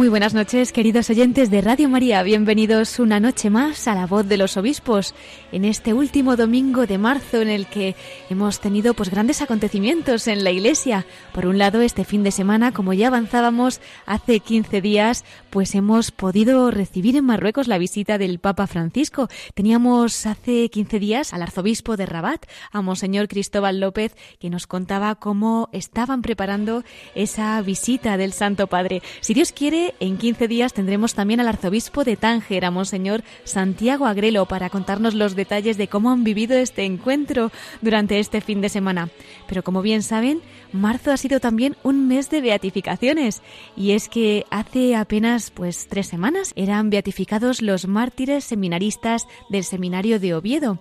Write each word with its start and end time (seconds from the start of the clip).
Muy 0.00 0.08
buenas 0.08 0.32
noches, 0.32 0.72
queridos 0.72 1.10
oyentes 1.10 1.50
de 1.50 1.60
Radio 1.60 1.86
María. 1.90 2.22
Bienvenidos 2.22 2.98
una 3.00 3.20
noche 3.20 3.50
más 3.50 3.86
a 3.86 3.94
la 3.94 4.06
voz 4.06 4.26
de 4.26 4.38
los 4.38 4.56
obispos 4.56 5.14
en 5.52 5.66
este 5.66 5.92
último 5.92 6.36
domingo 6.36 6.86
de 6.86 6.96
marzo 6.96 7.42
en 7.42 7.50
el 7.50 7.66
que 7.66 7.94
hemos 8.30 8.60
tenido 8.60 8.94
pues 8.94 9.10
grandes 9.10 9.42
acontecimientos 9.42 10.26
en 10.26 10.42
la 10.42 10.52
Iglesia. 10.52 11.04
Por 11.34 11.44
un 11.44 11.58
lado, 11.58 11.82
este 11.82 12.04
fin 12.04 12.22
de 12.22 12.30
semana, 12.30 12.72
como 12.72 12.94
ya 12.94 13.08
avanzábamos 13.08 13.82
hace 14.06 14.40
15 14.40 14.80
días, 14.80 15.26
pues 15.50 15.74
hemos 15.74 16.12
podido 16.12 16.70
recibir 16.70 17.14
en 17.16 17.26
Marruecos 17.26 17.68
la 17.68 17.76
visita 17.76 18.16
del 18.16 18.38
Papa 18.38 18.66
Francisco. 18.66 19.28
Teníamos 19.52 20.24
hace 20.24 20.70
15 20.70 20.98
días 20.98 21.34
al 21.34 21.42
arzobispo 21.42 21.98
de 21.98 22.06
Rabat, 22.06 22.46
a 22.72 22.80
Monseñor 22.80 23.28
Cristóbal 23.28 23.80
López, 23.80 24.16
que 24.38 24.48
nos 24.48 24.66
contaba 24.66 25.16
cómo 25.16 25.68
estaban 25.72 26.22
preparando 26.22 26.84
esa 27.14 27.60
visita 27.60 28.16
del 28.16 28.32
Santo 28.32 28.66
Padre. 28.66 29.02
Si 29.20 29.34
Dios 29.34 29.52
quiere, 29.52 29.89
en 29.98 30.16
15 30.18 30.48
días 30.48 30.72
tendremos 30.72 31.14
también 31.14 31.40
al 31.40 31.48
arzobispo 31.48 32.04
de 32.04 32.16
Tánger, 32.16 32.64
a 32.64 32.70
Monseñor 32.70 33.22
Santiago 33.44 34.06
Agrelo, 34.06 34.46
para 34.46 34.70
contarnos 34.70 35.14
los 35.14 35.34
detalles 35.34 35.76
de 35.76 35.88
cómo 35.88 36.10
han 36.10 36.24
vivido 36.24 36.56
este 36.56 36.84
encuentro 36.84 37.50
durante 37.80 38.18
este 38.18 38.40
fin 38.40 38.60
de 38.60 38.68
semana. 38.68 39.08
Pero 39.48 39.62
como 39.62 39.82
bien 39.82 40.02
saben, 40.02 40.40
marzo 40.72 41.12
ha 41.12 41.16
sido 41.16 41.40
también 41.40 41.76
un 41.82 42.08
mes 42.08 42.30
de 42.30 42.40
beatificaciones. 42.40 43.42
Y 43.76 43.92
es 43.92 44.08
que 44.08 44.44
hace 44.50 44.96
apenas 44.96 45.50
pues 45.50 45.86
tres 45.88 46.06
semanas 46.08 46.52
eran 46.56 46.90
beatificados 46.90 47.62
los 47.62 47.86
mártires 47.86 48.44
seminaristas 48.44 49.26
del 49.48 49.64
seminario 49.64 50.18
de 50.18 50.34
Oviedo. 50.34 50.78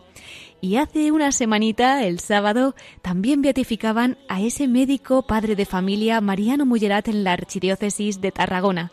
Y 0.62 0.76
hace 0.76 1.12
una 1.12 1.32
semanita, 1.32 2.04
el 2.06 2.20
sábado, 2.20 2.76
también 3.02 3.42
beatificaban 3.42 4.18
a 4.28 4.42
ese 4.42 4.68
médico 4.68 5.26
padre 5.26 5.56
de 5.56 5.66
familia 5.66 6.20
Mariano 6.20 6.66
Mullerat 6.66 7.08
en 7.08 7.24
la 7.24 7.32
Archidiócesis 7.32 8.20
de 8.20 8.32
Tarragona. 8.32 8.92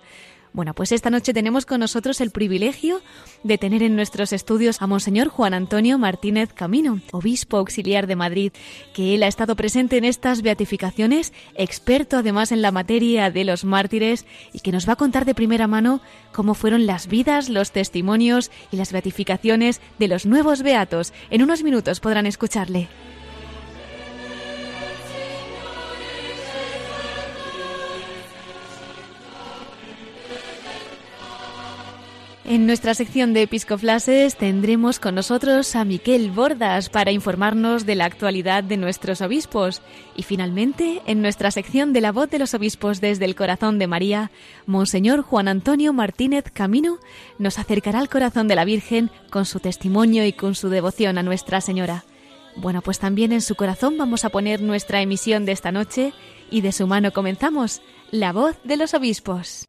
Bueno, 0.57 0.73
pues 0.73 0.91
esta 0.93 1.11
noche 1.11 1.35
tenemos 1.35 1.67
con 1.67 1.81
nosotros 1.81 2.19
el 2.23 2.31
privilegio 2.31 3.03
de 3.43 3.59
tener 3.59 3.83
en 3.83 3.95
nuestros 3.95 4.33
estudios 4.33 4.81
a 4.81 4.87
Monseñor 4.87 5.29
Juan 5.29 5.53
Antonio 5.53 5.99
Martínez 5.99 6.51
Camino, 6.55 7.03
obispo 7.13 7.59
auxiliar 7.59 8.07
de 8.07 8.17
Madrid, 8.17 8.53
que 8.95 9.15
él 9.15 9.23
ha 9.23 9.27
estado 9.27 9.55
presente 9.55 9.99
en 9.99 10.07
estas 10.07 10.41
beatificaciones, 10.41 11.35
experto 11.57 12.17
además 12.17 12.53
en 12.53 12.63
la 12.63 12.73
materia 12.73 13.31
de 13.31 13.45
los 13.45 13.67
mártires 13.67 14.25
y 14.55 14.61
que 14.61 14.73
nos 14.73 14.89
va 14.89 14.95
a 14.95 14.97
contar 14.97 15.27
de 15.27 15.35
primera 15.35 15.67
mano 15.67 16.01
cómo 16.33 16.55
fueron 16.55 16.87
las 16.87 17.07
vidas, 17.07 17.51
los 17.51 17.73
testimonios 17.73 18.51
y 18.73 18.79
las 18.79 18.93
beatificaciones 18.93 19.83
de 19.99 20.09
los 20.09 20.25
nuevos 20.25 20.63
beatos. 20.63 21.13
En 21.29 21.43
unos 21.43 21.63
minutos 21.65 22.01
podrán 22.01 22.25
escucharle. 22.25 22.89
En 32.49 32.65
nuestra 32.65 32.95
sección 32.95 33.33
de 33.33 33.43
Episcoflases 33.43 34.37
tendremos 34.37 35.01
con 35.01 35.17
nosotros 35.17 35.75
a 35.75 35.85
Miquel 35.85 36.31
Bordas 36.31 36.89
para 36.91 37.11
informarnos 37.11 37.87
de 37.87 37.97
la 37.97 38.05
actualidad 38.05 38.63
de 38.63 38.77
nuestros 38.77 39.21
obispos. 39.21 39.83
Y 40.15 40.23
finalmente, 40.23 41.03
en 41.07 41.23
nuestra 41.23 41.51
sección 41.51 41.93
de 41.93 42.01
la 42.01 42.13
voz 42.13 42.31
de 42.31 42.39
los 42.39 42.55
obispos 42.55 43.01
desde 43.01 43.25
el 43.25 43.35
corazón 43.35 43.81
de 43.81 43.89
María, 43.89 44.31
Monseñor 44.65 45.23
Juan 45.23 45.49
Antonio 45.49 45.93
Martínez 45.93 46.45
Camino 46.53 46.99
nos 47.41 47.59
acercará 47.59 47.99
al 47.99 48.09
corazón 48.09 48.47
de 48.47 48.55
la 48.55 48.65
Virgen 48.65 49.11
con 49.29 49.45
su 49.45 49.59
testimonio 49.59 50.25
y 50.25 50.33
con 50.33 50.55
su 50.55 50.69
devoción 50.69 51.19
a 51.19 51.25
Nuestra 51.25 51.61
Señora. 51.61 52.05
Bueno, 52.55 52.81
pues 52.81 53.01
también 53.01 53.33
en 53.33 53.43
su 53.43 53.57
corazón 53.57 53.99
vamos 53.99 54.25
a 54.25 54.29
poner 54.29 54.63
nuestra 54.63 55.01
emisión 55.01 55.47
de 55.47 55.53
esta 55.53 55.73
noche 55.73 56.13
y 56.49 56.61
de 56.61 56.71
su 56.71 56.87
mano 56.87 57.13
comenzamos, 57.13 57.83
la 58.13 58.33
voz 58.33 58.57
de 58.63 58.77
los 58.77 58.95
obispos. 58.95 59.67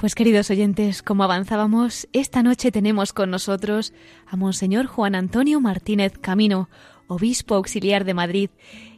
Pues 0.00 0.14
queridos 0.14 0.48
oyentes, 0.48 1.02
como 1.02 1.24
avanzábamos, 1.24 2.08
esta 2.14 2.42
noche 2.42 2.72
tenemos 2.72 3.12
con 3.12 3.30
nosotros 3.30 3.92
a 4.26 4.34
Monseñor 4.34 4.86
Juan 4.86 5.14
Antonio 5.14 5.60
Martínez 5.60 6.14
Camino, 6.18 6.70
obispo 7.06 7.54
auxiliar 7.54 8.06
de 8.06 8.14
Madrid. 8.14 8.48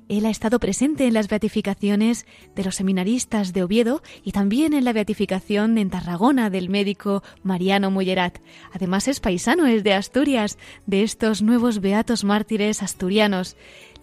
Él 0.09 0.27
ha 0.27 0.31
estado 0.31 0.61
presente 0.61 1.09
en 1.09 1.15
las 1.15 1.27
beatificaciones 1.27 2.25
de 2.55 2.63
los 2.63 2.77
seminaristas 2.77 3.53
de 3.53 3.65
Oviedo 3.65 4.01
y 4.23 4.31
también 4.31 4.75
en 4.75 4.85
la 4.85 4.93
beatificación 4.93 5.77
en 5.77 5.91
Tarragona 5.91 6.51
del 6.51 6.69
médico 6.69 7.25
Mariano 7.43 7.91
Mullerat. 7.91 8.39
Además 8.73 9.09
es 9.09 9.19
paisano, 9.19 9.67
es 9.67 9.83
de 9.83 9.95
Asturias, 9.95 10.57
de 10.87 11.03
estos 11.03 11.43
nuevos 11.43 11.81
beatos 11.81 12.23
mártires 12.23 12.81
asturianos. 12.81 13.57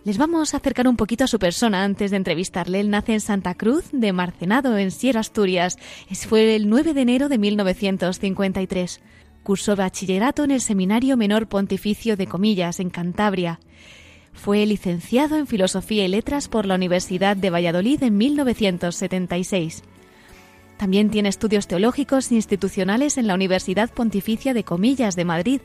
Les 0.05 0.17
vamos 0.17 0.53
a 0.53 0.57
acercar 0.57 0.87
un 0.87 0.95
poquito 0.95 1.25
a 1.25 1.27
su 1.27 1.39
persona 1.39 1.83
antes 1.83 2.11
de 2.11 2.17
entrevistarle. 2.17 2.79
Él 2.79 2.89
nace 2.89 3.13
en 3.13 3.19
Santa 3.19 3.53
Cruz 3.53 3.85
de 3.91 4.13
Marcenado, 4.13 4.77
en 4.77 4.91
Sierra, 4.91 5.19
Asturias. 5.19 5.77
Fue 6.27 6.55
el 6.55 6.69
9 6.69 6.93
de 6.93 7.01
enero 7.01 7.27
de 7.27 7.37
1953. 7.37 9.01
Cursó 9.43 9.75
bachillerato 9.75 10.45
en 10.45 10.51
el 10.51 10.61
Seminario 10.61 11.17
Menor 11.17 11.47
Pontificio 11.47 12.15
de 12.15 12.27
Comillas, 12.27 12.79
en 12.79 12.89
Cantabria. 12.89 13.59
Fue 14.31 14.65
licenciado 14.65 15.37
en 15.37 15.47
Filosofía 15.47 16.05
y 16.05 16.07
Letras 16.07 16.47
por 16.47 16.65
la 16.65 16.75
Universidad 16.75 17.35
de 17.35 17.49
Valladolid 17.49 18.01
en 18.01 18.17
1976. 18.17 19.83
También 20.77 21.09
tiene 21.09 21.27
estudios 21.27 21.67
teológicos 21.67 22.31
institucionales 22.31 23.17
en 23.17 23.27
la 23.27 23.33
Universidad 23.33 23.89
Pontificia 23.89 24.53
de 24.53 24.63
Comillas 24.63 25.17
de 25.17 25.25
Madrid, 25.25 25.59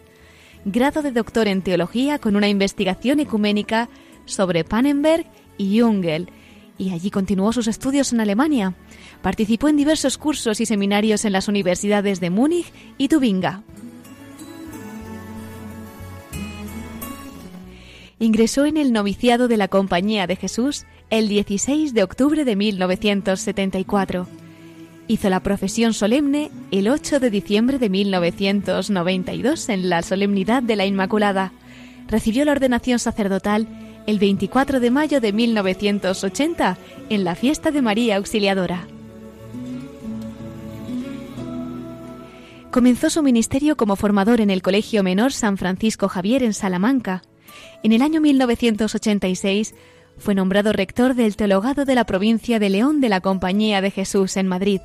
grado 0.65 1.03
de 1.03 1.13
doctor 1.13 1.47
en 1.47 1.63
teología 1.63 2.19
con 2.19 2.35
una 2.35 2.49
investigación 2.49 3.21
ecuménica 3.21 3.89
sobre 4.25 4.65
Pannenberg 4.65 5.27
y 5.59 5.81
Jungel, 5.81 6.29
y 6.77 6.91
allí 6.91 7.11
continuó 7.11 7.53
sus 7.53 7.69
estudios 7.69 8.13
en 8.13 8.21
Alemania. 8.21 8.75
Participó 9.23 9.69
en 9.69 9.77
diversos 9.77 10.19
cursos 10.19 10.61
y 10.61 10.67
seminarios 10.67 11.25
en 11.25 11.33
las 11.33 11.49
universidades 11.49 12.21
de 12.21 12.31
Múnich 12.31 12.73
y 12.99 13.09
Tubinga. 13.09 13.63
Ingresó 18.19 18.65
en 18.65 18.77
el 18.77 18.93
noviciado 18.93 19.49
de 19.49 19.57
la 19.57 19.69
Compañía 19.69 20.27
de 20.27 20.37
Jesús 20.37 20.85
el 21.11 21.29
16 21.29 21.95
de 21.95 22.03
octubre 22.03 22.45
de 22.45 22.57
1974. 22.57 24.27
Hizo 25.07 25.29
la 25.29 25.41
profesión 25.41 25.93
solemne 25.93 26.51
el 26.71 26.89
8 26.89 27.21
de 27.21 27.29
diciembre 27.29 27.79
de 27.79 27.91
1992 27.91 29.69
en 29.69 29.91
la 29.91 30.03
Solemnidad 30.03 30.63
de 30.63 30.77
la 30.77 30.87
Inmaculada. 30.87 31.53
Recibió 32.09 32.45
la 32.45 32.53
ordenación 32.53 32.99
sacerdotal 32.99 33.69
el 34.07 34.19
24 34.19 34.81
de 34.81 34.91
mayo 34.91 35.21
de 35.21 35.33
1980 35.33 36.77
en 37.09 37.25
la 37.25 37.35
fiesta 37.35 37.71
de 37.71 37.83
María 37.83 38.17
Auxiliadora. 38.17 38.87
Comenzó 42.71 43.09
su 43.09 43.23
ministerio 43.23 43.77
como 43.77 43.95
formador 43.95 44.41
en 44.41 44.51
el 44.51 44.61
Colegio 44.61 45.03
Menor 45.05 45.33
San 45.33 45.57
Francisco 45.57 46.09
Javier 46.09 46.43
en 46.43 46.53
Salamanca. 46.53 47.23
En 47.85 47.93
el 47.93 48.03
año 48.03 48.21
1986 48.21 49.75
fue 50.19 50.35
nombrado 50.35 50.73
rector 50.73 51.15
del 51.15 51.37
Teologado 51.37 51.85
de 51.85 51.95
la 51.95 52.05
provincia 52.05 52.59
de 52.59 52.71
León 52.71 53.01
de 53.01 53.09
la 53.09 53.21
Compañía 53.21 53.81
de 53.81 53.91
Jesús 53.91 54.37
en 54.37 54.49
Madrid, 54.49 54.81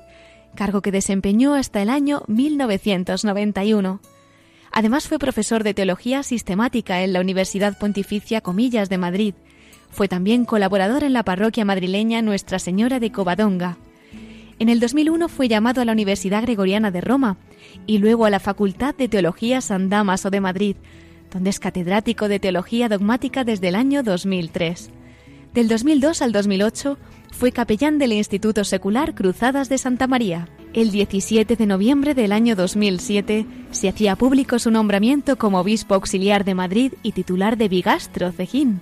cargo 0.55 0.81
que 0.81 0.91
desempeñó 0.91 1.55
hasta 1.55 1.81
el 1.81 1.89
año 1.89 2.23
1991. 2.27 4.01
Además 4.79 5.09
fue 5.09 5.19
profesor 5.19 5.65
de 5.65 5.73
Teología 5.73 6.23
Sistemática 6.23 7.03
en 7.03 7.11
la 7.11 7.19
Universidad 7.19 7.77
Pontificia 7.77 8.39
Comillas 8.39 8.87
de 8.87 8.97
Madrid. 8.97 9.33
Fue 9.89 10.07
también 10.07 10.45
colaborador 10.45 11.03
en 11.03 11.11
la 11.11 11.23
parroquia 11.23 11.65
madrileña 11.65 12.21
Nuestra 12.21 12.59
Señora 12.59 13.01
de 13.01 13.11
Covadonga. 13.11 13.77
En 14.57 14.69
el 14.69 14.79
2001 14.79 15.27
fue 15.27 15.49
llamado 15.49 15.81
a 15.81 15.85
la 15.85 15.91
Universidad 15.91 16.43
Gregoriana 16.43 16.91
de 16.91 17.01
Roma 17.01 17.35
y 17.87 17.97
luego 17.97 18.23
a 18.23 18.29
la 18.29 18.39
Facultad 18.39 18.95
de 18.95 19.09
Teología 19.09 19.59
San 19.59 19.89
Damaso 19.89 20.29
de 20.29 20.39
Madrid, 20.39 20.77
donde 21.29 21.49
es 21.49 21.59
catedrático 21.59 22.29
de 22.29 22.39
Teología 22.39 22.87
Dogmática 22.87 23.43
desde 23.43 23.67
el 23.67 23.75
año 23.75 24.01
2003. 24.01 24.91
Del 25.53 25.67
2002 25.67 26.21
al 26.21 26.31
2008 26.31 26.97
fue 27.33 27.51
capellán 27.51 27.97
del 27.97 28.13
Instituto 28.13 28.63
Secular 28.63 29.13
Cruzadas 29.13 29.67
de 29.67 29.77
Santa 29.77 30.07
María. 30.07 30.47
El 30.71 30.91
17 30.91 31.55
de 31.55 31.65
noviembre 31.65 32.13
del 32.13 32.31
año 32.31 32.55
2007 32.55 33.47
se 33.71 33.89
hacía 33.89 34.15
público 34.15 34.59
su 34.59 34.69
nombramiento 34.69 35.35
como 35.35 35.59
obispo 35.59 35.95
auxiliar 35.95 36.45
de 36.45 36.53
Madrid 36.53 36.93
y 37.01 37.13
titular 37.13 37.57
de 37.57 37.67
Bigastro, 37.67 38.31
Cejín. 38.31 38.79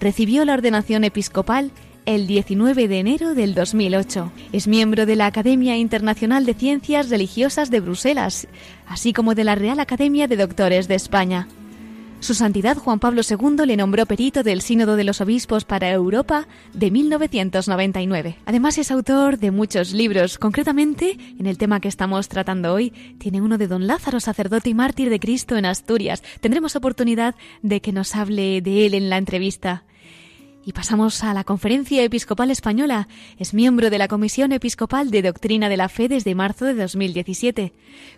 Recibió 0.00 0.44
la 0.44 0.54
ordenación 0.54 1.04
episcopal 1.04 1.70
el 2.06 2.26
19 2.26 2.88
de 2.88 2.98
enero 2.98 3.34
del 3.34 3.54
2008. 3.54 4.32
Es 4.52 4.66
miembro 4.66 5.06
de 5.06 5.14
la 5.14 5.26
Academia 5.26 5.76
Internacional 5.76 6.44
de 6.44 6.54
Ciencias 6.54 7.08
Religiosas 7.08 7.70
de 7.70 7.78
Bruselas, 7.78 8.48
así 8.88 9.12
como 9.12 9.36
de 9.36 9.44
la 9.44 9.54
Real 9.54 9.78
Academia 9.78 10.26
de 10.26 10.36
Doctores 10.36 10.88
de 10.88 10.96
España. 10.96 11.46
Su 12.22 12.34
Santidad 12.34 12.76
Juan 12.76 13.00
Pablo 13.00 13.22
II 13.28 13.66
le 13.66 13.76
nombró 13.76 14.06
perito 14.06 14.44
del 14.44 14.60
Sínodo 14.60 14.94
de 14.94 15.02
los 15.02 15.20
Obispos 15.20 15.64
para 15.64 15.90
Europa 15.90 16.46
de 16.72 16.92
1999. 16.92 18.36
Además 18.46 18.78
es 18.78 18.92
autor 18.92 19.38
de 19.40 19.50
muchos 19.50 19.92
libros, 19.92 20.38
concretamente 20.38 21.18
en 21.40 21.46
el 21.46 21.58
tema 21.58 21.80
que 21.80 21.88
estamos 21.88 22.28
tratando 22.28 22.74
hoy, 22.74 22.90
tiene 23.18 23.42
uno 23.42 23.58
de 23.58 23.66
Don 23.66 23.88
Lázaro, 23.88 24.20
sacerdote 24.20 24.70
y 24.70 24.74
mártir 24.74 25.10
de 25.10 25.18
Cristo 25.18 25.56
en 25.56 25.66
Asturias. 25.66 26.22
Tendremos 26.40 26.76
oportunidad 26.76 27.34
de 27.62 27.80
que 27.80 27.90
nos 27.90 28.14
hable 28.14 28.62
de 28.62 28.86
él 28.86 28.94
en 28.94 29.10
la 29.10 29.16
entrevista. 29.16 29.82
Y 30.64 30.72
pasamos 30.72 31.24
a 31.24 31.34
la 31.34 31.42
Conferencia 31.42 32.04
Episcopal 32.04 32.50
Española. 32.52 33.08
Es 33.36 33.52
miembro 33.52 33.90
de 33.90 33.98
la 33.98 34.06
Comisión 34.06 34.52
Episcopal 34.52 35.10
de 35.10 35.22
Doctrina 35.22 35.68
de 35.68 35.76
la 35.76 35.88
Fe 35.88 36.06
desde 36.08 36.36
marzo 36.36 36.64
de 36.64 36.74
2017. 36.74 37.72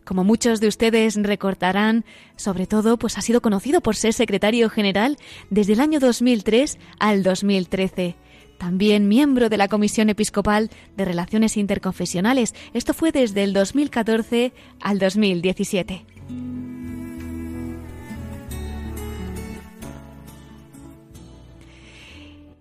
Como 0.05 0.25
muchos 0.25 0.61
de 0.61 0.69
ustedes 0.69 1.17
recordarán, 1.17 2.05
sobre 2.37 2.67
todo, 2.67 2.99
pues 2.99 3.17
ha 3.17 3.23
sido 3.23 3.41
conocido 3.41 3.81
por 3.81 3.97
ser 3.97 4.13
secretario 4.13 4.69
general 4.69 5.17
desde 5.49 5.73
el 5.73 5.81
año 5.81 6.01
2003 6.01 6.79
al 6.99 7.23
2013. 7.23 8.17
También 8.59 9.09
miembro 9.09 9.49
de 9.49 9.57
la 9.57 9.69
Comisión 9.69 10.11
Episcopal 10.11 10.71
de 10.99 11.07
Relaciones 11.07 11.57
Interconfesionales. 11.57 12.55
Esto 12.75 12.93
fue 12.93 13.11
desde 13.11 13.43
el 13.43 13.55
2014 13.55 14.53
al 14.81 14.99
2017. 14.99 16.05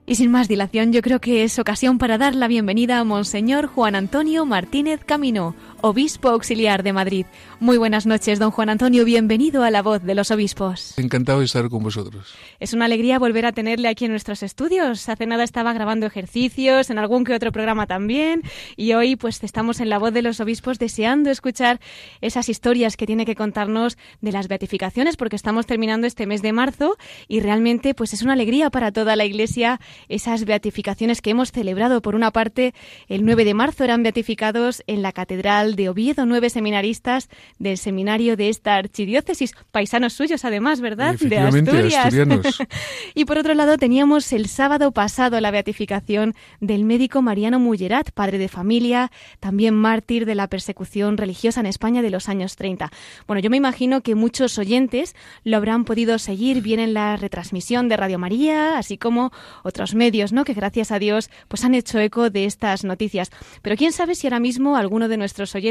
Y 0.05 0.15
sin 0.15 0.31
más 0.31 0.49
dilación, 0.49 0.91
yo 0.91 1.01
creo 1.01 1.21
que 1.21 1.45
es 1.45 1.59
ocasión 1.59 1.97
para 1.97 2.17
dar 2.17 2.35
la 2.35 2.49
bienvenida 2.49 2.99
a 2.99 3.05
Monseñor 3.05 3.67
Juan 3.67 3.95
Antonio 3.95 4.45
Martínez 4.45 4.99
Camino, 5.05 5.55
obispo 5.83 6.29
auxiliar 6.29 6.81
de 6.81 6.93
Madrid. 6.93 7.25
Muy 7.59 7.77
buenas 7.77 8.05
noches, 8.05 8.39
don 8.39 8.51
Juan 8.51 8.69
Antonio, 8.69 9.03
bienvenido 9.03 9.63
a 9.63 9.69
la 9.69 9.81
voz 9.81 10.01
de 10.01 10.15
los 10.15 10.31
obispos. 10.31 10.97
Encantado 10.97 11.39
de 11.39 11.45
estar 11.45 11.67
con 11.67 11.83
vosotros. 11.83 12.33
Es 12.61 12.71
una 12.71 12.85
alegría 12.85 13.19
volver 13.19 13.45
a 13.45 13.51
tenerle 13.51 13.89
aquí 13.89 14.05
en 14.05 14.11
nuestros 14.11 14.43
estudios. 14.43 15.09
Hace 15.09 15.25
nada 15.25 15.43
estaba 15.43 15.73
grabando 15.73 16.05
ejercicios, 16.05 16.89
en 16.89 16.99
algún 16.99 17.25
que 17.25 17.33
otro 17.33 17.51
programa 17.51 17.85
también, 17.85 18.43
y 18.77 18.93
hoy 18.93 19.17
pues 19.17 19.43
estamos 19.43 19.81
en 19.81 19.89
la 19.89 19.99
voz 19.99 20.13
de 20.13 20.21
los 20.21 20.39
obispos 20.39 20.79
deseando 20.79 21.29
escuchar 21.29 21.81
esas 22.21 22.47
historias 22.47 22.95
que 22.95 23.05
tiene 23.05 23.25
que 23.25 23.35
contarnos 23.35 23.97
de 24.21 24.31
las 24.31 24.47
beatificaciones, 24.47 25.17
porque 25.17 25.35
estamos 25.35 25.65
terminando 25.65 26.07
este 26.07 26.25
mes 26.27 26.41
de 26.41 26.53
marzo 26.53 26.95
y 27.27 27.41
realmente 27.41 27.93
pues 27.93 28.13
es 28.13 28.21
una 28.21 28.33
alegría 28.33 28.69
para 28.69 28.93
toda 28.93 29.17
la 29.17 29.25
Iglesia 29.25 29.81
esas 30.07 30.45
beatificaciones 30.45 31.21
que 31.21 31.31
hemos 31.31 31.51
celebrado. 31.51 32.01
Por 32.01 32.15
una 32.15 32.31
parte, 32.31 32.73
el 33.09 33.25
9 33.25 33.43
de 33.43 33.53
marzo 33.53 33.83
eran 33.83 34.01
beatificados 34.01 34.81
en 34.87 35.01
la 35.01 35.11
Catedral 35.11 35.72
de 35.75 35.89
Oviedo, 35.89 36.25
nueve 36.25 36.49
seminaristas 36.49 37.29
del 37.59 37.77
seminario 37.77 38.37
de 38.37 38.49
esta 38.49 38.75
archidiócesis, 38.75 39.53
paisanos 39.71 40.13
suyos 40.13 40.45
además, 40.45 40.81
¿verdad? 40.81 41.15
De 41.19 41.37
Asturias. 41.37 42.13
y 43.15 43.25
por 43.25 43.37
otro 43.37 43.53
lado 43.53 43.77
teníamos 43.77 44.31
el 44.33 44.47
sábado 44.47 44.91
pasado 44.91 45.39
la 45.39 45.51
beatificación 45.51 46.33
del 46.59 46.83
médico 46.83 47.21
Mariano 47.21 47.59
Mullerat, 47.59 48.11
padre 48.11 48.37
de 48.37 48.47
familia, 48.47 49.11
también 49.39 49.75
mártir 49.75 50.25
de 50.25 50.35
la 50.35 50.47
persecución 50.47 51.17
religiosa 51.17 51.59
en 51.59 51.65
España 51.65 52.01
de 52.01 52.09
los 52.09 52.29
años 52.29 52.55
30. 52.55 52.91
Bueno, 53.27 53.41
yo 53.41 53.49
me 53.49 53.57
imagino 53.57 54.01
que 54.01 54.15
muchos 54.15 54.57
oyentes 54.57 55.15
lo 55.43 55.57
habrán 55.57 55.85
podido 55.85 56.19
seguir 56.19 56.61
bien 56.61 56.79
en 56.79 56.93
la 56.93 57.17
retransmisión 57.17 57.89
de 57.89 57.97
Radio 57.97 58.19
María, 58.19 58.77
así 58.77 58.97
como 58.97 59.31
otros 59.63 59.95
medios, 59.95 60.33
¿no? 60.33 60.45
Que 60.45 60.53
gracias 60.53 60.91
a 60.91 60.99
Dios 60.99 61.29
pues 61.47 61.63
han 61.63 61.75
hecho 61.75 61.99
eco 61.99 62.29
de 62.29 62.45
estas 62.45 62.83
noticias. 62.83 63.31
Pero 63.61 63.75
quién 63.75 63.91
sabe 63.91 64.15
si 64.15 64.27
ahora 64.27 64.39
mismo 64.39 64.75
alguno 64.75 65.07
de 65.07 65.17
nuestros 65.17 65.55
oyentes 65.55 65.62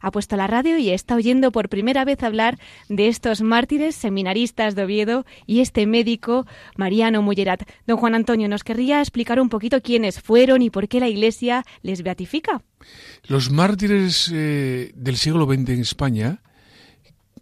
ha 0.00 0.10
puesto 0.10 0.36
la 0.36 0.46
radio 0.46 0.76
y 0.78 0.90
está 0.90 1.14
oyendo 1.14 1.52
por 1.52 1.68
primera 1.68 2.04
vez 2.04 2.22
hablar 2.22 2.58
de 2.88 3.08
estos 3.08 3.40
mártires 3.40 3.94
seminaristas 3.94 4.74
de 4.74 4.84
Oviedo 4.84 5.24
y 5.46 5.60
este 5.60 5.86
médico 5.86 6.46
Mariano 6.76 7.22
Mullerat. 7.22 7.62
Don 7.86 7.96
Juan 7.96 8.14
Antonio, 8.14 8.48
¿nos 8.48 8.64
querría 8.64 9.00
explicar 9.00 9.40
un 9.40 9.48
poquito 9.48 9.80
quiénes 9.80 10.20
fueron 10.20 10.60
y 10.62 10.70
por 10.70 10.88
qué 10.88 11.00
la 11.00 11.08
Iglesia 11.08 11.64
les 11.82 12.02
beatifica? 12.02 12.62
Los 13.26 13.50
mártires 13.50 14.30
eh, 14.32 14.92
del 14.94 15.16
siglo 15.16 15.46
XX 15.46 15.68
en 15.70 15.80
España, 15.80 16.42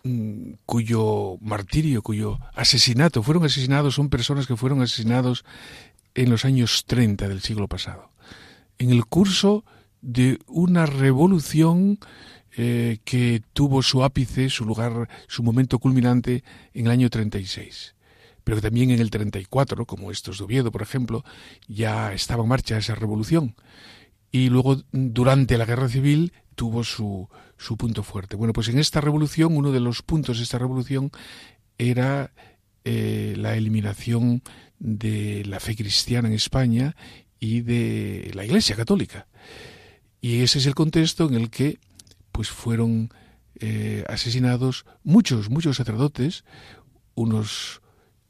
mm, 0.04 0.52
cuyo 0.66 1.38
martirio, 1.40 2.02
cuyo 2.02 2.38
asesinato, 2.54 3.22
fueron 3.22 3.44
asesinados, 3.44 3.94
son 3.94 4.10
personas 4.10 4.46
que 4.46 4.56
fueron 4.56 4.80
asesinados 4.82 5.44
en 6.14 6.30
los 6.30 6.44
años 6.44 6.84
30 6.86 7.28
del 7.28 7.40
siglo 7.40 7.66
pasado. 7.66 8.10
En 8.78 8.90
el 8.90 9.06
curso 9.06 9.64
de 10.02 10.38
una 10.46 10.86
revolución 10.86 11.98
eh, 12.56 12.98
que 13.04 13.42
tuvo 13.52 13.82
su 13.82 14.02
ápice, 14.02 14.50
su 14.50 14.64
lugar, 14.64 15.08
su 15.28 15.42
momento 15.42 15.78
culminante 15.78 16.42
en 16.74 16.86
el 16.86 16.92
año 16.92 17.10
36. 17.10 17.94
Pero 18.42 18.56
que 18.56 18.62
también 18.62 18.90
en 18.90 19.00
el 19.00 19.10
34, 19.10 19.86
como 19.86 20.10
estos 20.10 20.38
de 20.38 20.44
Oviedo, 20.44 20.72
por 20.72 20.82
ejemplo, 20.82 21.24
ya 21.68 22.12
estaba 22.12 22.42
en 22.42 22.48
marcha 22.48 22.78
esa 22.78 22.94
revolución. 22.94 23.54
Y 24.32 24.48
luego, 24.48 24.82
durante 24.92 25.58
la 25.58 25.64
Guerra 25.64 25.88
Civil, 25.88 26.32
tuvo 26.54 26.84
su, 26.84 27.28
su 27.56 27.76
punto 27.76 28.02
fuerte. 28.02 28.36
Bueno, 28.36 28.52
pues 28.52 28.68
en 28.68 28.78
esta 28.78 29.00
revolución, 29.00 29.56
uno 29.56 29.72
de 29.72 29.80
los 29.80 30.02
puntos 30.02 30.38
de 30.38 30.44
esta 30.44 30.58
revolución 30.58 31.10
era 31.78 32.32
eh, 32.84 33.34
la 33.36 33.56
eliminación 33.56 34.42
de 34.78 35.44
la 35.44 35.60
fe 35.60 35.76
cristiana 35.76 36.28
en 36.28 36.34
España 36.34 36.96
y 37.38 37.60
de 37.60 38.30
la 38.34 38.44
Iglesia 38.44 38.76
Católica. 38.76 39.26
Y 40.20 40.42
ese 40.42 40.58
es 40.58 40.66
el 40.66 40.74
contexto 40.74 41.26
en 41.26 41.34
el 41.34 41.50
que 41.50 41.78
pues 42.32 42.48
fueron 42.50 43.10
eh, 43.58 44.04
asesinados 44.08 44.86
muchos, 45.02 45.50
muchos 45.50 45.76
sacerdotes, 45.76 46.44
unos 47.14 47.80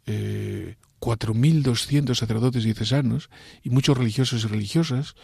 eh, 0.06 0.76
4.200 1.00 2.14
sacerdotes 2.14 2.64
diocesanos 2.64 3.30
y 3.62 3.70
muchos 3.70 3.96
religiosos 3.96 4.44
y 4.44 4.48
religiosas, 4.48 5.14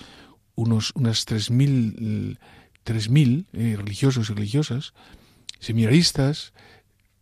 unos, 0.54 0.92
unas 0.94 1.26
3.000 1.26 2.38
3.000 2.87 3.46
eh, 3.52 3.75
religiosos 3.76 4.30
y 4.30 4.35
religiosas, 4.35 4.94
seminaristas 5.58 6.52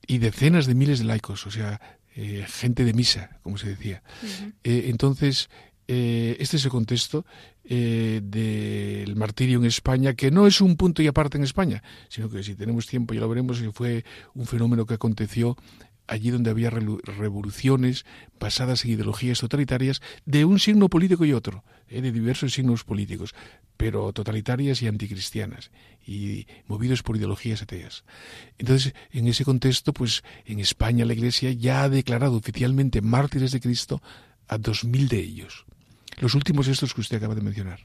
y 0.06 0.18
decenas 0.18 0.66
de 0.66 0.74
miles 0.74 0.98
de 0.98 1.06
laicos, 1.06 1.46
o 1.46 1.50
sea, 1.50 1.80
eh, 2.14 2.44
gente 2.46 2.84
de 2.84 2.92
misa, 2.92 3.40
como 3.42 3.58
se 3.58 3.68
decía. 3.68 4.02
Eh, 4.62 4.84
entonces, 4.88 5.48
eh, 5.88 6.36
este 6.38 6.58
es 6.58 6.64
el 6.64 6.70
contexto 6.70 7.24
eh, 7.64 8.20
del 8.22 9.16
martirio 9.16 9.58
en 9.58 9.64
España, 9.64 10.14
que 10.14 10.30
no 10.30 10.46
es 10.46 10.60
un 10.60 10.76
punto 10.76 11.02
y 11.02 11.06
aparte 11.06 11.38
en 11.38 11.44
España, 11.44 11.82
sino 12.08 12.28
que 12.28 12.42
si 12.42 12.54
tenemos 12.54 12.86
tiempo 12.86 13.14
ya 13.14 13.20
lo 13.20 13.28
veremos, 13.28 13.60
que 13.60 13.72
fue 13.72 14.04
un 14.34 14.46
fenómeno 14.46 14.86
que 14.86 14.94
aconteció 14.94 15.56
allí 16.06 16.30
donde 16.30 16.50
había 16.50 16.70
revoluciones 16.70 18.04
basadas 18.38 18.84
en 18.84 18.92
ideologías 18.92 19.40
totalitarias 19.40 20.02
de 20.26 20.44
un 20.44 20.58
signo 20.58 20.88
político 20.88 21.24
y 21.24 21.32
otro, 21.32 21.64
eh, 21.88 22.02
de 22.02 22.12
diversos 22.12 22.52
signos 22.52 22.84
políticos, 22.84 23.34
pero 23.76 24.12
totalitarias 24.12 24.82
y 24.82 24.86
anticristianas, 24.86 25.70
y 26.06 26.46
movidos 26.66 27.02
por 27.02 27.16
ideologías 27.16 27.62
ateas. 27.62 28.04
Entonces, 28.58 28.94
en 29.10 29.26
ese 29.26 29.44
contexto, 29.44 29.92
pues 29.92 30.22
en 30.44 30.60
España 30.60 31.04
la 31.04 31.14
Iglesia 31.14 31.52
ya 31.52 31.82
ha 31.82 31.88
declarado 31.88 32.36
oficialmente 32.36 33.00
mártires 33.00 33.52
de 33.52 33.60
Cristo 33.60 34.02
a 34.46 34.58
dos 34.58 34.84
mil 34.84 35.08
de 35.08 35.20
ellos. 35.20 35.64
Los 36.18 36.34
últimos 36.34 36.68
estos 36.68 36.94
que 36.94 37.00
usted 37.00 37.16
acaba 37.16 37.34
de 37.34 37.42
mencionar. 37.42 37.80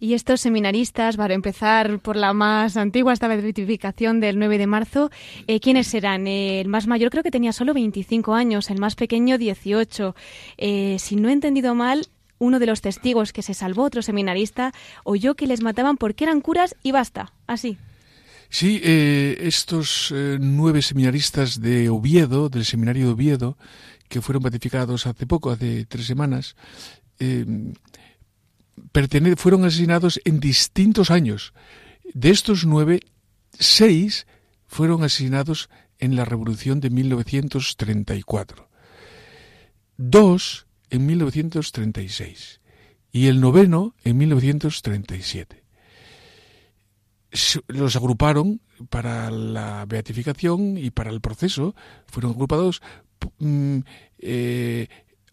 Y 0.00 0.14
estos 0.14 0.40
seminaristas, 0.40 1.16
para 1.16 1.34
empezar 1.34 1.98
por 1.98 2.14
la 2.14 2.32
más 2.32 2.76
antigua, 2.76 3.12
esta 3.12 3.26
beatificación 3.26 4.20
del 4.20 4.38
9 4.38 4.58
de 4.58 4.66
marzo, 4.68 5.10
eh, 5.48 5.58
¿quiénes 5.58 5.88
serán? 5.88 6.28
Eh, 6.28 6.60
el 6.60 6.68
más 6.68 6.86
mayor 6.86 7.10
creo 7.10 7.24
que 7.24 7.32
tenía 7.32 7.52
solo 7.52 7.74
25 7.74 8.34
años, 8.34 8.70
el 8.70 8.78
más 8.78 8.94
pequeño 8.94 9.38
18. 9.38 10.14
Eh, 10.56 10.96
si 11.00 11.16
no 11.16 11.28
he 11.28 11.32
entendido 11.32 11.74
mal, 11.74 12.06
uno 12.38 12.60
de 12.60 12.66
los 12.66 12.80
testigos 12.80 13.32
que 13.32 13.42
se 13.42 13.54
salvó, 13.54 13.82
otro 13.82 14.02
seminarista, 14.02 14.72
oyó 15.02 15.34
que 15.34 15.48
les 15.48 15.62
mataban 15.62 15.96
porque 15.96 16.24
eran 16.24 16.42
curas 16.42 16.76
y 16.84 16.92
basta, 16.92 17.32
así. 17.48 17.76
Sí, 18.50 18.80
estos 18.82 20.14
nueve 20.40 20.80
seminaristas 20.80 21.60
de 21.60 21.90
Oviedo, 21.90 22.48
del 22.48 22.64
seminario 22.64 23.06
de 23.06 23.12
Oviedo, 23.12 23.58
que 24.08 24.22
fueron 24.22 24.42
beatificados 24.42 25.06
hace 25.06 25.26
poco, 25.26 25.50
hace 25.50 25.84
tres 25.84 26.06
semanas, 26.06 26.56
eh, 27.18 27.44
fueron 29.36 29.64
asesinados 29.64 30.20
en 30.24 30.40
distintos 30.40 31.10
años. 31.10 31.52
De 32.14 32.30
estos 32.30 32.64
nueve, 32.64 33.00
seis 33.58 34.26
fueron 34.66 35.02
asesinados 35.02 35.68
en 35.98 36.16
la 36.16 36.24
Revolución 36.24 36.80
de 36.80 36.90
1934, 36.90 38.68
dos 39.96 40.66
en 40.90 41.06
1936 41.06 42.60
y 43.10 43.26
el 43.26 43.40
noveno 43.40 43.94
en 44.04 44.16
1937. 44.18 45.64
Los 47.66 47.96
agruparon 47.96 48.60
para 48.90 49.30
la 49.30 49.84
beatificación 49.86 50.78
y 50.78 50.90
para 50.90 51.10
el 51.10 51.20
proceso, 51.20 51.74
fueron 52.06 52.32
agrupados, 52.32 52.80
mm, 53.38 53.78
eh, 54.18 54.88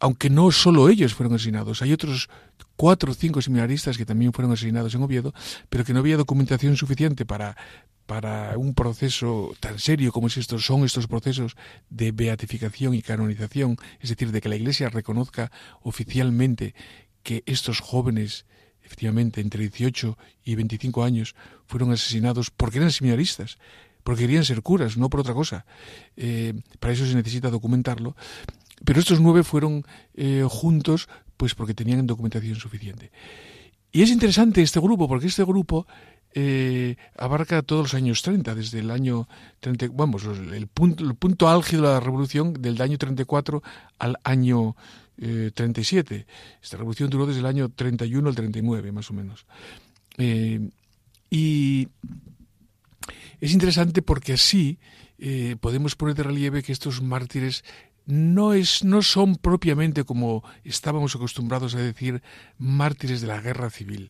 aunque 0.06 0.30
no 0.30 0.52
solo 0.52 0.88
ellos 0.88 1.16
fueron 1.16 1.34
asesinados, 1.34 1.82
hay 1.82 1.92
otros 1.92 2.30
cuatro 2.76 3.12
o 3.12 3.16
cinco 3.16 3.42
seminaristas 3.42 3.98
que 3.98 4.06
también 4.06 4.34
fueron 4.34 4.54
asesinados 4.54 4.94
en 4.94 5.02
Oviedo, 5.02 5.34
pero 5.68 5.84
que 5.84 5.94
no 5.94 6.00
había 6.00 6.16
documentación 6.16 6.78
suficiente 6.78 7.26
para, 7.26 7.58
para 8.06 8.56
un 8.56 8.76
proceso 8.76 9.56
tan 9.60 9.80
serio 9.80 10.12
como 10.12 10.28
es 10.28 10.38
estos, 10.38 10.64
son 10.64 10.86
estos 10.86 11.08
procesos 11.08 11.56
de 11.90 12.12
beatificación 12.12 12.94
y 12.94 13.02
canonización, 13.02 13.78
es 14.00 14.10
decir, 14.10 14.32
de 14.32 14.42
que 14.42 14.50
la 14.50 14.58
Iglesia 14.58 14.90
reconozca 14.90 15.52
oficialmente 15.82 16.76
que 17.24 17.42
estos 17.48 17.80
jóvenes, 17.80 18.46
efectivamente, 18.84 19.42
entre 19.42 19.62
18 19.62 20.20
y 20.44 20.54
25 20.54 21.04
años, 21.04 21.34
fueron 21.66 21.92
asesinados 21.92 22.52
porque 22.52 22.78
eran 22.78 22.92
seminaristas, 22.92 23.58
porque 24.04 24.22
querían 24.22 24.46
ser 24.46 24.62
curas, 24.62 24.98
no 24.98 25.10
por 25.10 25.22
otra 25.22 25.34
cosa. 25.34 25.66
Eh, 26.16 26.54
para 26.80 26.94
eso 26.94 27.08
se 27.08 27.16
necesita 27.16 27.50
documentarlo. 27.50 28.16
Pero 28.86 29.00
estos 29.00 29.20
nueve 29.20 29.44
fueron 29.44 29.84
eh, 30.14 30.46
juntos, 30.48 31.10
pues 31.38 31.56
porque 31.56 31.74
tenían 31.74 32.08
documentación 32.08 32.56
suficiente. 32.56 33.12
Y 33.92 34.02
es 34.02 34.10
interesante 34.10 34.62
este 34.62 34.80
grupo, 34.80 35.08
porque 35.08 35.28
este 35.28 35.44
grupo 35.44 35.88
eh, 36.38 36.98
abarca 37.18 37.62
todos 37.62 37.84
los 37.84 37.94
años 37.94 38.22
30, 38.22 38.54
desde 38.56 38.80
el 38.80 38.92
año 38.92 39.26
30, 39.62 39.88
vamos, 39.94 40.26
el 40.26 40.68
punto, 40.68 41.06
el 41.06 41.16
punto 41.16 41.48
álgido 41.48 41.84
de 41.84 41.94
la 41.94 42.00
revolución 42.02 42.52
del 42.54 42.82
año 42.82 42.98
34 42.98 43.64
al 44.00 44.18
año 44.26 44.76
37. 45.16 46.14
Eh, 46.16 46.26
Esta 46.62 46.76
revolución 46.76 47.10
duró 47.10 47.26
desde 47.26 47.40
el 47.40 47.46
año 47.46 47.70
31 47.70 48.28
al 48.28 48.36
39, 48.36 48.92
más 48.92 49.10
o 49.10 49.14
menos. 49.14 49.46
Eh, 50.18 50.70
y 51.30 51.88
es 53.40 53.54
interesante 53.54 54.02
porque 54.02 54.34
así 54.34 54.78
podemos 55.62 55.96
poner 55.96 56.16
de 56.16 56.24
relieve 56.24 56.62
que 56.62 56.74
estos 56.74 57.02
mártires 57.02 57.64
no, 58.06 58.54
es, 58.54 58.84
no 58.84 59.02
son 59.02 59.36
propiamente 59.36 60.04
como 60.04 60.44
estábamos 60.64 61.16
acostumbrados 61.16 61.76
a 61.76 61.80
decir 61.80 62.22
mártires 62.58 63.22
de 63.22 63.28
la 63.28 63.42
guerra 63.42 63.70
civil 63.70 64.10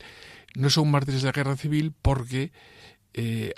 no 0.55 0.69
son 0.69 0.89
mártires 0.89 1.21
de 1.21 1.27
la 1.27 1.33
guerra 1.33 1.55
civil 1.55 1.93
porque 2.01 2.51
eh, 3.13 3.53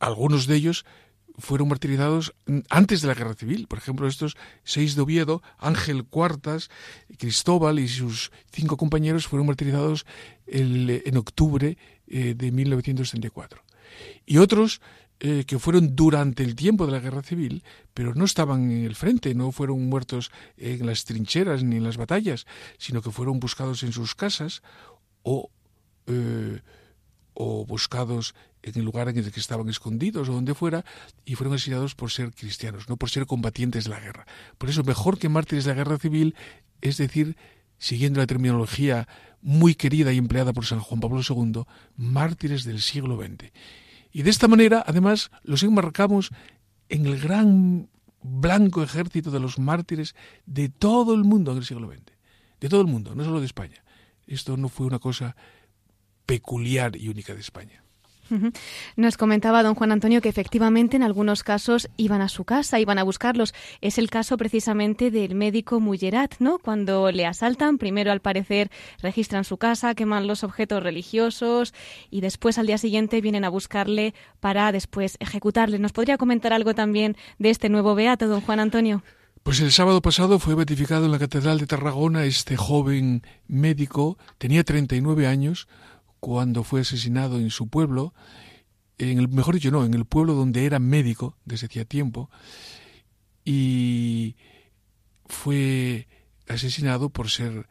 algunos 0.00 0.46
de 0.46 0.56
ellos 0.56 0.84
fueron 1.36 1.68
martirizados 1.68 2.34
antes 2.70 3.02
de 3.02 3.08
la 3.08 3.14
guerra 3.14 3.34
civil. 3.34 3.66
Por 3.66 3.78
ejemplo, 3.78 4.06
estos 4.06 4.36
seis 4.62 4.94
de 4.94 5.02
Oviedo, 5.02 5.42
Ángel 5.58 6.04
Cuartas, 6.04 6.70
Cristóbal 7.18 7.78
y 7.78 7.88
sus 7.88 8.30
cinco 8.52 8.76
compañeros 8.76 9.26
fueron 9.26 9.46
martirizados 9.46 10.06
en 10.46 11.16
octubre 11.16 11.76
eh, 12.06 12.34
de 12.34 12.52
1934. 12.52 13.62
Y 14.26 14.38
otros 14.38 14.80
eh, 15.20 15.44
que 15.46 15.58
fueron 15.58 15.94
durante 15.94 16.42
el 16.42 16.54
tiempo 16.54 16.86
de 16.86 16.92
la 16.92 17.00
guerra 17.00 17.22
civil, 17.22 17.62
pero 17.94 18.14
no 18.14 18.24
estaban 18.24 18.70
en 18.70 18.84
el 18.84 18.94
frente, 18.94 19.34
no 19.34 19.52
fueron 19.52 19.88
muertos 19.88 20.30
en 20.56 20.86
las 20.86 21.04
trincheras 21.04 21.62
ni 21.62 21.76
en 21.76 21.84
las 21.84 21.96
batallas, 21.96 22.46
sino 22.78 23.00
que 23.00 23.10
fueron 23.10 23.40
buscados 23.40 23.82
en 23.82 23.92
sus 23.92 24.14
casas 24.14 24.62
o 25.22 25.50
eh, 26.06 26.60
o 27.34 27.66
buscados 27.66 28.34
en 28.62 28.78
el 28.78 28.84
lugar 28.84 29.08
en 29.08 29.18
el 29.18 29.30
que 29.30 29.40
estaban 29.40 29.68
escondidos 29.68 30.28
o 30.28 30.32
donde 30.32 30.54
fuera, 30.54 30.84
y 31.24 31.34
fueron 31.34 31.54
asesinados 31.54 31.94
por 31.94 32.10
ser 32.10 32.32
cristianos, 32.32 32.88
no 32.88 32.96
por 32.96 33.10
ser 33.10 33.26
combatientes 33.26 33.84
de 33.84 33.90
la 33.90 34.00
guerra. 34.00 34.26
Por 34.56 34.70
eso, 34.70 34.82
mejor 34.84 35.18
que 35.18 35.28
mártires 35.28 35.64
de 35.64 35.72
la 35.72 35.76
guerra 35.76 35.98
civil, 35.98 36.34
es 36.80 36.96
decir, 36.96 37.36
siguiendo 37.76 38.20
la 38.20 38.26
terminología 38.26 39.06
muy 39.42 39.74
querida 39.74 40.12
y 40.12 40.18
empleada 40.18 40.54
por 40.54 40.64
San 40.64 40.80
Juan 40.80 41.00
Pablo 41.00 41.20
II, 41.28 41.64
mártires 41.96 42.64
del 42.64 42.80
siglo 42.80 43.18
XX. 43.18 43.52
Y 44.14 44.22
de 44.22 44.30
esta 44.30 44.46
manera, 44.46 44.84
además, 44.86 45.32
los 45.42 45.64
enmarcamos 45.64 46.30
en 46.88 47.04
el 47.06 47.18
gran 47.20 47.90
blanco 48.22 48.80
ejército 48.80 49.32
de 49.32 49.40
los 49.40 49.58
mártires 49.58 50.14
de 50.46 50.68
todo 50.68 51.14
el 51.14 51.24
mundo 51.24 51.50
en 51.50 51.58
el 51.58 51.64
siglo 51.64 51.90
XX. 51.90 52.04
De 52.60 52.68
todo 52.68 52.80
el 52.80 52.86
mundo, 52.86 53.16
no 53.16 53.24
solo 53.24 53.40
de 53.40 53.46
España. 53.46 53.84
Esto 54.28 54.56
no 54.56 54.68
fue 54.68 54.86
una 54.86 55.00
cosa 55.00 55.34
peculiar 56.26 56.94
y 56.94 57.08
única 57.08 57.34
de 57.34 57.40
España. 57.40 57.83
Nos 58.96 59.16
comentaba 59.16 59.62
don 59.62 59.74
Juan 59.74 59.92
Antonio 59.92 60.20
que 60.20 60.28
efectivamente 60.28 60.96
en 60.96 61.02
algunos 61.02 61.42
casos 61.42 61.88
iban 61.96 62.20
a 62.20 62.28
su 62.28 62.44
casa, 62.44 62.80
iban 62.80 62.98
a 62.98 63.02
buscarlos. 63.02 63.54
Es 63.80 63.98
el 63.98 64.10
caso 64.10 64.36
precisamente 64.36 65.10
del 65.10 65.34
médico 65.34 65.80
Mullerat, 65.80 66.34
¿no? 66.38 66.58
Cuando 66.58 67.10
le 67.10 67.26
asaltan, 67.26 67.78
primero 67.78 68.12
al 68.12 68.20
parecer 68.20 68.70
registran 69.02 69.44
su 69.44 69.56
casa, 69.56 69.94
queman 69.94 70.26
los 70.26 70.44
objetos 70.44 70.82
religiosos 70.82 71.74
y 72.10 72.20
después 72.20 72.58
al 72.58 72.66
día 72.66 72.78
siguiente 72.78 73.20
vienen 73.20 73.44
a 73.44 73.48
buscarle 73.48 74.14
para 74.40 74.72
después 74.72 75.16
ejecutarle. 75.20 75.78
¿Nos 75.78 75.92
podría 75.92 76.18
comentar 76.18 76.52
algo 76.52 76.74
también 76.74 77.16
de 77.38 77.50
este 77.50 77.68
nuevo 77.68 77.94
beato, 77.94 78.28
don 78.28 78.40
Juan 78.40 78.60
Antonio? 78.60 79.02
Pues 79.44 79.60
el 79.60 79.72
sábado 79.72 80.00
pasado 80.00 80.38
fue 80.38 80.54
beatificado 80.54 81.04
en 81.04 81.12
la 81.12 81.18
Catedral 81.18 81.58
de 81.58 81.66
Tarragona 81.66 82.24
este 82.24 82.56
joven 82.56 83.22
médico, 83.46 84.16
tenía 84.38 84.64
39 84.64 85.26
años, 85.26 85.68
cuando 86.24 86.64
fue 86.64 86.80
asesinado 86.80 87.38
en 87.38 87.50
su 87.50 87.68
pueblo, 87.68 88.14
en 88.96 89.18
el, 89.18 89.28
mejor 89.28 89.56
dicho, 89.56 89.70
no, 89.70 89.84
en 89.84 89.92
el 89.92 90.06
pueblo 90.06 90.32
donde 90.32 90.64
era 90.64 90.78
médico 90.78 91.36
desde 91.44 91.66
hacía 91.66 91.84
tiempo, 91.84 92.30
y 93.44 94.34
fue 95.26 96.08
asesinado 96.48 97.10
por 97.10 97.28
ser 97.28 97.68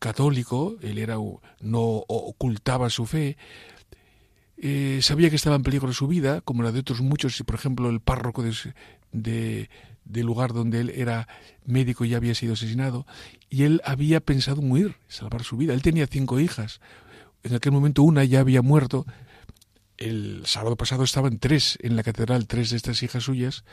católico, 0.00 0.74
él 0.82 0.98
era 0.98 1.14
no 1.60 1.80
ocultaba 2.08 2.90
su 2.90 3.06
fe, 3.06 3.36
eh, 4.56 4.98
sabía 5.00 5.30
que 5.30 5.36
estaba 5.36 5.54
en 5.54 5.62
peligro 5.62 5.92
su 5.92 6.08
vida, 6.08 6.40
como 6.40 6.64
la 6.64 6.72
de 6.72 6.80
otros 6.80 7.02
muchos, 7.02 7.38
y 7.38 7.44
por 7.44 7.54
ejemplo 7.54 7.88
el 7.88 8.00
párroco 8.00 8.42
de, 9.12 9.70
del 10.04 10.26
lugar 10.26 10.52
donde 10.52 10.80
él 10.80 10.90
era 10.90 11.28
médico 11.64 12.04
ya 12.04 12.16
había 12.16 12.34
sido 12.34 12.54
asesinado, 12.54 13.06
y 13.48 13.62
él 13.62 13.80
había 13.84 14.18
pensado 14.18 14.60
en 14.60 14.72
huir, 14.72 14.96
salvar 15.06 15.44
su 15.44 15.56
vida. 15.56 15.72
Él 15.72 15.82
tenía 15.82 16.08
cinco 16.08 16.40
hijas, 16.40 16.80
en 17.42 17.54
aquel 17.54 17.72
momento 17.72 18.02
una 18.02 18.24
ya 18.24 18.40
había 18.40 18.62
muerto. 18.62 19.06
El 19.96 20.42
sábado 20.44 20.76
pasado 20.76 21.04
estaban 21.04 21.38
tres 21.38 21.78
en 21.80 21.96
la 21.96 22.02
catedral, 22.02 22.46
tres 22.46 22.70
de 22.70 22.76
estas 22.76 23.02
hijas 23.02 23.24
suyas. 23.24 23.64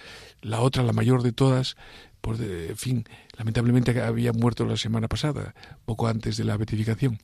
La 0.41 0.61
otra, 0.61 0.83
la 0.83 0.93
mayor 0.93 1.21
de 1.21 1.33
todas, 1.33 1.75
por 2.21 2.37
de, 2.37 2.75
fin, 2.75 3.03
lamentablemente 3.37 4.01
había 4.01 4.31
muerto 4.31 4.65
la 4.65 4.77
semana 4.77 5.09
pasada, 5.09 5.53
poco 5.83 6.07
antes 6.07 6.37
de 6.37 6.45
la 6.45 6.55
beatificación. 6.55 7.19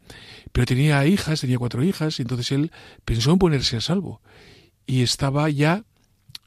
Pero 0.52 0.66
tenía 0.66 1.06
hijas, 1.06 1.40
tenía 1.40 1.58
cuatro 1.58 1.84
hijas, 1.84 2.20
y 2.20 2.24
entonces 2.24 2.52
él 2.52 2.72
pensó 3.06 3.32
en 3.32 3.40
ponerse 3.40 3.78
a 3.78 3.82
salvo. 3.82 4.22
Y 4.86 5.02
estaba 5.02 5.50
ya 5.50 5.86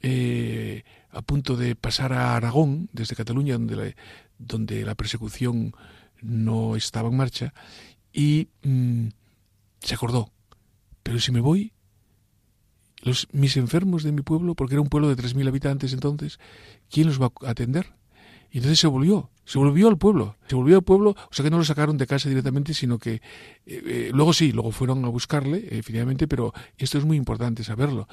eh, 0.03 0.83
a 1.09 1.21
punto 1.23 1.55
de 1.55 1.75
pasar 1.75 2.13
a 2.13 2.35
Aragón, 2.35 2.89
desde 2.93 3.15
Cataluña, 3.15 3.53
donde 3.53 3.75
la, 3.75 3.95
donde 4.37 4.83
la 4.83 4.93
persecución 4.93 5.73
no 6.21 6.75
estaba 6.75 7.09
en 7.09 7.17
marcha, 7.17 7.53
y 8.13 8.49
mm, 8.61 9.07
se 9.83 9.95
acordó, 9.95 10.31
pero 11.03 11.19
si 11.19 11.31
me 11.31 11.41
voy, 11.41 11.73
los, 13.01 13.27
mis 13.33 13.57
enfermos 13.57 14.03
de 14.03 14.11
mi 14.11 14.21
pueblo, 14.21 14.55
porque 14.55 14.75
era 14.75 14.81
un 14.81 14.89
pueblo 14.89 15.13
de 15.13 15.21
3.000 15.21 15.47
habitantes 15.47 15.93
entonces, 15.93 16.39
¿quién 16.89 17.07
los 17.07 17.21
va 17.21 17.31
a 17.45 17.51
atender? 17.51 17.93
Y 18.49 18.57
entonces 18.57 18.79
se 18.79 18.87
volvió, 18.87 19.29
se 19.45 19.57
volvió 19.57 19.89
al 19.89 19.97
pueblo, 19.97 20.37
se 20.47 20.55
volvió 20.55 20.77
al 20.77 20.83
pueblo, 20.83 21.11
o 21.11 21.33
sea 21.33 21.43
que 21.43 21.49
no 21.49 21.57
lo 21.57 21.65
sacaron 21.65 21.97
de 21.97 22.07
casa 22.07 22.29
directamente, 22.29 22.73
sino 22.73 22.99
que 22.99 23.15
eh, 23.15 23.21
eh, 23.65 24.11
luego 24.13 24.31
sí, 24.31 24.51
luego 24.51 24.71
fueron 24.71 25.03
a 25.05 25.09
buscarle, 25.09 25.67
efectivamente, 25.71 26.27
pero 26.27 26.53
esto 26.77 26.97
es 26.97 27.03
muy 27.03 27.17
importante 27.17 27.63
saberlo. 27.63 28.07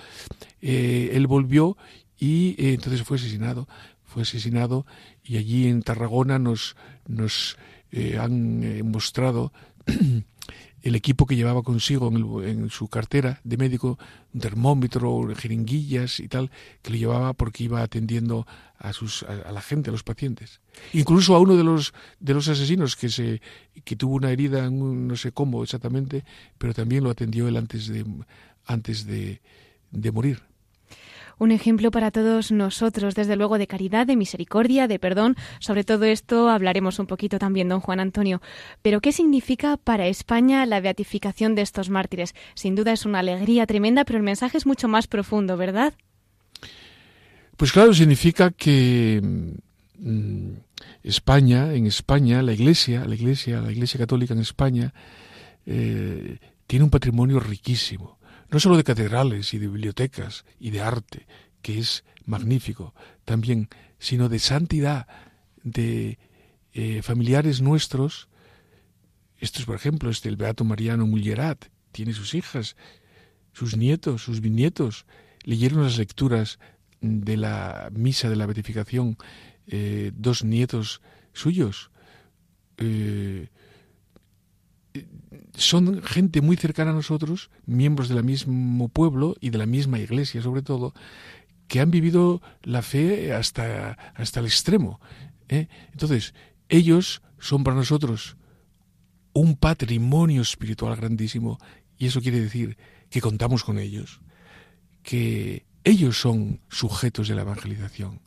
Eh, 0.61 1.11
él 1.12 1.27
volvió 1.27 1.77
y 2.19 2.55
entonces 2.59 3.03
fue 3.03 3.19
asesinado, 3.19 3.69
fue 4.03 4.23
asesinado 4.23 4.87
y 5.23 5.37
allí 5.37 5.69
en 5.69 5.83
Tarragona 5.83 6.39
nos, 6.39 6.75
nos 7.07 7.59
han 8.19 8.91
mostrado 8.91 9.53
el 10.83 10.95
equipo 10.95 11.27
que 11.27 11.37
llevaba 11.37 11.63
consigo 11.63 12.11
en, 12.43 12.71
su 12.71 12.89
cartera 12.89 13.41
de 13.45 13.57
médico, 13.57 13.99
un 14.33 14.41
termómetro, 14.41 15.29
jeringuillas 15.35 16.21
y 16.21 16.29
tal, 16.29 16.51
que 16.83 16.91
lo 16.91 16.97
llevaba 16.97 17.33
porque 17.35 17.65
iba 17.65 17.83
atendiendo 17.83 18.47
a, 18.79 18.93
sus, 18.93 19.23
a, 19.25 19.53
la 19.53 19.61
gente, 19.61 19.91
a 19.91 19.93
los 19.93 20.03
pacientes. 20.03 20.61
Incluso 20.93 21.35
a 21.35 21.41
uno 21.41 21.57
de 21.57 21.65
los, 21.65 21.93
de 22.19 22.35
los 22.35 22.49
asesinos 22.49 22.97
que, 22.97 23.09
se, 23.09 23.43
que 23.85 23.97
tuvo 23.97 24.15
una 24.15 24.31
herida, 24.31 24.71
no 24.71 25.17
sé 25.17 25.33
cómo 25.33 25.63
exactamente, 25.63 26.25
pero 26.59 26.73
también 26.73 27.05
lo 27.05 27.11
atendió 27.11 27.49
él 27.49 27.57
antes 27.57 27.89
de, 27.89 28.05
antes 28.67 29.07
de, 29.07 29.41
de 29.91 30.13
morir 30.13 30.50
un 31.40 31.52
ejemplo 31.52 31.90
para 31.90 32.11
todos 32.11 32.52
nosotros, 32.52 33.14
desde 33.14 33.35
luego, 33.35 33.56
de 33.56 33.66
caridad, 33.66 34.06
de 34.06 34.14
misericordia, 34.14 34.87
de 34.87 34.99
perdón. 34.99 35.37
Sobre 35.59 35.85
todo 35.85 36.04
esto 36.04 36.50
hablaremos 36.50 36.99
un 36.99 37.06
poquito 37.06 37.38
también, 37.38 37.68
don 37.68 37.80
Juan 37.80 37.99
Antonio. 37.99 38.42
Pero, 38.82 39.00
¿qué 39.00 39.11
significa 39.11 39.78
para 39.78 40.06
España 40.06 40.66
la 40.66 40.80
beatificación 40.80 41.54
de 41.54 41.62
estos 41.62 41.88
mártires? 41.88 42.35
Sin 42.54 42.75
duda 42.75 42.92
es 42.92 43.06
una 43.06 43.20
alegría 43.20 43.66
tremenda, 43.66 44.04
pero 44.04 44.18
el 44.18 44.23
mensaje 44.23 44.59
es 44.59 44.66
mucho 44.66 44.87
más 44.87 45.06
profundo, 45.06 45.56
¿verdad? 45.56 45.94
Pues 47.56 47.73
claro, 47.73 47.94
significa 47.94 48.50
que 48.50 49.20
mm, 49.23 50.52
España, 51.02 51.73
en 51.73 51.87
España, 51.87 52.42
la 52.42 52.52
Iglesia, 52.52 53.06
la 53.06 53.14
Iglesia, 53.14 53.62
la 53.62 53.73
Iglesia 53.73 53.99
Católica 53.99 54.35
en 54.35 54.40
España, 54.40 54.92
eh, 55.64 56.37
tiene 56.66 56.85
un 56.85 56.90
patrimonio 56.90 57.40
riquísimo, 57.40 58.18
no 58.50 58.61
solo 58.61 58.76
de 58.76 58.85
catedrales 58.85 59.54
y 59.54 59.59
de 59.59 59.69
bibliotecas 59.69 60.45
y 60.59 60.71
de 60.71 60.80
arte, 60.80 61.26
que 61.62 61.78
es 61.78 62.04
magnífico, 62.25 62.95
también, 63.25 63.69
sino 63.99 64.28
de 64.28 64.38
santidad, 64.38 65.07
de 65.62 66.19
eh, 66.73 67.02
familiares 67.02 67.61
nuestros. 67.61 68.28
Esto 69.38 69.61
es, 69.61 69.66
por 69.66 69.76
ejemplo, 69.76 70.11
este 70.11 70.28
el 70.28 70.37
Beato 70.37 70.64
Mariano 70.64 71.07
Mullerat, 71.07 71.66
tiene 71.92 72.12
sus 72.12 72.35
hijas, 72.35 72.76
sus 73.52 73.76
nietos, 73.76 74.23
sus 74.23 74.40
bisnietos, 74.40 75.07
leyeron 75.45 75.83
las 75.83 75.99
lecturas 75.99 76.59
de 77.00 77.37
la 77.37 77.90
misa 77.92 78.28
de 78.28 78.37
la 78.37 78.47
beatificación 78.47 79.16
eh, 79.66 80.12
dos 80.14 80.45
nietos 80.45 81.00
suyos. 81.33 81.90
Eh, 82.78 83.49
son 85.54 86.02
gente 86.02 86.40
muy 86.40 86.57
cercana 86.57 86.90
a 86.90 86.95
nosotros, 86.95 87.50
miembros 87.66 88.09
del 88.09 88.23
mismo 88.25 88.88
pueblo 88.88 89.37
y 89.40 89.50
de 89.50 89.59
la 89.59 89.66
misma 89.66 89.99
iglesia 89.99 90.42
sobre 90.42 90.62
todo, 90.62 90.95
que 91.69 91.80
han 91.80 91.90
vivido 91.90 92.42
la 92.62 92.83
fe 92.83 93.33
hasta, 93.33 93.92
hasta 94.14 94.40
el 94.40 94.47
extremo. 94.47 95.00
¿eh? 95.49 95.69
Entonces, 95.92 96.35
ellos 96.69 97.23
son 97.38 97.64
para 97.64 97.76
nosotros 97.76 98.37
un 99.33 99.57
patrimonio 99.57 100.42
espiritual 100.42 100.97
grandísimo 100.97 101.59
y 101.97 102.07
eso 102.07 102.21
quiere 102.21 102.40
decir 102.40 102.76
que 103.09 103.21
contamos 103.21 103.64
con 103.64 103.78
ellos, 103.78 104.21
que 105.02 105.66
ellos 105.85 106.21
son 106.21 106.61
sujetos 106.69 107.28
de 107.28 107.35
la 107.35 107.42
evangelización. 107.42 108.21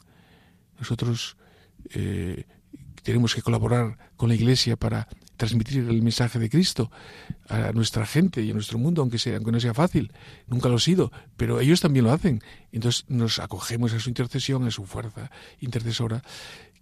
Nosotros 0.79 1.37
eh, 1.91 2.45
tenemos 3.03 3.35
que 3.35 3.41
colaborar 3.41 3.97
con 4.15 4.29
la 4.29 4.35
Iglesia 4.35 4.75
para 4.77 5.07
transmitir 5.37 5.87
el 5.89 6.01
mensaje 6.01 6.39
de 6.39 6.49
Cristo 6.49 6.91
a 7.49 7.71
nuestra 7.71 8.05
gente 8.05 8.41
y 8.41 8.51
a 8.51 8.53
nuestro 8.53 8.77
mundo, 8.77 9.01
aunque, 9.01 9.17
sea, 9.17 9.35
aunque 9.35 9.51
no 9.51 9.59
sea 9.59 9.73
fácil. 9.73 10.11
Nunca 10.47 10.69
lo 10.69 10.75
ha 10.75 10.79
sido, 10.79 11.11
pero 11.37 11.59
ellos 11.59 11.81
también 11.81 12.05
lo 12.05 12.11
hacen. 12.11 12.41
Entonces 12.71 13.05
nos 13.07 13.39
acogemos 13.39 13.93
a 13.93 13.99
su 13.99 14.09
intercesión, 14.09 14.65
a 14.65 14.71
su 14.71 14.85
fuerza 14.85 15.31
intercesora, 15.59 16.23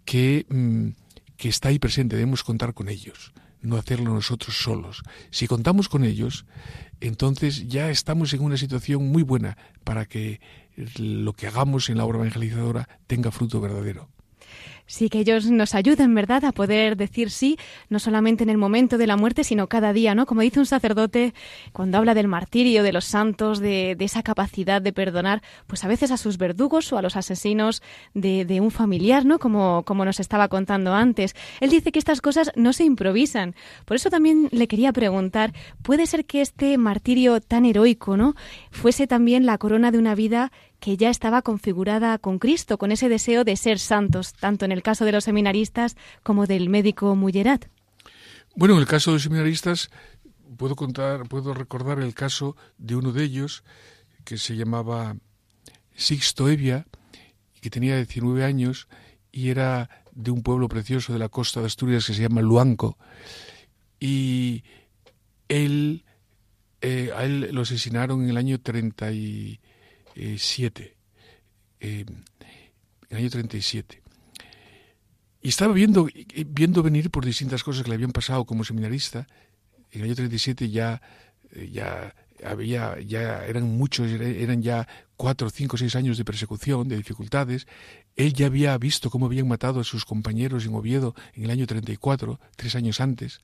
que, 0.05 0.45
mm, 0.49 0.89
que 1.37 1.49
está 1.49 1.69
ahí 1.69 1.79
presente. 1.79 2.15
Debemos 2.15 2.43
contar 2.43 2.73
con 2.73 2.89
ellos, 2.89 3.33
no 3.61 3.77
hacerlo 3.77 4.13
nosotros 4.13 4.57
solos. 4.57 5.03
Si 5.29 5.47
contamos 5.47 5.89
con 5.89 6.03
ellos, 6.03 6.45
entonces 6.99 7.67
ya 7.67 7.89
estamos 7.89 8.33
en 8.33 8.41
una 8.41 8.57
situación 8.57 9.07
muy 9.11 9.23
buena 9.23 9.57
para 9.83 10.05
que 10.05 10.39
lo 10.97 11.33
que 11.33 11.47
hagamos 11.47 11.89
en 11.89 11.97
la 11.97 12.05
obra 12.05 12.19
evangelizadora 12.19 12.87
tenga 13.07 13.31
fruto 13.31 13.59
verdadero. 13.59 14.09
Sí, 14.91 15.07
que 15.07 15.19
ellos 15.19 15.49
nos 15.49 15.73
ayuden, 15.73 16.13
¿verdad?, 16.13 16.43
a 16.43 16.51
poder 16.51 16.97
decir 16.97 17.31
sí, 17.31 17.57
no 17.89 17.97
solamente 17.97 18.43
en 18.43 18.49
el 18.49 18.57
momento 18.57 18.97
de 18.97 19.07
la 19.07 19.15
muerte, 19.15 19.45
sino 19.45 19.67
cada 19.67 19.93
día, 19.93 20.15
¿no? 20.15 20.25
Como 20.25 20.41
dice 20.41 20.59
un 20.59 20.65
sacerdote 20.65 21.33
cuando 21.71 21.97
habla 21.97 22.13
del 22.13 22.27
martirio, 22.27 22.83
de 22.83 22.91
los 22.91 23.05
santos, 23.05 23.59
de, 23.59 23.95
esa 23.99 24.21
capacidad 24.21 24.81
de 24.81 24.91
perdonar, 24.91 25.41
pues 25.65 25.85
a 25.85 25.87
veces 25.87 26.11
a 26.11 26.17
sus 26.17 26.37
verdugos 26.37 26.91
o 26.91 26.97
a 26.97 27.01
los 27.01 27.15
asesinos 27.15 27.81
de, 28.13 28.59
un 28.61 28.69
familiar, 28.69 29.23
¿no? 29.23 29.39
Como, 29.39 29.83
como 29.83 30.03
nos 30.03 30.19
estaba 30.19 30.49
contando 30.49 30.93
antes. 30.93 31.35
Él 31.61 31.69
dice 31.69 31.93
que 31.93 31.99
estas 31.99 32.19
cosas 32.19 32.51
no 32.57 32.73
se 32.73 32.83
improvisan. 32.83 33.55
Por 33.85 33.95
eso 33.95 34.09
también 34.09 34.49
le 34.51 34.67
quería 34.67 34.91
preguntar, 34.91 35.53
¿puede 35.83 36.05
ser 36.05 36.25
que 36.25 36.41
este 36.41 36.77
martirio 36.77 37.39
tan 37.39 37.63
heroico, 37.63 38.17
¿no? 38.17 38.35
Fuese 38.71 39.07
también 39.07 39.45
la 39.45 39.57
corona 39.57 39.91
de 39.91 39.99
una 39.99 40.15
vida 40.15 40.51
que 40.81 40.97
ya 40.97 41.09
estaba 41.11 41.43
configurada 41.43 42.17
con 42.17 42.39
Cristo, 42.39 42.77
con 42.79 42.91
ese 42.91 43.07
deseo 43.07 43.45
de 43.45 43.55
ser 43.55 43.77
santos, 43.77 44.33
tanto 44.33 44.65
en 44.65 44.71
el 44.71 44.81
caso 44.81 45.05
de 45.05 45.11
los 45.11 45.23
seminaristas 45.23 45.95
como 46.23 46.47
del 46.47 46.69
médico 46.69 47.15
Mullerat. 47.15 47.67
Bueno, 48.55 48.73
en 48.73 48.81
el 48.81 48.87
caso 48.87 49.11
de 49.11 49.15
los 49.15 49.23
seminaristas 49.23 49.91
puedo 50.57 50.75
contar, 50.75 51.29
puedo 51.29 51.53
recordar 51.53 51.99
el 51.99 52.15
caso 52.15 52.57
de 52.79 52.95
uno 52.95 53.11
de 53.11 53.23
ellos 53.23 53.63
que 54.25 54.37
se 54.37 54.55
llamaba 54.55 55.15
Sixto 55.95 56.49
Evia, 56.49 56.87
que 57.61 57.69
tenía 57.69 57.95
19 57.95 58.43
años 58.43 58.87
y 59.31 59.49
era 59.49 60.03
de 60.13 60.31
un 60.31 60.41
pueblo 60.41 60.67
precioso 60.67 61.13
de 61.13 61.19
la 61.19 61.29
costa 61.29 61.59
de 61.59 61.67
Asturias 61.67 62.07
que 62.07 62.15
se 62.15 62.23
llama 62.23 62.41
Luanco. 62.41 62.97
Y 63.99 64.63
él, 65.47 66.05
eh, 66.81 67.11
a 67.15 67.23
él 67.23 67.49
lo 67.51 67.61
asesinaron 67.61 68.23
en 68.23 68.31
el 68.31 68.37
año 68.37 68.59
30 68.59 69.11
y 69.11 69.59
7, 70.15 70.95
eh, 71.79 72.05
el 73.09 73.17
año 73.17 73.29
37. 73.29 74.01
Y 75.41 75.49
estaba 75.49 75.73
viendo, 75.73 76.07
viendo 76.47 76.83
venir 76.83 77.09
por 77.09 77.25
distintas 77.25 77.63
cosas 77.63 77.83
que 77.83 77.89
le 77.89 77.95
habían 77.95 78.11
pasado 78.11 78.45
como 78.45 78.63
seminarista. 78.63 79.27
En 79.91 80.01
el 80.01 80.07
año 80.07 80.15
37 80.15 80.69
ya, 80.69 81.01
eh, 81.51 81.69
ya 81.71 82.13
había, 82.43 82.99
ya 83.01 83.45
eran 83.45 83.63
muchos, 83.63 84.07
eran 84.09 84.61
ya 84.61 84.87
cuatro, 85.17 85.49
cinco, 85.49 85.77
seis 85.77 85.95
años 85.95 86.17
de 86.17 86.25
persecución, 86.25 86.87
de 86.87 86.97
dificultades. 86.97 87.67
Él 88.15 88.33
ya 88.33 88.45
había 88.45 88.77
visto 88.77 89.09
cómo 89.09 89.25
habían 89.25 89.47
matado 89.47 89.79
a 89.79 89.83
sus 89.83 90.05
compañeros 90.05 90.65
en 90.65 90.75
Oviedo 90.75 91.15
en 91.33 91.45
el 91.45 91.49
año 91.49 91.65
34, 91.65 92.39
tres 92.55 92.75
años 92.75 93.01
antes. 93.01 93.41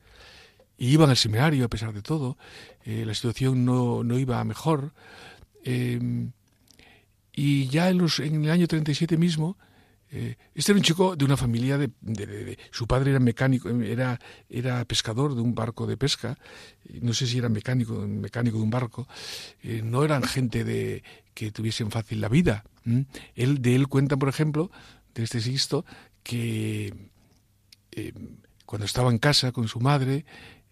Y 0.78 0.90
iban 0.90 1.10
al 1.10 1.18
seminario 1.18 1.66
a 1.66 1.70
pesar 1.70 1.94
de 1.94 2.04
todo. 2.04 2.38
Eh, 2.86 3.04
la 3.06 3.16
situación 3.16 3.66
no, 3.66 4.04
no 4.04 4.20
iba 4.20 4.40
a 4.40 4.44
mejor. 4.44 4.94
Y 7.40 7.68
ya 7.68 7.88
en, 7.90 8.00
los, 8.00 8.20
en 8.20 8.46
el 8.46 8.50
año 8.50 8.68
37 8.68 9.16
mismo, 9.16 9.60
eh, 10.10 10.38
este 10.56 10.72
era 10.72 10.78
un 10.78 10.84
chico 10.84 11.16
de 11.16 11.24
una 11.24 11.38
familia 11.38 11.78
de, 11.78 12.58
su 12.72 12.88
padre 12.88 13.12
era 13.12 13.20
mecánico, 13.20 13.70
era, 13.70 14.20
era 14.50 14.84
pescador 14.86 15.36
de 15.36 15.42
un 15.42 15.54
barco 15.54 15.86
de 15.86 15.98
pesca, 15.98 16.36
no 17.00 17.14
sé 17.14 17.28
si 17.28 17.38
era 17.38 17.48
mecánico, 17.48 17.94
mecánico 17.94 18.58
de 18.58 18.64
un 18.64 18.72
barco, 18.72 19.08
eh, 19.62 19.84
no 19.84 20.04
eran 20.04 20.24
gente 20.24 20.64
de 20.64 21.04
que 21.36 21.52
tuviesen 21.52 21.92
fácil 21.92 22.22
la 22.22 22.28
vida. 22.28 22.64
Él, 23.36 23.62
de 23.62 23.76
él 23.76 23.88
cuenta, 23.88 24.18
por 24.18 24.30
ejemplo, 24.30 24.72
de 25.14 25.22
este 25.22 25.40
Sixto, 25.40 25.86
que 26.24 26.92
eh, 27.92 28.14
cuando 28.66 28.88
estaba 28.88 29.12
en 29.12 29.20
casa 29.20 29.52
con 29.52 29.68
su 29.68 29.80
madre, 29.80 30.26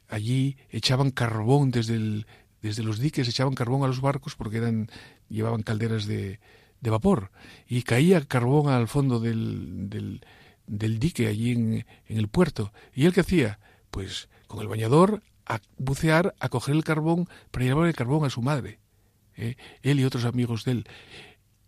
allí 0.08 0.58
echaban 0.72 1.12
carbón 1.12 1.70
desde 1.70 1.94
el, 1.94 2.26
desde 2.66 2.82
los 2.82 2.98
diques 2.98 3.28
echaban 3.28 3.54
carbón 3.54 3.84
a 3.84 3.88
los 3.88 4.02
barcos 4.02 4.36
porque 4.36 4.58
eran 4.58 4.90
llevaban 5.30 5.64
calderas 5.64 6.06
de, 6.06 6.40
de 6.82 6.90
vapor 6.90 7.32
y 7.68 7.84
caía 7.84 8.24
carbón 8.26 8.70
al 8.72 8.88
fondo 8.88 9.20
del, 9.20 10.22
del, 10.68 11.00
dique 11.00 11.28
allí 11.28 11.52
en, 11.52 11.86
en, 12.08 12.18
el 12.18 12.28
puerto. 12.28 12.72
¿Y 12.94 13.06
él 13.06 13.14
qué 13.14 13.22
hacía? 13.22 13.60
Pues 13.92 14.30
con 14.48 14.62
el 14.62 14.68
bañador 14.68 15.22
a 15.46 15.60
bucear, 15.78 16.36
a 16.40 16.50
coger 16.50 16.76
el 16.76 16.84
carbón 16.84 17.28
para 17.52 17.66
llevar 17.66 17.88
el 17.88 17.96
carbón 17.96 18.26
a 18.26 18.30
su 18.30 18.42
madre. 18.42 18.80
¿eh? 19.36 19.56
Él 19.82 20.00
y 20.00 20.06
otros 20.06 20.26
amigos 20.26 20.64
de 20.66 20.72
él. 20.72 20.88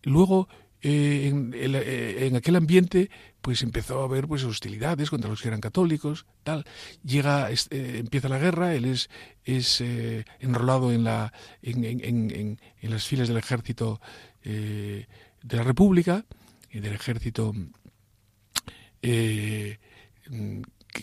Luego 0.04 0.48
eh, 0.90 1.34
eh, 1.54 2.28
en, 2.28 2.38
aquel 2.38 2.56
ambiente 2.56 3.10
pues 3.42 3.62
empezó 3.62 4.02
a 4.02 4.06
haber 4.06 4.26
pues 4.26 4.46
hostilidades 4.46 5.10
contra 5.10 5.30
los 5.30 5.42
que 5.42 5.50
eran 5.50 5.60
católicos 5.60 6.26
tal. 6.44 6.64
Llega 7.04 7.52
eh, 7.52 7.58
empieza 7.72 8.30
la 8.30 8.40
guerra 8.40 8.74
él 8.74 8.86
es 8.86 9.82
enrolado 10.40 10.94
en 10.94 11.04
la 11.04 11.34
en, 11.62 12.00
en, 12.02 12.58
las 12.90 13.06
filas 13.06 13.28
del 13.28 13.36
ejército 13.36 14.00
de 14.44 15.06
la 15.50 15.64
república 15.64 16.26
del 16.72 16.94
ejército 16.94 17.54
que, 19.02 19.80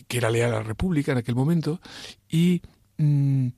era 0.09 0.31
leal 0.31 0.55
a 0.55 0.57
la 0.57 0.62
república 0.62 1.12
en 1.12 1.18
aquel 1.18 1.35
momento 1.35 1.79
y 2.31 2.62
mm, 2.97 3.49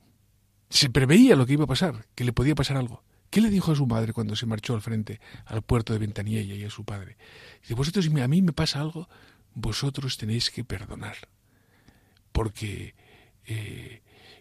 se 0.71 0.91
preveía 0.91 1.37
lo 1.37 1.47
que 1.47 1.53
iba 1.53 1.65
a 1.65 1.69
pasar 1.69 2.07
que 2.17 2.25
le 2.25 2.33
podía 2.33 2.57
pasar 2.57 2.77
algo 2.79 3.06
¿Qué 3.37 3.43
le 3.43 3.51
dijo 3.51 3.71
a 3.71 3.77
su 3.77 3.87
madre 3.87 4.15
cuando 4.15 4.35
se 4.35 4.47
marchó 4.47 4.73
al 4.73 4.81
frente 4.81 5.21
al 5.45 5.61
puerto 5.61 5.93
de 5.93 5.99
Ventanilla 5.99 6.41
y 6.41 6.65
a 6.65 6.71
su 6.71 6.87
padre? 6.87 7.19
Dice, 7.61 7.75
vosotros, 7.75 8.07
si 8.07 8.19
a 8.19 8.29
mí 8.29 8.41
me 8.41 8.55
pasa 8.55 8.81
algo, 8.81 9.11
vosotros 9.53 10.17
tenéis 10.17 10.51
que 10.51 10.65
perdonar. 10.65 11.17
Porque 12.33 12.95
eh, 13.45 14.01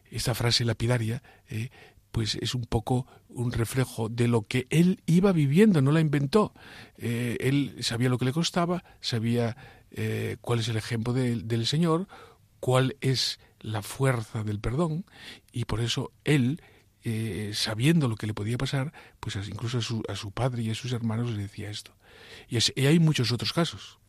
esta 0.10 0.34
frase 0.34 0.63
lapidaria, 0.63 1.21
eh, 1.49 1.71
pues 2.13 2.36
es 2.36 2.55
un 2.55 2.63
poco 2.63 3.05
un 3.27 3.51
reflejo 3.51 4.08
de 4.08 4.29
lo 4.29 4.43
que 4.43 4.65
él 4.69 5.01
iba 5.08 5.34
viviendo, 5.34 5.81
no 5.81 5.91
la 5.91 5.99
inventó. 5.99 6.53
Eh, 6.97 7.36
él 7.41 7.75
sabía 7.81 8.08
lo 8.08 8.17
que 8.17 8.23
le 8.23 8.31
costaba, 8.31 8.86
sabía 9.01 9.58
cuál 10.39 10.60
es 10.60 10.69
el 10.69 10.77
ejemplo 10.77 11.12
del 11.12 11.67
Señor, 11.67 12.08
cuál 12.62 12.95
es 13.01 13.41
la 13.60 13.81
fuerza 13.81 14.45
del 14.45 14.62
perdón, 14.62 15.03
y 15.51 15.65
por 15.65 15.81
eso 15.81 16.13
él 16.23 16.62
eh, 17.08 17.52
sabiendo 17.54 18.08
lo 18.08 18.15
que 18.15 18.26
le 18.26 18.34
podía 18.34 18.58
pasar, 18.58 18.91
pues 19.20 19.36
incluso 19.48 19.78
a 19.78 19.82
su, 19.82 20.02
a 20.10 20.15
su, 20.15 20.32
padre 20.32 20.63
y 20.63 20.72
a 20.72 20.76
sus 20.76 20.91
hermanos 20.91 21.30
le 21.30 21.44
decía 21.44 21.70
esto. 21.70 21.91
Y, 22.50 22.58
hay 22.84 22.98
muchos 22.98 23.32
otros 23.32 23.54
casos. 23.54 24.00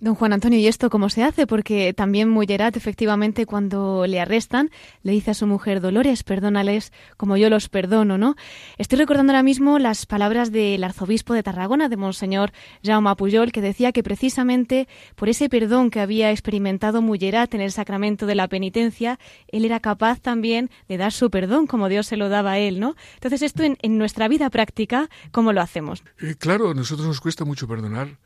Don 0.00 0.14
Juan 0.14 0.32
Antonio, 0.32 0.58
¿y 0.58 0.66
esto 0.66 0.90
cómo 0.90 1.08
se 1.08 1.22
hace? 1.22 1.46
Porque 1.46 1.92
también 1.92 2.28
Mullerat, 2.28 2.76
efectivamente, 2.76 3.46
cuando 3.46 4.06
le 4.06 4.20
arrestan, 4.20 4.70
le 5.02 5.12
dice 5.12 5.30
a 5.30 5.34
su 5.34 5.46
mujer, 5.46 5.80
Dolores, 5.80 6.22
perdónales 6.22 6.92
como 7.16 7.36
yo 7.36 7.50
los 7.50 7.68
perdono, 7.68 8.18
¿no? 8.18 8.36
Estoy 8.78 8.98
recordando 8.98 9.32
ahora 9.32 9.42
mismo 9.42 9.78
las 9.78 10.06
palabras 10.06 10.52
del 10.52 10.84
arzobispo 10.84 11.34
de 11.34 11.42
Tarragona, 11.42 11.88
de 11.88 11.96
Monseñor 11.96 12.52
Jaume 12.84 13.14
Pujol, 13.16 13.52
que 13.52 13.60
decía 13.60 13.92
que 13.92 14.02
precisamente 14.02 14.88
por 15.14 15.28
ese 15.28 15.48
perdón 15.48 15.90
que 15.90 16.00
había 16.00 16.30
experimentado 16.30 17.02
Mullerat 17.02 17.54
en 17.54 17.60
el 17.60 17.72
sacramento 17.72 18.26
de 18.26 18.34
la 18.34 18.48
penitencia, 18.48 19.18
él 19.48 19.64
era 19.64 19.80
capaz 19.80 20.20
también 20.20 20.70
de 20.88 20.96
dar 20.96 21.12
su 21.12 21.30
perdón 21.30 21.66
como 21.66 21.88
Dios 21.88 22.06
se 22.06 22.16
lo 22.16 22.28
daba 22.28 22.52
a 22.52 22.58
él, 22.58 22.80
¿no? 22.80 22.96
Entonces, 23.14 23.42
esto 23.42 23.62
en, 23.62 23.98
nuestra 23.98 24.28
vida 24.28 24.48
práctica, 24.50 25.10
¿cómo 25.30 25.52
lo 25.52 25.60
hacemos? 25.60 26.02
Eh, 26.20 26.36
claro, 26.38 26.70
a 26.70 26.74
nosotros 26.74 27.06
nos 27.06 27.20
cuesta 27.20 27.44
mucho 27.44 27.68
perdonar 27.68 28.18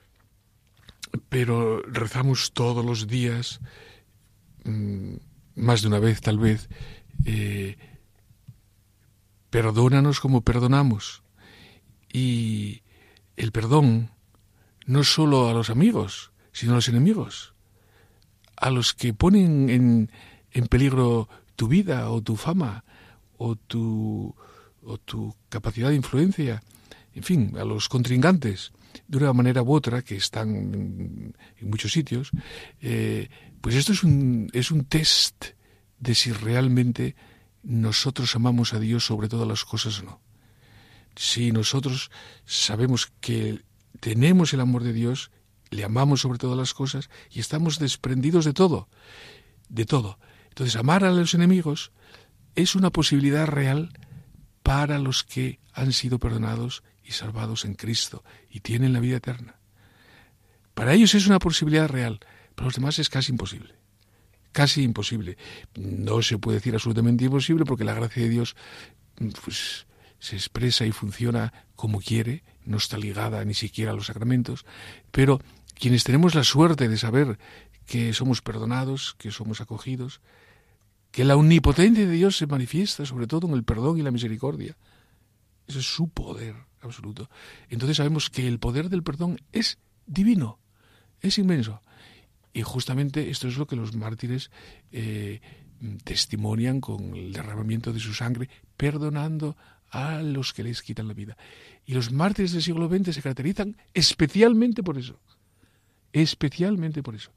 pero 1.28 1.82
rezamos 1.82 2.52
todos 2.52 2.84
los 2.84 3.06
días, 3.06 3.60
mm, 4.64 5.14
más 5.56 5.82
de 5.82 5.88
una 5.88 5.98
vez 5.98 6.20
tal 6.20 6.38
vez, 6.38 6.68
eh, 7.24 7.76
perdónanos 9.50 10.20
como 10.20 10.42
perdonamos. 10.42 11.22
Y 12.12 12.82
el 13.36 13.52
perdón 13.52 14.10
no 14.86 15.04
solo 15.04 15.48
a 15.48 15.52
los 15.52 15.70
amigos, 15.70 16.32
sino 16.52 16.72
a 16.72 16.76
los 16.76 16.88
enemigos, 16.88 17.54
a 18.56 18.70
los 18.70 18.94
que 18.94 19.14
ponen 19.14 19.70
en, 19.70 20.10
en 20.50 20.66
peligro 20.66 21.28
tu 21.56 21.68
vida 21.68 22.10
o 22.10 22.22
tu 22.22 22.36
fama 22.36 22.84
o 23.36 23.56
tu, 23.56 24.34
o 24.82 24.98
tu 24.98 25.34
capacidad 25.48 25.88
de 25.88 25.96
influencia, 25.96 26.62
en 27.14 27.22
fin, 27.22 27.54
a 27.58 27.64
los 27.64 27.88
contrincantes 27.88 28.72
de 29.06 29.18
una 29.18 29.32
manera 29.32 29.62
u 29.62 29.72
otra, 29.72 30.02
que 30.02 30.16
están 30.16 30.50
en, 30.50 31.36
muchos 31.60 31.92
sitios, 31.92 32.30
eh, 32.80 33.28
pues 33.60 33.74
esto 33.74 33.92
es 33.92 34.02
un, 34.04 34.50
es 34.52 34.70
un 34.70 34.84
test 34.84 35.46
de 35.98 36.14
si 36.14 36.32
realmente 36.32 37.16
nosotros 37.62 38.34
amamos 38.36 38.74
a 38.74 38.78
Dios 38.78 39.06
sobre 39.06 39.28
todas 39.28 39.48
las 39.48 39.64
cosas 39.64 40.00
o 40.00 40.04
no. 40.04 40.20
Si 41.16 41.52
nosotros 41.52 42.10
sabemos 42.44 43.12
que 43.20 43.62
tenemos 44.00 44.52
el 44.52 44.60
amor 44.60 44.82
de 44.82 44.92
Dios, 44.92 45.30
le 45.70 45.84
amamos 45.84 46.20
sobre 46.20 46.38
todas 46.38 46.58
las 46.58 46.74
cosas 46.74 47.08
y 47.30 47.40
estamos 47.40 47.78
desprendidos 47.78 48.44
de 48.44 48.52
todo, 48.52 48.88
de 49.68 49.86
todo. 49.86 50.18
Entonces, 50.48 50.76
amar 50.76 51.04
a 51.04 51.10
los 51.10 51.34
enemigos 51.34 51.92
es 52.54 52.74
una 52.74 52.90
posibilidad 52.90 53.46
real 53.46 53.92
para 54.62 54.98
los 54.98 55.24
que 55.24 55.58
han 55.72 55.92
sido 55.92 56.18
perdonados 56.18 56.82
y 57.04 57.12
salvados 57.12 57.64
en 57.64 57.74
Cristo 57.74 58.24
y 58.50 58.60
tienen 58.60 58.92
la 58.92 59.00
vida 59.00 59.16
eterna. 59.16 59.56
Para 60.74 60.94
ellos 60.94 61.14
es 61.14 61.26
una 61.26 61.38
posibilidad 61.38 61.88
real, 61.88 62.20
para 62.54 62.66
los 62.66 62.74
demás 62.74 62.98
es 62.98 63.08
casi 63.08 63.32
imposible. 63.32 63.74
Casi 64.52 64.82
imposible. 64.82 65.36
No 65.74 66.22
se 66.22 66.38
puede 66.38 66.58
decir 66.58 66.74
absolutamente 66.74 67.24
imposible 67.24 67.64
porque 67.64 67.84
la 67.84 67.94
gracia 67.94 68.22
de 68.22 68.28
Dios 68.28 68.56
pues, 69.44 69.86
se 70.18 70.36
expresa 70.36 70.86
y 70.86 70.92
funciona 70.92 71.52
como 71.74 72.00
quiere, 72.00 72.44
no 72.64 72.76
está 72.76 72.96
ligada 72.96 73.44
ni 73.44 73.54
siquiera 73.54 73.90
a 73.90 73.94
los 73.94 74.06
sacramentos, 74.06 74.64
pero 75.10 75.40
quienes 75.74 76.04
tenemos 76.04 76.34
la 76.34 76.44
suerte 76.44 76.88
de 76.88 76.96
saber 76.96 77.38
que 77.86 78.12
somos 78.14 78.40
perdonados, 78.42 79.14
que 79.18 79.30
somos 79.30 79.60
acogidos, 79.60 80.20
que 81.10 81.24
la 81.24 81.36
omnipotencia 81.36 82.06
de 82.06 82.12
Dios 82.12 82.36
se 82.36 82.46
manifiesta 82.46 83.06
sobre 83.06 83.26
todo 83.26 83.46
en 83.46 83.54
el 83.54 83.64
perdón 83.64 83.98
y 83.98 84.02
la 84.02 84.10
misericordia. 84.10 84.76
Ese 85.66 85.80
es 85.80 85.86
su 85.86 86.08
poder 86.08 86.56
absoluto. 86.86 87.28
Entonces 87.68 87.96
sabemos 87.96 88.30
que 88.30 88.46
el 88.46 88.58
poder 88.58 88.88
del 88.88 89.02
perdón 89.02 89.40
es 89.52 89.78
divino, 90.06 90.58
es 91.20 91.38
inmenso. 91.38 91.82
Y 92.52 92.62
justamente 92.62 93.30
esto 93.30 93.48
es 93.48 93.56
lo 93.56 93.66
que 93.66 93.76
los 93.76 93.94
mártires 93.94 94.50
eh, 94.92 95.40
testimonian 96.04 96.80
con 96.80 97.16
el 97.16 97.32
derramamiento 97.32 97.92
de 97.92 98.00
su 98.00 98.14
sangre, 98.14 98.48
perdonando 98.76 99.56
a 99.90 100.22
los 100.22 100.52
que 100.52 100.62
les 100.62 100.82
quitan 100.82 101.08
la 101.08 101.14
vida. 101.14 101.36
Y 101.84 101.94
los 101.94 102.12
mártires 102.12 102.52
del 102.52 102.62
siglo 102.62 102.88
XX 102.88 103.14
se 103.14 103.22
caracterizan 103.22 103.76
especialmente 103.92 104.82
por 104.82 104.98
eso. 104.98 105.20
Especialmente 106.12 107.02
por 107.02 107.14
eso. 107.14 107.32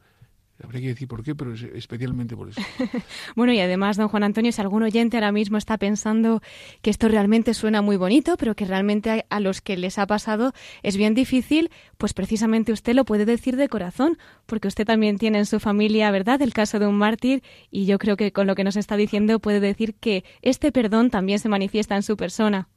Habría 0.63 0.81
que 0.81 0.87
decir 0.87 1.07
por 1.07 1.23
qué, 1.23 1.35
pero 1.35 1.53
especialmente 1.53 2.35
por 2.35 2.49
eso. 2.49 2.59
bueno, 3.35 3.53
y 3.53 3.59
además, 3.59 3.95
don 3.95 4.07
Juan 4.07 4.23
Antonio, 4.23 4.51
si 4.51 4.59
algún 4.59 4.81
oyente 4.81 5.17
ahora 5.17 5.31
mismo 5.31 5.57
está 5.57 5.77
pensando 5.77 6.41
que 6.81 6.89
esto 6.89 7.07
realmente 7.07 7.53
suena 7.53 7.83
muy 7.83 7.95
bonito, 7.95 8.37
pero 8.37 8.55
que 8.55 8.65
realmente 8.65 9.25
a 9.29 9.39
los 9.39 9.61
que 9.61 9.77
les 9.77 9.99
ha 9.99 10.07
pasado 10.07 10.53
es 10.81 10.97
bien 10.97 11.13
difícil, 11.13 11.69
pues 11.99 12.13
precisamente 12.13 12.71
usted 12.71 12.95
lo 12.95 13.05
puede 13.05 13.25
decir 13.25 13.55
de 13.55 13.69
corazón, 13.69 14.17
porque 14.47 14.67
usted 14.67 14.85
también 14.85 15.19
tiene 15.19 15.37
en 15.37 15.45
su 15.45 15.59
familia, 15.59 16.09
¿verdad?, 16.09 16.41
el 16.41 16.53
caso 16.53 16.79
de 16.79 16.87
un 16.87 16.97
mártir, 16.97 17.43
y 17.69 17.85
yo 17.85 17.99
creo 17.99 18.17
que 18.17 18.31
con 18.31 18.47
lo 18.47 18.55
que 18.55 18.63
nos 18.63 18.77
está 18.77 18.97
diciendo 18.97 19.39
puede 19.39 19.59
decir 19.59 19.93
que 19.93 20.23
este 20.41 20.71
perdón 20.71 21.11
también 21.11 21.37
se 21.37 21.49
manifiesta 21.49 21.95
en 21.95 22.03
su 22.03 22.17
persona. 22.17 22.67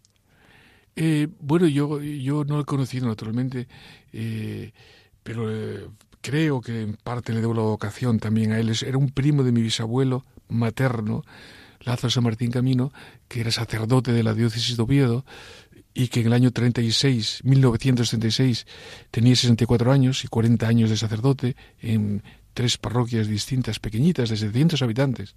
Eh, 0.96 1.28
bueno, 1.40 1.66
yo, 1.66 2.02
yo 2.02 2.44
no 2.44 2.56
lo 2.56 2.62
he 2.62 2.66
conocido 2.66 3.06
naturalmente, 3.06 3.68
eh, 4.12 4.72
pero 5.22 5.50
eh, 5.50 5.86
creo 6.20 6.60
que 6.60 6.82
en 6.82 6.94
parte 6.94 7.32
le 7.32 7.40
debo 7.40 7.54
la 7.54 7.62
vocación 7.62 8.18
también 8.18 8.52
a 8.52 8.58
él. 8.58 8.72
Era 8.86 8.98
un 8.98 9.10
primo 9.10 9.42
de 9.42 9.52
mi 9.52 9.62
bisabuelo 9.62 10.24
materno, 10.48 11.24
Lázaro 11.80 12.10
San 12.10 12.24
Martín 12.24 12.50
Camino, 12.50 12.92
que 13.28 13.40
era 13.40 13.50
sacerdote 13.50 14.12
de 14.12 14.22
la 14.22 14.34
diócesis 14.34 14.76
de 14.76 14.82
Oviedo 14.82 15.24
y 15.94 16.08
que 16.08 16.20
en 16.20 16.26
el 16.26 16.32
año 16.34 16.50
36, 16.50 17.40
1936, 17.44 18.66
tenía 19.10 19.34
64 19.34 19.90
años 19.90 20.24
y 20.24 20.28
40 20.28 20.68
años 20.68 20.90
de 20.90 20.96
sacerdote 20.96 21.56
en 21.80 22.22
tres 22.54 22.78
parroquias 22.78 23.26
distintas, 23.26 23.80
pequeñitas, 23.80 24.28
de 24.28 24.36
700 24.36 24.82
habitantes, 24.82 25.34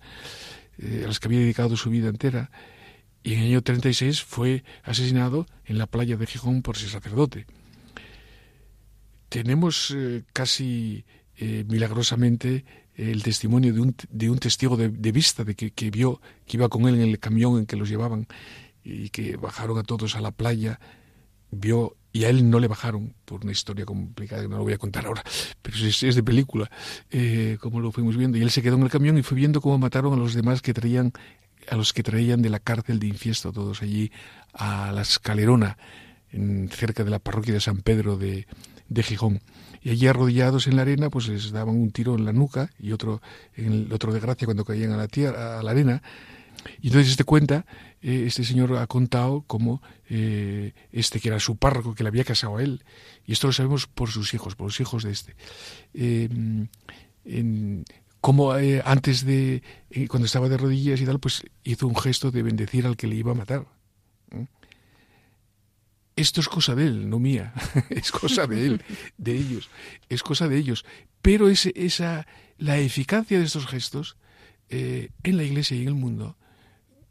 eh, 0.77 1.03
a 1.05 1.07
las 1.07 1.19
que 1.19 1.27
había 1.27 1.39
dedicado 1.39 1.77
su 1.77 1.89
vida 1.89 2.09
entera. 2.09 2.51
Y 3.23 3.33
en 3.33 3.39
el 3.39 3.45
año 3.47 3.61
36 3.61 4.21
fue 4.23 4.63
asesinado 4.83 5.47
en 5.65 5.77
la 5.77 5.87
playa 5.87 6.17
de 6.17 6.27
Gijón 6.27 6.61
por 6.61 6.75
ese 6.75 6.89
sacerdote 6.89 7.47
tenemos 9.33 9.91
eh, 9.97 10.21
casi 10.31 11.05
eh, 11.37 11.65
milagrosamente 11.67 12.65
el 12.93 13.23
testimonio 13.23 13.73
de 13.73 13.81
un, 13.81 13.95
de 14.11 14.29
un 14.29 14.37
testigo 14.37 14.77
de, 14.77 14.89
vista 15.11 15.43
de 15.43 15.55
que, 15.55 15.89
vio 15.89 16.21
que 16.45 16.57
iba 16.57 16.69
con 16.69 16.87
él 16.87 16.93
en 17.01 17.09
el 17.09 17.17
camión 17.17 17.57
en 17.57 17.65
que 17.65 17.75
los 17.75 17.89
llevaban 17.89 18.27
y 18.83 19.09
que 19.09 19.35
bajaron 19.35 19.79
a 19.79 19.83
todos 19.83 20.15
a 20.15 20.21
la 20.21 20.29
playa, 20.29 20.79
vio 21.49 21.97
y 22.11 22.25
a 22.25 22.29
él 22.29 22.47
no 22.47 22.59
le 22.59 22.67
bajaron 22.67 23.15
por 23.25 23.41
una 23.41 23.51
historia 23.51 23.85
complicada 23.85 24.43
que 24.43 24.47
no 24.47 24.57
lo 24.57 24.65
voy 24.65 24.73
a 24.73 24.77
contar 24.77 25.07
ahora, 25.07 25.23
pero 25.63 25.77
es, 25.77 25.99
de 25.99 26.21
película, 26.21 26.69
eh, 27.09 27.57
como 27.59 27.79
lo 27.79 27.91
fuimos 27.91 28.15
viendo. 28.15 28.37
Y 28.37 28.43
él 28.43 28.51
se 28.51 28.61
quedó 28.61 28.75
en 28.75 28.83
el 28.83 28.91
camión 28.91 29.17
y 29.17 29.23
fue 29.23 29.35
viendo 29.35 29.61
cómo 29.61 29.79
mataron 29.79 30.13
a 30.13 30.17
los 30.17 30.35
demás 30.35 30.61
que 30.61 30.75
traían, 30.75 31.11
a 31.71 31.75
los 31.75 31.91
que 31.91 32.03
traían 32.03 32.43
de 32.43 32.51
la 32.51 32.59
cárcel 32.59 32.99
de 32.99 33.07
Infiesto, 33.07 33.51
todos 33.51 33.81
allí 33.81 34.11
a 34.53 34.91
la 34.91 35.01
escalerona, 35.01 35.79
en, 36.29 36.69
cerca 36.69 37.03
de 37.03 37.09
la 37.09 37.17
parroquia 37.17 37.55
de 37.55 37.61
San 37.61 37.77
Pedro 37.77 38.15
de, 38.15 38.45
de 38.93 39.03
Gijón. 39.03 39.41
Y 39.81 39.89
allí 39.89 40.07
arrodillados 40.07 40.67
en 40.67 40.77
la 40.77 40.83
arena, 40.83 41.09
pues 41.09 41.27
les 41.27 41.51
daban 41.51 41.75
un 41.75 41.91
tiro 41.91 42.15
en 42.15 42.25
la 42.25 42.31
nuca 42.31 42.69
y 42.79 42.93
otro 42.93 43.21
en 43.55 43.73
el 43.73 43.93
otro 43.93 44.13
de 44.13 44.19
gracia 44.19 44.45
cuando 44.45 44.63
caían 44.63 44.91
a 44.91 44.97
la 44.97 45.07
tierra, 45.07 45.59
a 45.59 45.63
la 45.63 45.71
arena. 45.71 46.01
Y 46.81 46.87
entonces 46.87 47.11
este 47.11 47.25
cuenta, 47.25 47.65
eh, 48.01 48.23
este 48.27 48.45
señor 48.45 48.77
ha 48.77 48.87
contado 48.87 49.43
cómo 49.45 49.81
eh, 50.09 50.73
este 50.93 51.19
que 51.19 51.27
era 51.29 51.39
su 51.39 51.57
párroco, 51.57 51.95
que 51.95 52.03
le 52.03 52.09
había 52.09 52.23
casado 52.23 52.57
a 52.57 52.63
él, 52.63 52.83
y 53.25 53.33
esto 53.33 53.47
lo 53.47 53.53
sabemos 53.53 53.87
por 53.87 54.09
sus 54.09 54.33
hijos, 54.33 54.55
por 54.55 54.67
los 54.67 54.79
hijos 54.79 55.03
de 55.03 55.11
este. 55.11 55.35
Eh, 55.93 56.29
en, 57.25 57.85
cómo 58.21 58.53
antes 58.85 59.25
de, 59.25 59.63
cuando 60.07 60.27
estaba 60.27 60.47
de 60.47 60.55
rodillas 60.55 61.01
y 61.01 61.05
tal, 61.05 61.19
pues 61.19 61.43
hizo 61.65 61.87
un 61.87 61.95
gesto 61.97 62.31
de 62.31 62.43
bendecir 62.43 62.85
al 62.85 62.95
que 62.95 63.07
le 63.07 63.15
iba 63.15 63.31
a 63.33 63.35
matar 63.35 63.65
esto 66.15 66.41
es 66.41 66.47
cosa 66.47 66.75
de 66.75 66.85
él, 66.85 67.09
no 67.09 67.19
mía, 67.19 67.53
es 67.89 68.11
cosa 68.11 68.47
de 68.47 68.65
él, 68.65 68.83
de 69.17 69.35
ellos, 69.35 69.69
es 70.09 70.23
cosa 70.23 70.47
de 70.47 70.57
ellos. 70.57 70.85
Pero 71.21 71.47
ese, 71.49 71.71
esa, 71.75 72.27
la 72.57 72.77
eficacia 72.77 73.39
de 73.39 73.45
estos 73.45 73.67
gestos 73.67 74.17
eh, 74.69 75.09
en 75.23 75.37
la 75.37 75.43
Iglesia 75.43 75.77
y 75.77 75.83
en 75.83 75.87
el 75.89 75.93
mundo 75.95 76.37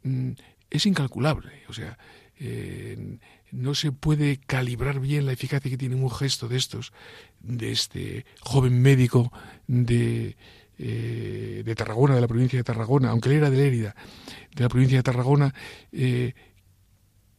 mm, 0.03 0.31
es 0.69 0.85
incalculable. 0.85 1.63
O 1.67 1.73
sea, 1.73 1.97
eh, 2.39 3.17
no 3.51 3.75
se 3.75 3.91
puede 3.91 4.37
calibrar 4.37 4.99
bien 4.99 5.25
la 5.25 5.33
eficacia 5.33 5.69
que 5.69 5.77
tiene 5.77 5.95
un 5.95 6.09
gesto 6.09 6.47
de 6.47 6.57
estos, 6.57 6.93
de 7.39 7.71
este 7.71 8.25
joven 8.41 8.81
médico 8.81 9.31
de, 9.67 10.35
eh, 10.77 11.61
de 11.63 11.75
Tarragona, 11.75 12.15
de 12.15 12.21
la 12.21 12.27
provincia 12.27 12.59
de 12.59 12.63
Tarragona, 12.63 13.09
aunque 13.09 13.29
él 13.29 13.35
era 13.35 13.49
de 13.49 13.57
Lérida, 13.57 13.95
de 14.55 14.63
la 14.63 14.69
provincia 14.69 14.97
de 14.97 15.03
Tarragona, 15.03 15.53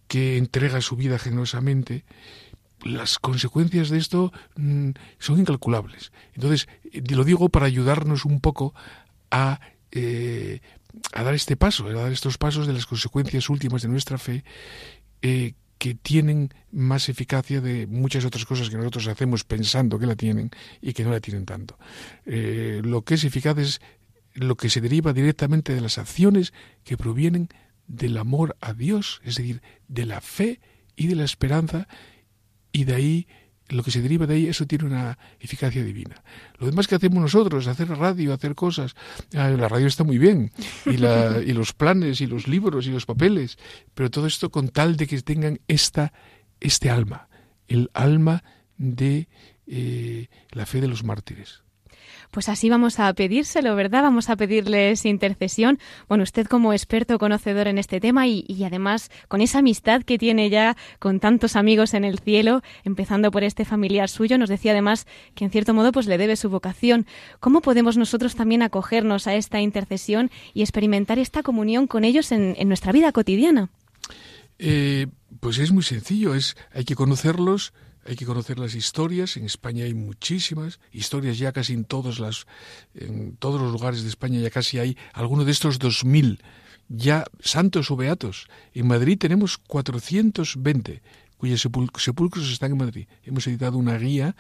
que 0.09 0.37
entrega 0.37 0.81
su 0.81 0.97
vida 0.97 1.19
generosamente, 1.19 2.05
las 2.83 3.19
consecuencias 3.19 3.89
de 3.89 3.99
esto 3.99 4.33
mm, 4.57 4.91
son 5.19 5.41
incalculables. 5.41 6.13
Entonces, 6.35 6.69
lo 7.11 7.25
digo 7.25 7.49
para 7.49 7.67
ayudarnos 7.67 8.25
un 8.25 8.41
poco 8.41 8.75
a, 9.31 9.61
eh, 9.91 10.61
a 11.13 11.23
dar 11.23 11.35
este 11.35 11.57
paso, 11.57 11.87
a 11.87 11.93
dar 11.93 12.13
estos 12.13 12.39
pasos 12.39 12.67
de 12.67 12.73
las 12.73 12.87
consecuencias 12.87 13.49
últimas 13.49 13.83
de 13.83 13.89
nuestra 13.89 14.19
fe, 14.19 14.45
eh, 15.23 15.55
que 15.79 15.95
tienen 15.95 16.51
más 16.71 17.09
eficacia 17.09 17.61
de 17.61 17.87
muchas 17.87 18.25
otras 18.25 18.45
cosas 18.45 18.71
que 18.71 18.77
nosotros 18.77 19.07
hacemos 19.07 19.45
pensando 19.45 19.99
que 19.99 20.07
la 20.07 20.17
tienen 20.17 20.51
y 20.81 20.93
que 20.93 21.05
no 21.05 21.11
la 21.11 21.21
tienen 21.21 21.45
tanto. 21.45 21.79
Eh, 22.25 22.81
lo 22.85 23.03
que 23.03 23.15
es 23.15 23.25
eficaz 23.25 23.59
es 23.59 23.81
lo 24.35 24.57
que 24.57 24.71
se 24.71 24.81
deriva 24.81 25.13
directamente 25.13 25.75
de 25.75 25.81
las 25.81 25.99
acciones 25.99 26.53
que 26.85 26.97
provienen 26.97 27.49
del 27.87 28.17
amor 28.17 28.57
a 28.61 28.73
Dios, 28.73 29.21
es 29.25 29.37
decir, 29.37 29.63
de 29.89 30.07
la 30.07 30.21
fe 30.21 30.61
y 30.97 31.07
de 31.07 31.17
la 31.17 31.25
esperanza, 31.25 31.89
y 32.73 32.85
de 32.85 32.95
ahí 32.95 33.27
lo 33.69 33.83
que 33.83 33.91
se 33.91 34.03
deriva 34.03 34.27
de 34.27 34.35
ahí, 34.35 34.47
eso 34.47 34.67
tiene 34.67 34.85
una 34.85 35.19
eficacia 35.41 35.83
divina. 35.83 36.23
Lo 36.59 36.67
demás 36.67 36.87
que 36.87 36.97
hacemos 36.97 37.21
nosotros, 37.21 37.67
hacer 37.67 37.89
radio, 37.89 38.35
hacer 38.35 38.55
cosas, 38.55 38.95
ah, 39.35 39.49
la 39.51 39.69
radio 39.69 39.87
está 39.87 40.05
muy 40.05 40.19
bien, 40.19 40.53
y, 40.85 40.99
la, 40.99 41.41
y 41.45 41.53
los 41.53 41.73
planes, 41.73 42.21
y 42.21 42.27
los 42.27 42.47
libros, 42.47 42.87
y 42.87 42.91
los 42.91 43.07
papeles, 43.07 43.59
pero 43.95 44.11
todo 44.11 44.27
esto 44.27 44.51
con 44.51 44.69
tal 44.69 44.97
de 44.97 45.07
que 45.07 45.21
tengan 45.23 45.61
esta, 45.67 46.13
este 46.61 46.91
alma, 46.91 47.29
el 47.67 47.91
alma 47.95 48.45
de 48.77 49.29
eh, 49.67 50.29
la 50.51 50.67
fe 50.67 50.81
de 50.81 50.89
los 50.89 51.05
mártires. 51.05 51.64
Pues 52.35 52.49
así 52.49 52.69
vamos 52.69 52.99
a 52.99 53.15
pedírselo, 53.15 53.77
¿verdad? 53.77 54.03
Vamos 54.03 54.29
a 54.29 54.35
pedirles 54.35 55.05
intercesión. 55.05 55.79
Bueno, 56.09 56.25
usted 56.25 56.49
como 56.49 56.73
experto 56.73 57.17
conocedor 57.17 57.69
en 57.69 57.79
este 57.79 58.01
tema 58.01 58.27
y, 58.27 58.45
además 58.65 59.13
con 59.29 59.41
esa 59.41 59.61
amistad 59.61 60.03
que 60.03 60.19
tiene 60.19 60.51
ya 60.51 60.77
con 60.99 61.21
tantos 61.21 61.55
amigos 61.55 61.95
en 61.95 62.05
el 62.05 62.19
cielo, 62.19 62.63
empezando 62.83 63.31
por 63.31 63.45
este 63.45 63.65
familiar 63.65 64.09
suyo, 64.09 64.37
nos 64.37 64.49
decía 64.49 64.73
además 64.73 65.07
que 65.37 65.45
en 65.45 65.53
cierto 65.53 65.75
modo 65.75 65.93
pues 65.93 66.09
le 66.09 66.19
debe 66.19 66.35
su 66.35 66.51
vocación. 66.51 67.07
¿Cómo 67.39 67.61
podemos 67.61 67.97
nosotros 67.97 68.35
también 68.35 68.63
acogernos 68.63 69.29
a 69.29 69.37
esta 69.37 69.61
intercesión 69.61 70.33
y 70.55 70.63
experimentar 70.63 71.21
esta 71.21 71.45
comunión 71.45 71.87
con 71.87 72.03
ellos 72.03 72.33
en, 72.33 72.57
nuestra 72.67 72.91
vida 72.91 73.13
cotidiana? 73.13 73.71
Eh, 74.59 75.07
pues 75.39 75.59
es 75.59 75.71
muy 75.71 75.85
sencillo, 75.85 76.35
es 76.35 76.57
hay 76.73 76.85
que 76.85 76.97
conocerlos, 76.97 77.73
hay 78.07 78.17
que 78.17 78.27
conocer 78.27 78.59
las 78.59 78.75
historias. 78.75 79.37
En 79.37 79.45
España 79.45 79.85
hay 79.85 79.95
muchísimas 79.95 80.81
historias 80.93 81.39
ya 81.39 81.53
casi 81.53 81.73
en 81.73 81.85
todos 81.85 82.19
las 82.19 82.47
en 82.95 83.37
todos 83.37 83.61
los 83.61 83.73
lugares 83.73 84.03
de 84.03 84.09
España 84.09 84.41
ya 84.41 84.51
casi 84.51 84.79
hay 84.79 84.97
alguno 85.13 85.45
de 85.45 85.53
estos 85.53 85.79
2000 85.79 86.43
ya 86.89 87.25
santos 87.41 87.91
o 87.91 87.97
beatos. 87.97 88.49
En 88.73 88.87
Madrid 88.87 89.19
tenemos 89.19 89.59
420 89.59 91.03
cuyos 91.37 91.61
sepulcros 91.97 92.51
están 92.51 92.73
en 92.73 92.79
Madrid. 92.79 93.07
Hemos 93.23 93.47
editado 93.47 93.77
una 93.77 93.99
guía, 93.99 94.35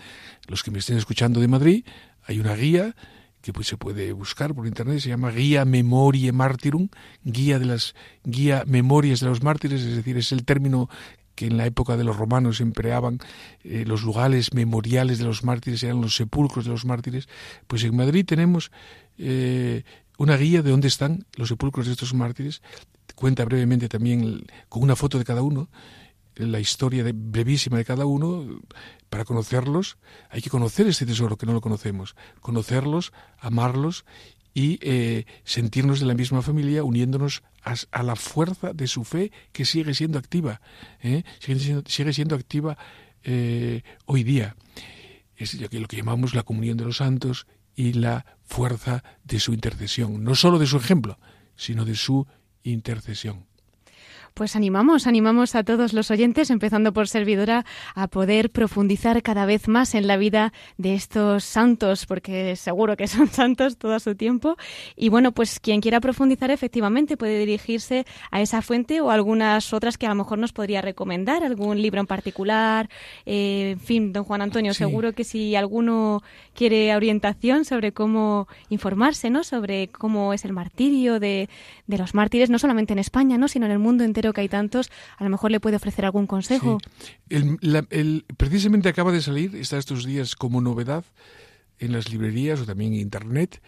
los 0.46 0.62
que 0.62 0.70
me 0.70 0.78
estén 0.78 0.96
escuchando 0.96 1.40
de 1.40 1.48
Madrid, 1.48 1.84
hay 2.26 2.40
una 2.40 2.54
guía 2.54 2.94
que 3.42 3.52
pues 3.52 3.66
se 3.66 3.76
puede 3.76 4.12
buscar 4.12 4.54
por 4.54 4.66
internet, 4.66 5.00
se 5.00 5.10
llama 5.10 5.30
Guía 5.30 5.66
Memoriae 5.66 6.32
Martyrum, 6.32 6.88
guía 7.24 7.58
de 7.58 7.66
las 7.66 7.94
guía 8.24 8.64
Memorias 8.66 9.20
de 9.20 9.26
los 9.26 9.42
mártires, 9.42 9.82
es 9.82 9.96
decir, 9.96 10.16
es 10.16 10.32
el 10.32 10.46
término 10.46 10.88
que 11.34 11.46
en 11.46 11.56
la 11.56 11.66
época 11.66 11.96
de 11.96 12.04
los 12.04 12.16
romanos 12.16 12.60
empleaban 12.60 13.18
eh, 13.62 13.84
los 13.86 14.02
lugares 14.02 14.54
memoriales 14.54 15.18
de 15.18 15.24
los 15.24 15.44
mártires, 15.44 15.82
eran 15.82 16.00
los 16.00 16.16
sepulcros 16.16 16.64
de 16.64 16.70
los 16.70 16.84
mártires, 16.84 17.28
pues 17.66 17.84
en 17.84 17.96
Madrid 17.96 18.24
tenemos 18.24 18.70
eh, 19.18 19.84
una 20.18 20.36
guía 20.36 20.62
de 20.62 20.70
dónde 20.70 20.88
están 20.88 21.26
los 21.36 21.48
sepulcros 21.48 21.86
de 21.86 21.92
estos 21.92 22.14
mártires, 22.14 22.62
cuenta 23.14 23.44
brevemente 23.44 23.88
también 23.88 24.46
con 24.68 24.82
una 24.82 24.96
foto 24.96 25.18
de 25.18 25.24
cada 25.24 25.42
uno, 25.42 25.68
la 26.36 26.58
historia 26.58 27.04
de, 27.04 27.12
brevísima 27.12 27.78
de 27.78 27.84
cada 27.84 28.06
uno, 28.06 28.60
para 29.08 29.24
conocerlos 29.24 29.98
hay 30.30 30.42
que 30.42 30.50
conocer 30.50 30.88
este 30.88 31.06
tesoro 31.06 31.36
que 31.36 31.46
no 31.46 31.52
lo 31.52 31.60
conocemos, 31.60 32.16
conocerlos, 32.40 33.12
amarlos 33.38 34.04
y 34.54 34.78
eh, 34.82 35.26
sentirnos 35.42 35.98
de 35.98 36.06
la 36.06 36.14
misma 36.14 36.40
familia 36.40 36.84
uniéndonos 36.84 37.42
a, 37.62 38.02
la 38.02 38.14
fuerza 38.14 38.72
de 38.72 38.86
su 38.86 39.04
fe 39.04 39.32
que 39.52 39.64
sigue 39.64 39.94
siendo 39.94 40.18
activa, 40.18 40.60
¿eh? 41.02 41.24
sigue, 41.40 42.12
siendo, 42.12 42.36
activa 42.36 42.78
eh, 43.24 43.82
hoy 44.06 44.22
día. 44.22 44.54
Es 45.36 45.60
lo 45.60 45.68
que, 45.68 45.80
lo 45.80 45.88
que 45.88 45.96
llamamos 45.96 46.34
la 46.34 46.44
comunión 46.44 46.76
de 46.76 46.84
los 46.84 46.98
santos 46.98 47.48
y 47.74 47.94
la 47.94 48.24
fuerza 48.44 49.02
de 49.24 49.40
su 49.40 49.52
intercesión, 49.52 50.22
no 50.22 50.36
solo 50.36 50.60
de 50.60 50.66
su 50.66 50.76
ejemplo, 50.76 51.18
sino 51.56 51.84
de 51.84 51.96
su 51.96 52.26
intercesión. 52.62 53.46
Pues 54.34 54.56
animamos, 54.56 55.06
animamos 55.06 55.54
a 55.54 55.62
todos 55.62 55.92
los 55.92 56.10
oyentes, 56.10 56.50
empezando 56.50 56.92
por 56.92 57.06
servidora, 57.06 57.64
a 57.94 58.08
poder 58.08 58.50
profundizar 58.50 59.22
cada 59.22 59.46
vez 59.46 59.68
más 59.68 59.94
en 59.94 60.08
la 60.08 60.16
vida 60.16 60.52
de 60.76 60.96
estos 60.96 61.44
santos, 61.44 62.04
porque 62.04 62.56
seguro 62.56 62.96
que 62.96 63.06
son 63.06 63.28
santos 63.30 63.78
todo 63.78 64.00
su 64.00 64.16
tiempo. 64.16 64.56
Y 64.96 65.08
bueno, 65.08 65.30
pues 65.30 65.60
quien 65.60 65.80
quiera 65.80 66.00
profundizar 66.00 66.50
efectivamente 66.50 67.16
puede 67.16 67.38
dirigirse 67.38 68.06
a 68.32 68.40
esa 68.40 68.60
fuente 68.60 69.00
o 69.00 69.12
algunas 69.12 69.72
otras 69.72 69.98
que 69.98 70.06
a 70.06 70.08
lo 70.08 70.16
mejor 70.16 70.38
nos 70.38 70.52
podría 70.52 70.82
recomendar, 70.82 71.44
algún 71.44 71.80
libro 71.80 72.00
en 72.00 72.08
particular. 72.08 72.90
Eh, 73.26 73.70
en 73.74 73.78
fin, 73.80 74.12
don 74.12 74.24
Juan 74.24 74.42
Antonio, 74.42 74.74
seguro 74.74 75.12
que 75.12 75.22
si 75.22 75.54
alguno 75.54 76.24
quiere 76.54 76.96
orientación 76.96 77.64
sobre 77.64 77.92
cómo 77.92 78.48
informarse, 78.68 79.30
¿no? 79.30 79.44
Sobre 79.44 79.86
cómo 79.86 80.32
es 80.34 80.44
el 80.44 80.52
martirio 80.52 81.20
de, 81.20 81.48
de 81.86 81.98
los 81.98 82.16
mártires, 82.16 82.50
no 82.50 82.58
solamente 82.58 82.94
en 82.94 82.98
España, 82.98 83.38
¿no? 83.38 83.46
Sino 83.46 83.66
en 83.66 83.72
el 83.72 83.78
mundo 83.78 84.02
entero 84.02 84.23
que 84.32 84.40
hay 84.40 84.48
tantos, 84.48 84.90
a 85.16 85.24
lo 85.24 85.30
mejor 85.30 85.50
le 85.50 85.60
puede 85.60 85.76
ofrecer 85.76 86.04
algún 86.04 86.26
consejo. 86.26 86.78
Precisamente 88.36 88.88
acaba 88.88 89.12
de 89.12 89.22
salir, 89.22 89.54
está 89.56 89.78
estos 89.78 90.04
días 90.04 90.36
como 90.36 90.60
novedad 90.60 91.04
en 91.78 91.92
las 91.92 92.10
librerías 92.10 92.60
o 92.60 92.66
también 92.66 92.94
en 92.94 93.00
Internet, 93.00 93.60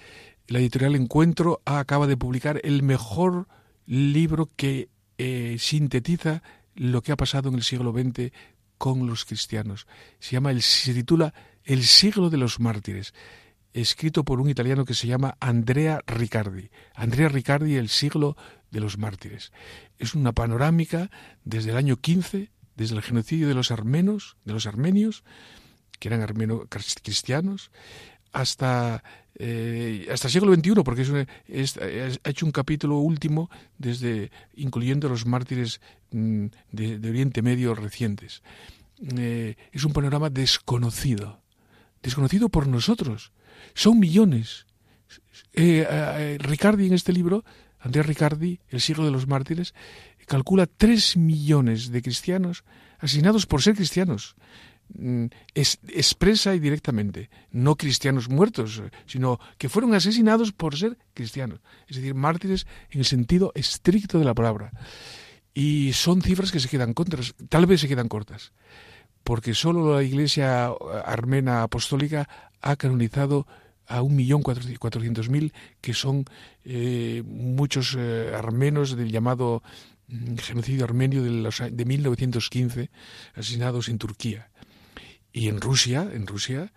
la 0.48 0.60
editorial 0.60 0.94
Encuentro 0.94 1.60
acaba 1.64 2.06
de 2.06 2.16
publicar 2.16 2.60
el 2.62 2.82
mejor 2.82 3.48
libro 3.84 4.50
que 4.56 4.88
eh, 5.18 5.56
sintetiza 5.58 6.42
lo 6.74 7.02
que 7.02 7.12
ha 7.12 7.16
pasado 7.16 7.48
en 7.48 7.56
el 7.56 7.62
siglo 7.62 7.92
XX 7.92 8.32
con 8.78 9.06
los 9.06 9.24
cristianos. 9.24 9.86
Se 10.20 10.32
llama, 10.32 10.52
se 10.60 10.94
titula 10.94 11.34
El 11.64 11.82
siglo 11.82 12.30
de 12.30 12.36
los 12.36 12.60
mártires 12.60 13.12
escrito 13.80 14.24
por 14.24 14.40
un 14.40 14.48
italiano 14.48 14.84
que 14.84 14.94
se 14.94 15.06
llama 15.06 15.36
Andrea 15.40 16.00
Riccardi. 16.06 16.70
Andrea 16.94 17.28
Riccardi, 17.28 17.76
El 17.76 17.88
siglo 17.88 18.36
de 18.70 18.80
los 18.80 18.98
mártires. 18.98 19.52
Es 19.98 20.14
una 20.14 20.32
panorámica 20.32 21.10
desde 21.44 21.70
el 21.70 21.76
año 21.76 21.96
15, 21.96 22.50
desde 22.74 22.96
el 22.96 23.02
genocidio 23.02 23.48
de 23.48 23.54
los 23.54 23.70
armenos, 23.70 24.36
de 24.44 24.54
los 24.54 24.66
armenios, 24.66 25.24
que 25.98 26.08
eran 26.08 26.22
armeno 26.22 26.66
cristianos, 27.02 27.70
hasta 28.32 29.02
eh, 29.38 30.08
hasta 30.10 30.28
el 30.28 30.32
siglo 30.32 30.54
XXI, 30.54 30.82
porque 30.82 31.02
es, 31.48 31.76
ha 31.76 32.30
hecho 32.30 32.46
un 32.46 32.52
capítulo 32.52 32.98
último 32.98 33.50
desde 33.76 34.30
incluyendo 34.54 35.10
los 35.10 35.26
mártires 35.26 35.82
mm, 36.12 36.46
de, 36.72 37.08
Oriente 37.08 37.42
Medio 37.42 37.74
recientes. 37.74 38.42
Eh, 39.18 39.56
es 39.72 39.84
un 39.84 39.92
panorama 39.92 40.30
desconocido, 40.30 41.42
desconocido 42.02 42.48
por 42.48 42.66
nosotros. 42.66 43.32
Son 43.74 43.98
millones. 43.98 44.66
Eh, 45.52 46.36
Ricardi 46.40 46.86
en 46.86 46.92
este 46.92 47.12
libro 47.12 47.44
Andrea 47.86 48.02
Riccardi, 48.02 48.58
El 48.68 48.80
siglo 48.80 49.04
de 49.04 49.12
los 49.12 49.26
mártires, 49.26 49.74
calcula 50.26 50.66
tres 50.66 51.16
millones 51.16 51.90
de 51.90 52.02
cristianos 52.02 52.64
asesinados 52.98 53.46
por 53.46 53.62
ser 53.62 53.76
cristianos. 53.76 54.34
Mm, 54.94 55.26
es, 55.54 55.78
expresa 55.88 56.54
y 56.54 56.58
directamente, 56.58 57.30
no 57.50 57.76
cristianos 57.76 58.28
muertos, 58.28 58.82
sino 59.06 59.38
que 59.58 59.68
fueron 59.68 59.94
asesinados 59.94 60.52
por 60.52 60.76
ser 60.76 60.96
cristianos, 61.14 61.60
es 61.88 61.96
decir, 61.96 62.14
mártires 62.14 62.66
en 62.90 63.00
el 63.00 63.04
sentido 63.04 63.52
estricto 63.54 64.18
de 64.18 64.24
la 64.24 64.34
palabra. 64.34 64.72
Y 65.54 65.92
son 65.92 66.22
cifras 66.22 66.52
que 66.52 66.60
se 66.60 66.68
quedan 66.68 66.92
cortas, 66.92 67.34
tal 67.48 67.66
vez 67.66 67.80
se 67.80 67.88
quedan 67.88 68.08
cortas, 68.08 68.52
porque 69.24 69.54
solo 69.54 69.94
la 69.94 70.02
Iglesia 70.02 70.66
armena 71.04 71.62
apostólica 71.62 72.28
ha 72.60 72.76
canonizado 72.76 73.46
a 73.86 74.02
un 74.02 74.16
millón 74.16 74.42
cuatrocientos 74.42 75.28
mil, 75.28 75.52
que 75.80 75.94
son 75.94 76.24
eh, 76.64 77.22
muchos 77.24 77.96
eh, 77.96 78.32
armenos 78.34 78.96
del 78.96 79.12
llamado 79.12 79.62
mm, 80.08 80.36
genocidio 80.36 80.84
armenio 80.84 81.22
de, 81.22 81.30
los, 81.30 81.62
de 81.70 81.84
1915, 81.84 82.90
asesinados 83.34 83.88
en 83.88 83.98
Turquía. 83.98 84.50
Y 85.32 85.48
en 85.48 85.60
Rusia, 85.60 86.10
en 86.12 86.26
Rusia, 86.26 86.72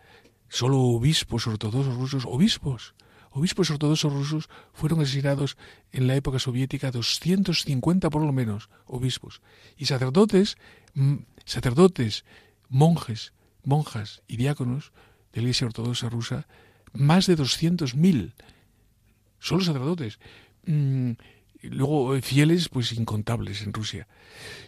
solo 0.49 0.79
obispos 0.79 1.47
ortodoxos 1.47 1.95
rusos, 1.95 2.25
obispos, 2.25 2.93
obispos 3.31 3.71
ortodoxos 3.71 4.13
rusos 4.13 4.49
fueron 4.73 5.01
asesinados 5.01 5.57
en 5.91 6.07
la 6.07 6.15
época 6.15 6.39
soviética 6.39 6.91
250 6.91 8.09
por 8.09 8.21
lo 8.21 8.33
menos 8.33 8.69
obispos 8.85 9.41
y 9.77 9.85
sacerdotes, 9.85 10.57
mm, 10.93 11.15
sacerdotes, 11.45 12.25
monjes, 12.67 13.33
monjas 13.63 14.21
y 14.27 14.37
diáconos 14.37 14.91
de 15.33 15.41
la 15.41 15.43
Iglesia 15.43 15.67
Ortodoxa 15.67 16.09
rusa 16.09 16.47
más 16.93 17.27
de 17.27 17.37
200.000, 17.37 18.33
solo 19.39 19.63
sacerdotes. 19.63 20.19
Mm, 20.65 21.11
luego 21.63 22.15
eh, 22.15 22.21
fieles, 22.21 22.69
pues 22.69 22.91
incontables 22.93 23.61
en 23.61 23.73
Rusia. 23.73 24.07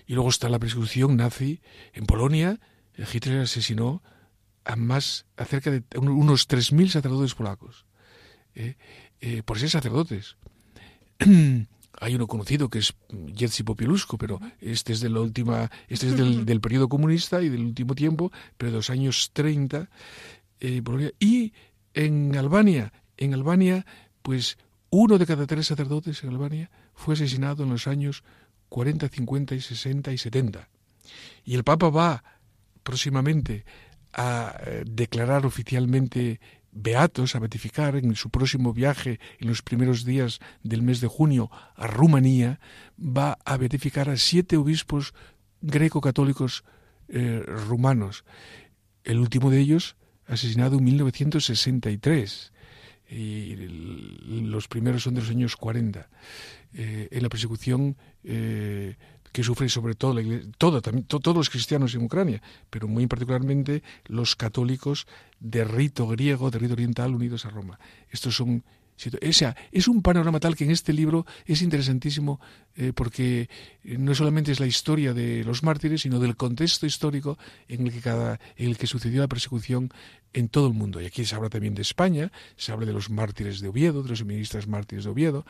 Y 0.08 0.14
luego 0.14 0.30
está 0.30 0.50
la 0.50 0.60
persecución 0.60 1.18
nazi 1.18 1.62
en 1.94 2.06
Polonia. 2.06 2.60
Hitler 2.98 3.40
asesinó 3.40 4.04
a 4.66 4.76
más, 4.76 5.26
a 5.38 5.46
cerca 5.46 5.72
de 5.72 5.84
unos 5.98 6.48
3.000 6.48 6.90
sacerdotes 6.90 7.34
polacos, 7.34 7.86
eh, 8.54 8.76
eh, 9.22 9.42
por 9.44 9.58
ser 9.60 9.70
sacerdotes. 9.70 10.38
hay 12.00 12.16
uno 12.16 12.28
conocido 12.28 12.70
que 12.70 12.80
es 12.80 12.94
Jerzy 13.36 13.64
Popielusco, 13.64 14.18
pero 14.18 14.40
este 14.60 14.94
es 14.94 15.02
de 15.02 15.10
la 15.10 15.22
última, 15.22 15.72
este 15.88 16.08
es 16.08 16.18
del, 16.18 16.46
del 16.48 16.62
periodo 16.62 16.90
comunista 16.90 17.42
y 17.42 17.50
del 17.50 17.62
último 17.62 17.96
tiempo, 17.96 18.32
pero 18.58 18.72
de 18.72 18.78
los 18.78 18.90
años 18.90 19.32
30. 19.34 19.90
Eh, 20.62 20.82
y 21.20 21.54
en 21.94 22.36
Albania, 22.38 22.94
en 23.18 23.34
Albania, 23.34 23.86
pues 24.22 24.58
uno 24.90 25.18
de 25.18 25.26
cada 25.26 25.48
tres 25.48 25.68
sacerdotes 25.68 26.24
en 26.24 26.30
Albania 26.30 26.72
fue 26.94 27.16
asesinado 27.16 27.64
en 27.64 27.70
los 27.72 27.88
años 27.88 28.24
40, 28.70 29.10
50 29.10 29.56
y 29.56 29.62
60 29.62 30.14
y 30.14 30.18
70. 30.18 30.70
Y 31.44 31.56
el 31.56 31.64
Papa 31.64 31.90
va 31.90 32.24
próximamente 32.84 33.66
a 34.14 34.56
eh, 34.66 34.84
declarar 34.86 35.46
oficialmente 35.46 36.40
beatos, 36.72 37.36
a 37.36 37.40
beatificar 37.40 37.96
en 37.96 38.16
su 38.16 38.30
próximo 38.30 38.74
viaje 38.74 39.20
en 39.40 39.48
los 39.48 39.62
primeros 39.62 40.06
días 40.06 40.40
del 40.64 40.84
mes 40.84 41.02
de 41.02 41.08
junio 41.08 41.50
a 41.76 41.88
Rumanía, 41.88 42.60
va 42.98 43.38
a 43.44 43.58
beatificar 43.58 44.10
a 44.10 44.18
siete 44.18 44.58
obispos 44.58 45.14
greco-católicos 45.62 46.64
eh, 47.10 47.44
rumanos. 47.46 48.24
El 49.04 49.20
último 49.20 49.50
de 49.50 49.60
ellos 49.60 49.96
asesinado 50.32 50.78
en 50.78 50.84
1963 50.86 52.52
y 53.10 53.56
los 54.42 54.68
primeros 54.68 55.04
son 55.04 55.16
de 55.16 55.22
los 55.22 55.30
años 55.30 55.56
40. 55.58 56.08
Eh, 56.74 57.10
en 57.12 57.24
la 57.24 57.28
persecución 57.28 57.98
eh, 58.24 58.96
que 59.34 59.44
sufren 59.44 59.68
sobre 59.68 59.94
todo, 59.96 60.14
la 60.14 60.22
iglesia, 60.22 60.50
todo, 60.58 60.82
también, 60.82 61.06
todos 61.06 61.36
los 61.36 61.50
cristianos 61.50 61.94
en 61.96 62.04
Ucrania, 62.04 62.42
pero 62.70 62.88
muy 62.88 63.08
particularmente 63.08 63.84
los 64.06 64.38
católicos 64.38 65.08
de 65.42 65.66
rito 65.66 66.08
griego, 66.08 66.50
de 66.50 66.60
rito 66.60 66.74
oriental, 66.74 67.14
unidos 67.14 67.46
a 67.46 67.50
Roma. 67.50 67.78
Estos 68.10 68.38
son 68.38 68.64
o 69.10 69.34
sea, 69.34 69.56
es 69.72 69.88
un 69.88 70.02
panorama 70.02 70.40
tal 70.40 70.56
que 70.56 70.64
en 70.64 70.72
este 70.72 70.94
libro 70.94 71.26
es 71.46 71.62
interesantísimo 71.62 72.40
eh, 72.76 72.94
porque 72.94 73.50
no 73.84 74.14
solamente 74.14 74.52
es 74.52 74.60
la 74.60 74.68
historia 74.68 75.14
de 75.14 75.44
los 75.44 75.64
mártires, 75.64 76.02
sino 76.02 76.20
del 76.20 76.36
contexto 76.36 76.86
histórico 76.86 77.38
en 77.68 77.88
el 77.88 77.94
que 77.94 78.02
cada, 78.02 78.40
en 78.56 78.70
el 78.70 78.78
que 78.78 78.88
sucedió 78.88 79.22
la 79.22 79.28
persecución 79.28 79.92
en 80.34 80.50
todo 80.50 80.68
el 80.68 80.74
mundo. 80.74 81.02
Y 81.02 81.06
aquí 81.06 81.26
se 81.26 81.36
habla 81.36 81.50
también 81.50 81.76
de 81.76 81.82
España, 81.82 82.32
se 82.56 82.72
habla 82.72 82.86
de 82.86 82.94
los 82.94 83.10
mártires 83.10 83.60
de 83.60 83.68
Oviedo, 83.68 84.04
de 84.04 84.10
los 84.10 84.24
ministros 84.24 84.68
mártires 84.68 85.06
de 85.06 85.10
Oviedo, 85.10 85.46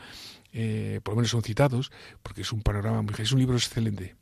eh, 0.52 1.00
por 1.02 1.12
lo 1.12 1.16
menos 1.16 1.30
son 1.30 1.42
citados, 1.42 1.92
porque 2.22 2.42
es 2.42 2.52
un 2.52 2.62
panorama 2.62 3.02
muy, 3.02 3.14
es 3.18 3.32
un 3.32 3.38
libro 3.38 3.56
excelente. 3.56 4.16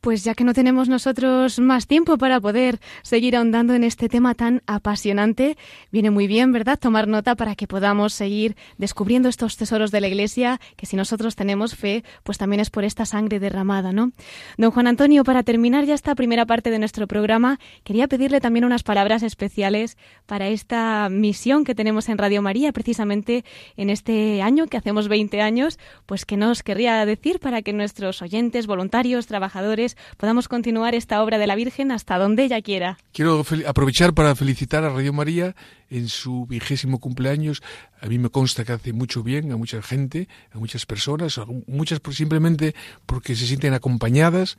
Pues 0.00 0.24
ya 0.24 0.34
que 0.34 0.44
no 0.44 0.54
tenemos 0.54 0.88
nosotros 0.88 1.58
más 1.58 1.86
tiempo 1.86 2.16
para 2.16 2.40
poder 2.40 2.80
seguir 3.02 3.36
ahondando 3.36 3.74
en 3.74 3.84
este 3.84 4.08
tema 4.08 4.34
tan 4.34 4.62
apasionante, 4.66 5.58
viene 5.92 6.10
muy 6.10 6.26
bien, 6.26 6.52
¿verdad?, 6.52 6.78
tomar 6.78 7.06
nota 7.06 7.34
para 7.34 7.54
que 7.54 7.66
podamos 7.66 8.14
seguir 8.14 8.56
descubriendo 8.78 9.28
estos 9.28 9.58
tesoros 9.58 9.90
de 9.90 10.00
la 10.00 10.08
Iglesia, 10.08 10.58
que 10.76 10.86
si 10.86 10.96
nosotros 10.96 11.36
tenemos 11.36 11.74
fe, 11.74 12.02
pues 12.22 12.38
también 12.38 12.60
es 12.60 12.70
por 12.70 12.84
esta 12.84 13.04
sangre 13.04 13.40
derramada, 13.40 13.92
¿no? 13.92 14.12
Don 14.56 14.70
Juan 14.70 14.86
Antonio, 14.86 15.22
para 15.22 15.42
terminar 15.42 15.84
ya 15.84 15.92
esta 15.92 16.14
primera 16.14 16.46
parte 16.46 16.70
de 16.70 16.78
nuestro 16.78 17.06
programa, 17.06 17.58
quería 17.84 18.08
pedirle 18.08 18.40
también 18.40 18.64
unas 18.64 18.82
palabras 18.82 19.22
especiales 19.22 19.98
para 20.24 20.48
esta 20.48 21.08
misión 21.10 21.62
que 21.64 21.74
tenemos 21.74 22.08
en 22.08 22.16
Radio 22.16 22.40
María, 22.40 22.72
precisamente 22.72 23.44
en 23.76 23.90
este 23.90 24.40
año, 24.40 24.66
que 24.66 24.78
hacemos 24.78 25.08
20 25.08 25.42
años, 25.42 25.78
pues 26.06 26.24
que 26.24 26.38
nos 26.38 26.62
querría 26.62 27.04
decir 27.04 27.38
para 27.38 27.60
que 27.60 27.74
nuestros 27.74 28.22
oyentes, 28.22 28.66
voluntarios, 28.66 29.26
trabajadores, 29.26 29.89
podamos 30.16 30.48
continuar 30.48 30.94
esta 30.94 31.22
obra 31.22 31.38
de 31.38 31.46
la 31.46 31.54
Virgen 31.54 31.92
hasta 31.92 32.18
donde 32.18 32.44
ella 32.44 32.60
quiera. 32.62 32.98
Quiero 33.12 33.44
aprovechar 33.66 34.14
para 34.14 34.34
felicitar 34.34 34.84
a 34.84 34.90
Radio 34.90 35.12
María 35.12 35.54
en 35.90 36.08
su 36.08 36.46
vigésimo 36.46 37.00
cumpleaños. 37.00 37.62
A 38.00 38.06
mí 38.06 38.18
me 38.18 38.30
consta 38.30 38.64
que 38.64 38.72
hace 38.72 38.92
mucho 38.92 39.22
bien 39.22 39.52
a 39.52 39.56
mucha 39.56 39.82
gente, 39.82 40.28
a 40.52 40.58
muchas 40.58 40.86
personas, 40.86 41.40
muchas 41.66 42.00
simplemente 42.12 42.74
porque 43.06 43.36
se 43.36 43.46
sienten 43.46 43.74
acompañadas 43.74 44.56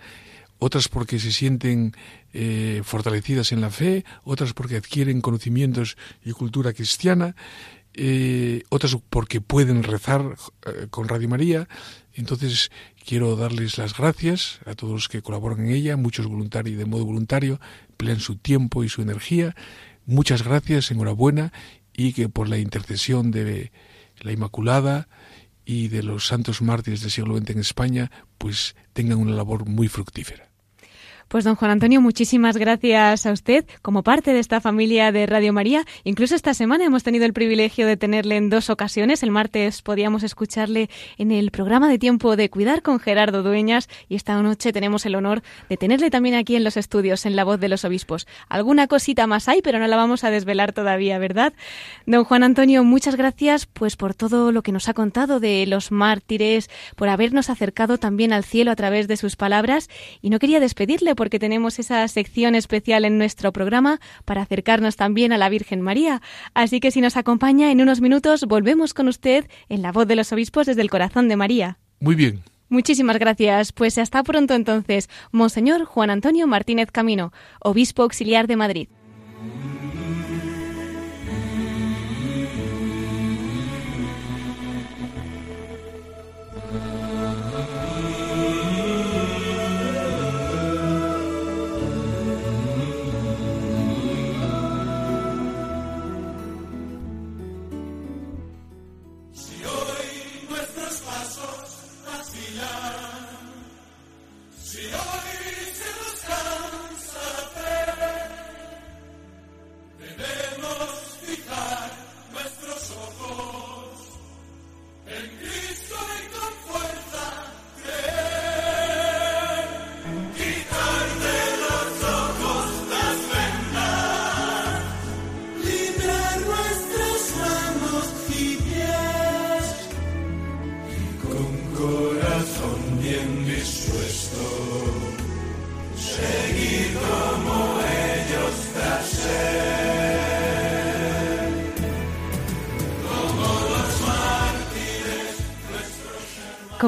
otras 0.63 0.87
porque 0.89 1.17
se 1.17 1.31
sienten 1.31 1.93
eh, 2.33 2.81
fortalecidas 2.83 3.51
en 3.51 3.61
la 3.61 3.71
fe, 3.71 4.05
otras 4.23 4.53
porque 4.53 4.77
adquieren 4.77 5.19
conocimientos 5.19 5.97
y 6.23 6.33
cultura 6.33 6.71
cristiana, 6.71 7.35
eh, 7.95 8.61
otras 8.69 8.95
porque 9.09 9.41
pueden 9.41 9.81
rezar 9.81 10.35
eh, 10.67 10.85
con 10.91 11.07
Radio 11.07 11.27
María. 11.29 11.67
Entonces 12.13 12.71
Quiero 13.05 13.35
darles 13.35 13.77
las 13.77 13.97
gracias 13.97 14.59
a 14.65 14.75
todos 14.75 14.93
los 14.93 15.09
que 15.09 15.21
colaboran 15.21 15.65
en 15.65 15.71
ella, 15.71 15.97
muchos 15.97 16.27
voluntarios 16.27 16.77
de 16.77 16.85
modo 16.85 17.03
voluntario, 17.03 17.59
emplean 17.89 18.19
su 18.19 18.35
tiempo 18.35 18.83
y 18.83 18.89
su 18.89 19.01
energía. 19.01 19.55
Muchas 20.05 20.43
gracias, 20.43 20.91
enhorabuena, 20.91 21.51
y 21.93 22.13
que 22.13 22.29
por 22.29 22.47
la 22.47 22.57
intercesión 22.57 23.31
de 23.31 23.71
la 24.19 24.31
Inmaculada 24.31 25.07
y 25.65 25.87
de 25.87 26.03
los 26.03 26.27
santos 26.27 26.61
mártires 26.61 27.01
del 27.01 27.11
siglo 27.11 27.37
XX 27.37 27.49
en 27.49 27.59
España, 27.59 28.11
pues 28.37 28.75
tengan 28.93 29.17
una 29.17 29.33
labor 29.33 29.67
muy 29.67 29.87
fructífera. 29.87 30.50
Pues 31.31 31.45
don 31.45 31.55
Juan 31.55 31.71
Antonio, 31.71 32.01
muchísimas 32.01 32.57
gracias 32.57 33.25
a 33.25 33.31
usted 33.31 33.63
como 33.81 34.03
parte 34.03 34.33
de 34.33 34.39
esta 34.39 34.59
familia 34.59 35.13
de 35.13 35.25
Radio 35.25 35.53
María. 35.53 35.85
Incluso 36.03 36.35
esta 36.35 36.53
semana 36.53 36.83
hemos 36.83 37.03
tenido 37.03 37.23
el 37.23 37.31
privilegio 37.31 37.87
de 37.87 37.95
tenerle 37.95 38.35
en 38.35 38.49
dos 38.49 38.69
ocasiones. 38.69 39.23
El 39.23 39.31
martes 39.31 39.81
podíamos 39.81 40.23
escucharle 40.23 40.89
en 41.17 41.31
el 41.31 41.51
programa 41.51 41.87
de 41.87 41.97
Tiempo 41.97 42.35
de 42.35 42.49
Cuidar 42.49 42.81
con 42.81 42.99
Gerardo 42.99 43.43
Dueñas 43.43 43.87
y 44.09 44.15
esta 44.15 44.41
noche 44.41 44.73
tenemos 44.73 45.05
el 45.05 45.15
honor 45.15 45.41
de 45.69 45.77
tenerle 45.77 46.09
también 46.09 46.35
aquí 46.35 46.57
en 46.57 46.65
los 46.65 46.75
estudios, 46.75 47.25
en 47.25 47.37
la 47.37 47.45
voz 47.45 47.61
de 47.61 47.69
los 47.69 47.85
obispos. 47.85 48.27
Alguna 48.49 48.87
cosita 48.87 49.25
más 49.25 49.47
hay, 49.47 49.61
pero 49.61 49.79
no 49.79 49.87
la 49.87 49.95
vamos 49.95 50.25
a 50.25 50.31
desvelar 50.31 50.73
todavía, 50.73 51.17
¿verdad? 51.17 51.53
Don 52.05 52.25
Juan 52.25 52.43
Antonio, 52.43 52.83
muchas 52.83 53.15
gracias 53.15 53.67
pues 53.67 53.95
por 53.95 54.15
todo 54.15 54.51
lo 54.51 54.63
que 54.63 54.73
nos 54.73 54.89
ha 54.89 54.93
contado 54.93 55.39
de 55.39 55.65
los 55.65 55.93
mártires, 55.93 56.69
por 56.97 57.07
habernos 57.07 57.49
acercado 57.49 57.97
también 57.97 58.33
al 58.33 58.43
cielo 58.43 58.69
a 58.69 58.75
través 58.75 59.07
de 59.07 59.15
sus 59.15 59.37
palabras 59.37 59.89
y 60.21 60.29
no 60.29 60.37
quería 60.37 60.59
despedirle 60.59 61.15
porque 61.21 61.37
tenemos 61.37 61.77
esa 61.77 62.07
sección 62.07 62.55
especial 62.55 63.05
en 63.05 63.19
nuestro 63.19 63.53
programa 63.53 63.99
para 64.25 64.41
acercarnos 64.41 64.95
también 64.95 65.31
a 65.31 65.37
la 65.37 65.49
Virgen 65.49 65.79
María. 65.79 66.19
Así 66.55 66.79
que 66.79 66.89
si 66.89 66.99
nos 66.99 67.15
acompaña 67.15 67.69
en 67.69 67.79
unos 67.79 68.01
minutos, 68.01 68.45
volvemos 68.45 68.95
con 68.95 69.07
usted 69.07 69.45
en 69.69 69.83
la 69.83 69.91
voz 69.91 70.07
de 70.07 70.15
los 70.15 70.31
obispos 70.31 70.65
desde 70.65 70.81
el 70.81 70.89
corazón 70.89 71.27
de 71.27 71.35
María. 71.35 71.77
Muy 71.99 72.15
bien. 72.15 72.41
Muchísimas 72.69 73.19
gracias. 73.19 73.71
Pues 73.71 73.99
hasta 73.99 74.23
pronto 74.23 74.55
entonces, 74.55 75.11
Monseñor 75.31 75.85
Juan 75.85 76.09
Antonio 76.09 76.47
Martínez 76.47 76.89
Camino, 76.89 77.31
obispo 77.59 78.01
auxiliar 78.01 78.47
de 78.47 78.55
Madrid. 78.55 78.87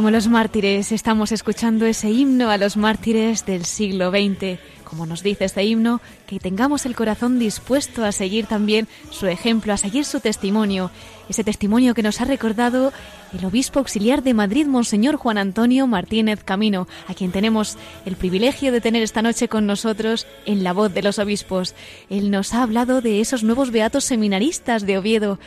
Como 0.04 0.12
los 0.12 0.28
mártires, 0.28 0.92
estamos 0.92 1.32
escuchando 1.32 1.86
ese 1.86 2.12
himno 2.12 2.50
a 2.50 2.58
los 2.58 2.76
mártires 2.76 3.46
del 3.46 3.64
siglo 3.64 4.12
XX. 4.12 4.60
Como 4.84 5.06
nos 5.06 5.24
dice 5.24 5.46
este 5.46 5.64
himno, 5.64 6.02
que 6.28 6.42
tengamos 6.42 6.86
el 6.86 6.94
corazón 6.94 7.40
dispuesto 7.40 8.04
a 8.04 8.12
seguir 8.12 8.46
también 8.46 8.90
su 9.12 9.28
ejemplo, 9.28 9.72
a 9.72 9.78
seguir 9.78 10.04
su 10.04 10.20
testimonio, 10.20 10.92
ese 11.30 11.46
testimonio 11.46 11.94
que 11.94 12.04
nos 12.04 12.20
ha 12.20 12.26
recordado 12.26 12.92
el 13.34 13.46
obispo 13.46 13.80
auxiliar 13.80 14.24
de 14.24 14.34
Madrid, 14.34 14.68
Monseñor 14.68 15.16
Juan 15.16 15.38
Antonio 15.38 15.88
Martínez 15.88 16.44
Camino, 16.44 16.88
a 17.08 17.14
quien 17.14 17.32
tenemos 17.32 17.78
el 18.06 18.16
privilegio 18.16 18.72
de 18.72 18.82
tener 18.82 19.04
esta 19.04 19.22
noche 19.22 19.48
con 19.48 19.66
nosotros 19.66 20.28
en 20.46 20.64
la 20.64 20.74
voz 20.74 20.94
de 20.94 21.02
los 21.02 21.20
obispos. 21.20 21.76
Él 22.10 22.32
nos 22.32 22.54
ha 22.54 22.64
hablado 22.64 23.02
de 23.02 23.22
esos 23.22 23.44
nuevos 23.44 23.72
beatos 23.72 24.04
seminaristas 24.04 24.86
de 24.86 24.98
Oviedo 24.98 25.40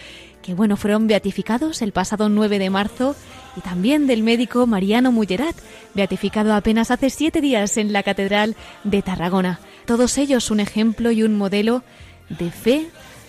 que 0.46 0.54
bueno, 0.54 0.76
fueron 0.76 1.08
beatificados 1.08 1.82
el 1.82 1.90
pasado 1.90 2.28
9 2.28 2.60
de 2.60 2.70
marzo 2.70 3.16
y 3.56 3.62
también 3.62 4.06
del 4.06 4.22
médico 4.22 4.64
Mariano 4.68 5.10
Mullerat, 5.10 5.56
beatificado 5.92 6.54
apenas 6.54 6.92
hace 6.92 7.10
siete 7.10 7.40
días 7.40 7.76
en 7.78 7.92
la 7.92 8.04
Catedral 8.04 8.54
de 8.84 9.02
Tarragona. 9.02 9.58
Todos 9.86 10.18
ellos 10.18 10.52
un 10.52 10.60
ejemplo 10.60 11.10
y 11.10 11.24
un 11.24 11.36
modelo 11.36 11.82
de 12.28 12.52
fe, 12.52 12.88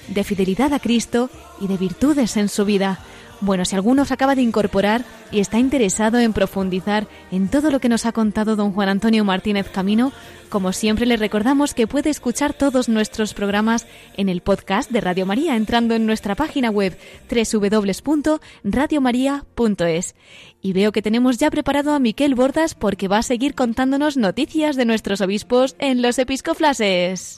de 0.10 0.24
fidelidad 0.24 0.74
a 0.74 0.80
Cristo 0.80 1.32
y 1.60 1.66
de 1.68 1.78
virtudes 1.78 2.38
en 2.38 2.50
su 2.50 2.66
vida. 2.66 3.00
Bueno, 3.40 3.66
si 3.66 3.76
alguno 3.76 4.04
se 4.04 4.14
acaba 4.14 4.34
de 4.34 4.42
incorporar 4.42 5.06
y 5.32 5.40
está 5.40 5.60
interesado 5.60 6.18
en 6.18 6.34
profundizar 6.34 7.08
en 7.32 7.50
todo 7.50 7.70
lo 7.70 7.80
que 7.80 7.90
nos 7.90 8.08
ha 8.08 8.12
contado 8.12 8.56
don 8.56 8.72
Juan 8.72 8.90
Antonio 8.90 9.24
Martínez 9.24 9.70
Camino, 9.70 10.12
como 10.50 10.74
siempre 10.74 11.06
le 11.06 11.18
recordamos 11.18 11.76
que 11.76 11.86
puede 11.86 12.10
escuchar 12.10 12.54
todos 12.54 12.90
nuestros 12.90 13.36
programas 13.36 13.86
en 14.16 14.30
el 14.30 14.42
podcast 14.42 14.90
de 14.90 15.02
Radio 15.02 15.28
María 15.28 15.56
entrando 15.56 15.94
en 15.94 16.08
nuestra 16.08 16.34
página 16.36 16.72
web 16.72 16.98
www.radiomaria.es. 17.30 20.16
Y 20.62 20.74
veo 20.74 20.92
que 20.92 21.04
tenemos 21.04 21.38
ya 21.38 21.52
preparado 21.52 21.94
a 21.94 22.00
Miquel 22.00 22.34
Bordas 22.34 22.74
porque 22.74 23.08
va 23.08 23.20
a 23.20 23.24
seguir 23.24 23.54
contándonos 23.54 24.18
noticias 24.18 24.76
de 24.76 24.86
nuestros 24.86 25.22
obispos 25.22 25.76
en 25.78 26.02
los 26.02 26.18
episcoflases. 26.18 27.38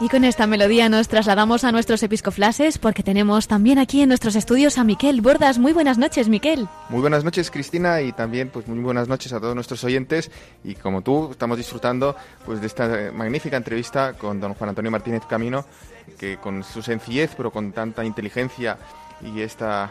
Y 0.00 0.08
con 0.08 0.24
esta 0.24 0.46
melodía 0.46 0.88
nos 0.88 1.08
trasladamos 1.08 1.64
a 1.64 1.72
nuestros 1.72 2.02
episcoflases 2.02 2.78
porque 2.78 3.02
tenemos 3.02 3.46
también 3.48 3.78
aquí 3.78 4.02
en 4.02 4.08
nuestros 4.08 4.36
estudios 4.36 4.76
a 4.76 4.84
Miquel 4.84 5.20
Bordas. 5.20 5.58
Muy 5.58 5.72
buenas 5.72 5.98
noches, 5.98 6.28
Miquel. 6.28 6.68
Muy 6.88 7.00
buenas 7.00 7.24
noches, 7.24 7.50
Cristina, 7.50 8.02
y 8.02 8.12
también 8.12 8.50
pues 8.50 8.66
muy 8.66 8.80
buenas 8.80 9.08
noches 9.08 9.32
a 9.32 9.40
todos 9.40 9.54
nuestros 9.54 9.82
oyentes. 9.84 10.30
Y 10.62 10.74
como 10.74 11.02
tú, 11.02 11.30
estamos 11.30 11.56
disfrutando 11.56 12.16
pues 12.44 12.60
de 12.60 12.66
esta 12.66 13.12
magnífica 13.14 13.56
entrevista 13.56 14.14
con 14.14 14.40
don 14.40 14.54
Juan 14.54 14.70
Antonio 14.70 14.90
Martínez 14.90 15.22
Camino, 15.28 15.64
que 16.18 16.38
con 16.38 16.64
su 16.64 16.82
sencillez, 16.82 17.32
pero 17.36 17.50
con 17.50 17.72
tanta 17.72 18.04
inteligencia 18.04 18.78
y 19.22 19.40
esta 19.40 19.90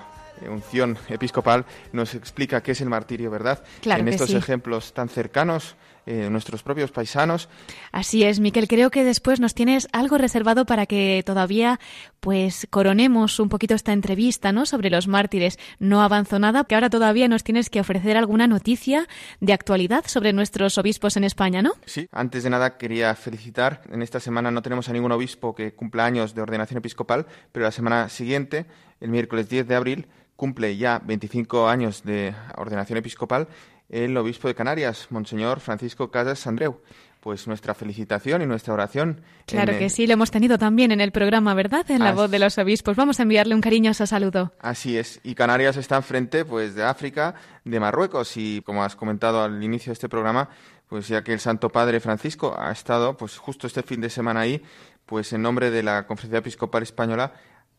unción 0.50 0.98
episcopal 1.10 1.66
nos 1.92 2.14
explica 2.16 2.62
qué 2.62 2.72
es 2.74 2.82
el 2.82 2.90
martirio, 2.90 3.32
¿verdad? 3.32 3.64
Claro 3.82 4.02
en 4.02 4.06
que 4.08 4.12
estos 4.12 4.30
sí. 4.30 4.36
ejemplos 4.36 4.94
tan 4.94 5.10
cercanos 5.10 5.76
eh, 6.06 6.30
nuestros 6.30 6.64
propios 6.64 6.92
paisanos. 6.92 7.50
Así 7.92 8.24
es, 8.24 8.40
Miquel. 8.40 8.68
Creo 8.68 8.92
que 8.92 9.04
después 9.04 9.40
nos 9.40 9.54
tienes 9.54 9.88
algo 9.92 10.18
reservado 10.18 10.66
para 10.66 10.86
que 10.86 11.24
todavía, 11.26 11.80
pues, 12.20 12.68
coronemos 12.70 13.40
un 13.40 13.50
poquito 13.50 13.74
esta 13.74 13.94
entrevista, 13.94 14.52
¿no? 14.52 14.66
Sobre 14.66 14.90
los 14.90 15.08
mártires. 15.08 15.58
No 15.80 16.02
avanzo 16.02 16.40
nada, 16.40 16.66
que 16.66 16.76
ahora 16.76 16.90
todavía 16.90 17.28
nos 17.28 17.44
tienes 17.44 17.70
que 17.70 17.80
ofrecer 17.80 18.18
alguna 18.18 18.48
noticia 18.48 19.08
de 19.40 19.54
actualidad 19.54 20.04
sobre 20.08 20.34
nuestros 20.34 20.78
obispos 20.78 21.18
en 21.18 21.24
España, 21.24 21.62
¿no? 21.62 21.74
Sí, 21.86 22.08
antes 22.12 22.44
de 22.44 22.50
nada 22.50 22.78
quería 22.78 23.16
felicitar. 23.16 23.82
En 23.92 24.02
esta 24.02 24.20
semana 24.20 24.52
no 24.52 24.62
tenemos 24.62 24.90
a 24.90 24.94
ningún 24.94 25.12
obispo 25.12 25.56
que 25.56 25.74
cumpla 25.74 26.06
años 26.06 26.36
de 26.36 26.42
ordenación 26.42 26.78
episcopal, 26.80 27.26
pero 27.52 27.66
la 27.66 27.72
semana 27.72 28.10
siguiente, 28.10 28.66
el 29.00 29.10
miércoles 29.10 29.50
10 29.50 29.68
de 29.68 29.76
abril, 29.76 30.08
cumple 30.36 30.76
ya 30.76 31.00
25 31.00 31.68
años 31.68 32.04
de 32.04 32.34
ordenación 32.58 32.98
episcopal 32.98 33.48
el 33.90 34.16
obispo 34.18 34.48
de 34.48 34.56
Canarias, 34.56 35.08
Monseñor 35.10 35.60
Francisco 35.60 36.10
Casas 36.12 36.46
Andreu. 36.48 36.82
Pues 37.20 37.48
nuestra 37.48 37.74
felicitación 37.74 38.42
y 38.42 38.46
nuestra 38.46 38.74
oración. 38.74 39.22
Claro 39.46 39.78
que 39.78 39.86
el- 39.86 39.90
sí, 39.90 40.08
lo 40.08 40.14
hemos 40.14 40.30
tenido 40.30 40.58
también 40.58 40.92
en 40.92 41.00
el 41.00 41.14
programa, 41.14 41.54
¿verdad? 41.54 41.90
En 41.90 42.00
la 42.04 42.12
voz 42.12 42.30
de 42.30 42.38
los 42.38 42.58
obispos. 42.58 42.98
Vamos 42.98 43.18
a 43.22 43.24
enviarle 43.24 43.56
un 43.56 43.62
cariñoso 43.62 44.06
saludo. 44.06 44.52
Así 44.60 44.98
es. 44.98 45.22
Y 45.24 45.34
Canarias 45.34 45.78
está 45.78 45.96
enfrente, 45.96 46.44
pues, 46.44 46.76
de 46.76 46.84
África, 46.84 47.36
de 47.64 47.80
Marruecos. 47.80 48.36
Y 48.36 48.62
como 48.66 48.84
has 48.84 48.98
comentado 48.98 49.42
al 49.42 49.64
inicio 49.64 49.92
de 49.92 49.94
este 49.94 50.10
programa, 50.10 50.50
pues 50.90 51.08
ya 51.08 51.24
que 51.24 51.32
el 51.32 51.40
Santo 51.40 51.70
Padre 51.70 52.02
Francisco 52.02 52.58
ha 52.60 52.74
estado, 52.74 53.16
pues, 53.16 53.38
justo 53.38 53.68
este 53.68 53.84
fin 53.84 54.02
de 54.02 54.10
semana 54.10 54.42
ahí, 54.42 54.62
pues, 55.06 55.32
en 55.32 55.44
nombre 55.44 55.72
de 55.72 55.82
la 55.82 56.06
Conferencia 56.06 56.40
Episcopal 56.40 56.84
Española, 56.84 57.32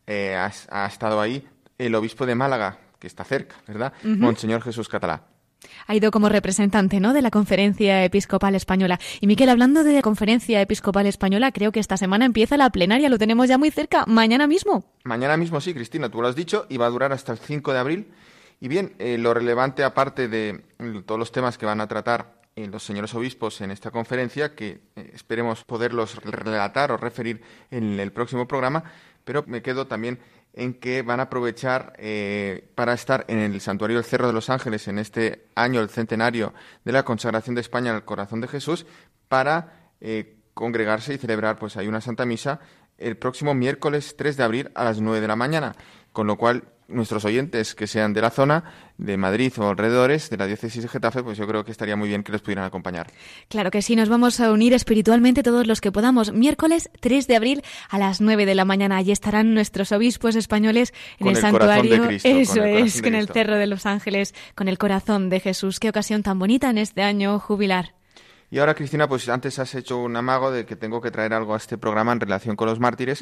eh, 0.06 0.34
ha, 0.36 0.50
ha 0.70 0.86
estado 0.86 1.20
ahí 1.20 1.46
el 1.76 1.94
obispo 1.96 2.24
de 2.24 2.34
Málaga, 2.34 2.78
que 2.98 3.06
está 3.06 3.24
cerca, 3.24 3.56
¿verdad? 3.68 3.92
Monseñor 4.04 4.62
Jesús 4.62 4.88
Catalá. 4.88 5.24
Ha 5.86 5.94
ido 5.94 6.10
como 6.10 6.28
representante, 6.28 7.00
¿no? 7.00 7.12
De 7.12 7.22
la 7.22 7.30
Conferencia 7.30 8.04
Episcopal 8.04 8.54
Española. 8.54 8.98
Y 9.20 9.26
Miquel, 9.26 9.48
hablando 9.48 9.84
de 9.84 10.02
Conferencia 10.02 10.60
Episcopal 10.60 11.06
Española, 11.06 11.52
creo 11.52 11.72
que 11.72 11.80
esta 11.80 11.96
semana 11.96 12.24
empieza 12.24 12.56
la 12.56 12.70
plenaria, 12.70 13.08
lo 13.08 13.18
tenemos 13.18 13.48
ya 13.48 13.58
muy 13.58 13.70
cerca, 13.70 14.04
mañana 14.06 14.46
mismo. 14.46 14.84
Mañana 15.04 15.36
mismo 15.36 15.60
sí, 15.60 15.74
Cristina, 15.74 16.08
tú 16.08 16.22
lo 16.22 16.28
has 16.28 16.36
dicho, 16.36 16.66
y 16.68 16.76
va 16.76 16.86
a 16.86 16.90
durar 16.90 17.12
hasta 17.12 17.32
el 17.32 17.38
5 17.38 17.72
de 17.72 17.78
abril. 17.78 18.08
Y 18.60 18.68
bien, 18.68 18.94
eh, 18.98 19.18
lo 19.18 19.34
relevante, 19.34 19.84
aparte 19.84 20.28
de 20.28 20.64
mm, 20.78 21.00
todos 21.00 21.18
los 21.18 21.32
temas 21.32 21.58
que 21.58 21.66
van 21.66 21.80
a 21.80 21.88
tratar 21.88 22.40
eh, 22.56 22.68
los 22.68 22.84
señores 22.84 23.14
obispos 23.14 23.60
en 23.60 23.70
esta 23.70 23.90
conferencia, 23.90 24.54
que 24.54 24.80
eh, 24.94 25.10
esperemos 25.12 25.64
poderlos 25.64 26.16
relatar 26.22 26.92
o 26.92 26.96
referir 26.96 27.42
en 27.70 27.98
el 27.98 28.12
próximo 28.12 28.46
programa, 28.46 28.84
pero 29.24 29.44
me 29.46 29.60
quedo 29.60 29.86
también 29.86 30.20
en 30.54 30.74
que 30.74 31.02
van 31.02 31.20
a 31.20 31.24
aprovechar 31.24 31.92
eh, 31.98 32.70
para 32.74 32.94
estar 32.94 33.24
en 33.28 33.38
el 33.38 33.60
Santuario 33.60 33.96
del 33.96 34.04
Cerro 34.04 34.28
de 34.28 34.32
los 34.32 34.50
Ángeles 34.50 34.86
en 34.88 34.98
este 34.98 35.48
año, 35.56 35.80
el 35.80 35.90
centenario 35.90 36.54
de 36.84 36.92
la 36.92 37.04
consagración 37.04 37.54
de 37.54 37.60
España 37.60 37.94
al 37.94 38.04
corazón 38.04 38.40
de 38.40 38.48
Jesús, 38.48 38.86
para 39.28 39.90
eh, 40.00 40.36
congregarse 40.54 41.14
y 41.14 41.18
celebrar 41.18 41.58
pues 41.58 41.76
ahí 41.76 41.88
una 41.88 42.00
Santa 42.00 42.24
Misa 42.24 42.60
el 42.98 43.16
próximo 43.16 43.54
miércoles 43.54 44.14
3 44.16 44.36
de 44.36 44.42
abril 44.44 44.70
a 44.74 44.84
las 44.84 45.00
9 45.00 45.20
de 45.20 45.28
la 45.28 45.34
mañana, 45.34 45.74
con 46.12 46.28
lo 46.28 46.38
cual 46.38 46.64
nuestros 46.88 47.24
oyentes 47.24 47.74
que 47.74 47.86
sean 47.86 48.12
de 48.12 48.20
la 48.20 48.30
zona, 48.30 48.64
de 48.98 49.16
Madrid 49.16 49.52
o 49.58 49.68
alrededores, 49.68 50.30
de 50.30 50.36
la 50.36 50.46
diócesis 50.46 50.82
de 50.82 50.88
Getafe, 50.88 51.22
pues 51.22 51.38
yo 51.38 51.46
creo 51.46 51.64
que 51.64 51.72
estaría 51.72 51.96
muy 51.96 52.08
bien 52.08 52.22
que 52.22 52.32
les 52.32 52.40
pudieran 52.40 52.64
acompañar. 52.64 53.08
Claro 53.48 53.70
que 53.70 53.82
sí, 53.82 53.96
nos 53.96 54.08
vamos 54.08 54.40
a 54.40 54.52
unir 54.52 54.72
espiritualmente 54.72 55.42
todos 55.42 55.66
los 55.66 55.80
que 55.80 55.92
podamos. 55.92 56.32
Miércoles 56.32 56.90
3 57.00 57.26
de 57.26 57.36
abril 57.36 57.62
a 57.88 57.98
las 57.98 58.20
9 58.20 58.46
de 58.46 58.54
la 58.54 58.64
mañana. 58.64 58.96
Allí 58.96 59.12
estarán 59.12 59.54
nuestros 59.54 59.92
obispos 59.92 60.36
españoles 60.36 60.92
en 61.18 61.28
el, 61.28 61.36
santuario. 61.36 62.06
Cristo, 62.06 62.28
Eso 62.28 62.64
es, 62.64 63.02
con 63.02 63.14
el. 63.14 63.28
Cerro 63.28 63.56
de 63.56 63.66
los 63.66 63.86
Ángeles, 63.86 64.34
con 64.54 64.68
el 64.68 64.78
corazón 64.78 65.28
de 65.28 65.40
Jesús. 65.40 65.80
Qué 65.80 65.88
ocasión 65.88 66.22
tan 66.22 66.38
bonita 66.38 66.70
en 66.70 66.78
este 66.78 67.02
año 67.02 67.40
jubilar. 67.40 67.94
Y 68.54 68.60
ahora, 68.60 68.76
Cristina, 68.76 69.08
pues 69.08 69.28
antes 69.28 69.58
has 69.58 69.74
hecho 69.74 69.98
un 69.98 70.14
amago 70.14 70.52
de 70.52 70.64
que 70.64 70.76
tengo 70.76 71.00
que 71.00 71.10
traer 71.10 71.34
algo 71.34 71.54
a 71.54 71.56
este 71.56 71.76
programa 71.76 72.12
en 72.12 72.20
relación 72.20 72.54
con 72.54 72.68
los 72.68 72.78
mártires 72.78 73.20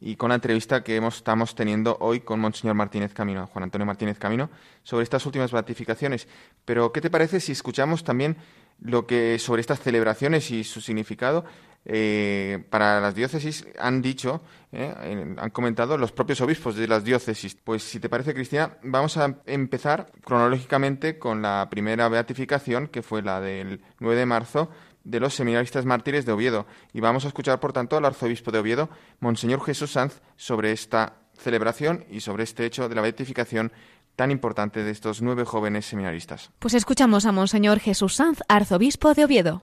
y 0.00 0.16
con 0.16 0.30
la 0.30 0.34
entrevista 0.34 0.82
que 0.82 0.96
hemos, 0.96 1.18
estamos 1.18 1.54
teniendo 1.54 1.96
hoy 2.00 2.18
con 2.18 2.40
Monseñor 2.40 2.74
Martínez 2.74 3.14
Camino, 3.14 3.46
Juan 3.46 3.62
Antonio 3.62 3.86
Martínez 3.86 4.18
Camino, 4.18 4.50
sobre 4.82 5.04
estas 5.04 5.24
últimas 5.24 5.52
beatificaciones. 5.52 6.26
Pero, 6.64 6.90
¿qué 6.90 7.00
te 7.00 7.10
parece 7.10 7.38
si 7.38 7.52
escuchamos 7.52 8.02
también 8.02 8.36
lo 8.80 9.06
que 9.06 9.38
sobre 9.38 9.60
estas 9.60 9.78
celebraciones 9.78 10.50
y 10.50 10.64
su 10.64 10.80
significado 10.80 11.44
eh, 11.84 12.64
para 12.70 13.00
las 13.00 13.14
diócesis 13.14 13.66
han 13.78 14.02
dicho, 14.02 14.42
eh, 14.70 15.34
han 15.36 15.50
comentado 15.50 15.98
los 15.98 16.12
propios 16.12 16.40
obispos 16.40 16.76
de 16.76 16.86
las 16.86 17.04
diócesis? 17.04 17.54
Pues, 17.54 17.82
si 17.82 18.00
te 18.00 18.08
parece, 18.08 18.34
Cristina, 18.34 18.76
vamos 18.82 19.16
a 19.16 19.36
empezar 19.46 20.12
cronológicamente 20.24 21.18
con 21.18 21.42
la 21.42 21.68
primera 21.70 22.08
beatificación, 22.08 22.88
que 22.88 23.02
fue 23.02 23.22
la 23.22 23.40
del 23.40 23.80
9 23.98 24.16
de 24.16 24.26
marzo 24.26 24.70
de 25.04 25.20
los 25.20 25.34
seminaristas 25.34 25.84
mártires 25.84 26.24
de 26.24 26.32
Oviedo. 26.32 26.66
Y 26.92 27.00
vamos 27.00 27.24
a 27.24 27.28
escuchar, 27.28 27.58
por 27.60 27.72
tanto, 27.72 27.96
al 27.96 28.04
arzobispo 28.04 28.52
de 28.52 28.58
Oviedo, 28.58 28.88
Monseñor 29.20 29.64
Jesús 29.64 29.92
Sanz, 29.92 30.20
sobre 30.36 30.72
esta 30.72 31.14
celebración 31.36 32.04
y 32.10 32.20
sobre 32.20 32.44
este 32.44 32.64
hecho 32.64 32.88
de 32.88 32.94
la 32.94 33.02
beatificación 33.02 33.72
tan 34.16 34.30
importante 34.30 34.84
de 34.84 34.90
estos 34.90 35.22
nueve 35.22 35.44
jóvenes 35.44 35.86
seminaristas. 35.86 36.50
Pues 36.58 36.74
escuchamos 36.74 37.26
a 37.26 37.32
Monseñor 37.32 37.80
Jesús 37.80 38.14
Sanz, 38.14 38.40
arzobispo 38.48 39.14
de 39.14 39.24
Oviedo. 39.24 39.62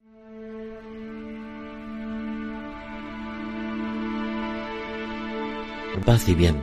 Paz 6.05 6.27
y 6.29 6.35
bien. 6.35 6.55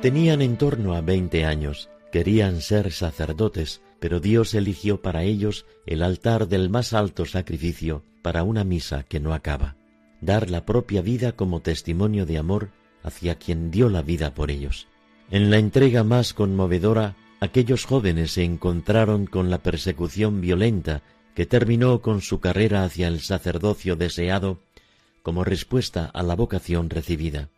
Tenían 0.00 0.42
en 0.42 0.56
torno 0.56 0.94
a 0.94 1.00
veinte 1.00 1.44
años, 1.44 1.88
querían 2.10 2.60
ser 2.60 2.92
sacerdotes, 2.92 3.82
pero 4.00 4.18
Dios 4.18 4.54
eligió 4.54 5.00
para 5.00 5.22
ellos 5.22 5.66
el 5.86 6.02
altar 6.02 6.48
del 6.48 6.70
más 6.70 6.92
alto 6.92 7.24
sacrificio 7.24 8.02
para 8.22 8.42
una 8.42 8.64
misa 8.64 9.04
que 9.04 9.20
no 9.20 9.34
acaba, 9.34 9.76
dar 10.20 10.50
la 10.50 10.64
propia 10.64 11.02
vida 11.02 11.32
como 11.32 11.60
testimonio 11.60 12.26
de 12.26 12.38
amor 12.38 12.70
hacia 13.02 13.36
quien 13.36 13.70
dio 13.70 13.88
la 13.88 14.02
vida 14.02 14.34
por 14.34 14.50
ellos. 14.50 14.88
En 15.30 15.50
la 15.50 15.58
entrega 15.58 16.02
más 16.02 16.34
conmovedora 16.34 17.16
aquellos 17.40 17.84
jóvenes 17.84 18.32
se 18.32 18.44
encontraron 18.44 19.26
con 19.26 19.50
la 19.50 19.58
persecución 19.58 20.40
violenta 20.40 21.02
que 21.34 21.46
terminó 21.46 22.00
con 22.00 22.20
su 22.20 22.40
carrera 22.40 22.84
hacia 22.84 23.08
el 23.08 23.20
sacerdocio 23.20 23.96
deseado 23.96 24.58
como 25.22 25.44
respuesta 25.44 26.06
a 26.06 26.22
la 26.22 26.34
vocación 26.34 26.90
recibida. 26.90 27.48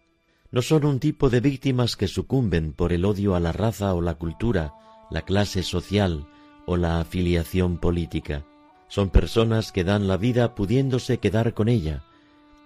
No 0.55 0.63
son 0.63 0.85
un 0.85 1.01
tipo 1.01 1.31
de 1.31 1.41
víctimas 1.41 1.97
que 1.97 2.07
sucumben 2.07 2.75
por 2.75 2.93
el 2.93 3.05
odio 3.05 3.35
a 3.35 3.41
la 3.41 3.51
raza 3.51 3.93
o 3.93 4.01
la 4.01 4.15
cultura, 4.15 4.75
la 5.11 5.23
clase 5.23 5.65
social 5.65 6.29
o 6.65 6.77
la 6.77 7.01
afiliación 7.01 7.79
política. 7.79 8.47
Son 8.87 9.11
personas 9.11 9.73
que 9.73 9.83
dan 9.83 10.07
la 10.07 10.17
vida 10.17 10.55
pudiéndose 10.55 11.19
quedar 11.19 11.55
con 11.55 11.69
ella, 11.69 12.05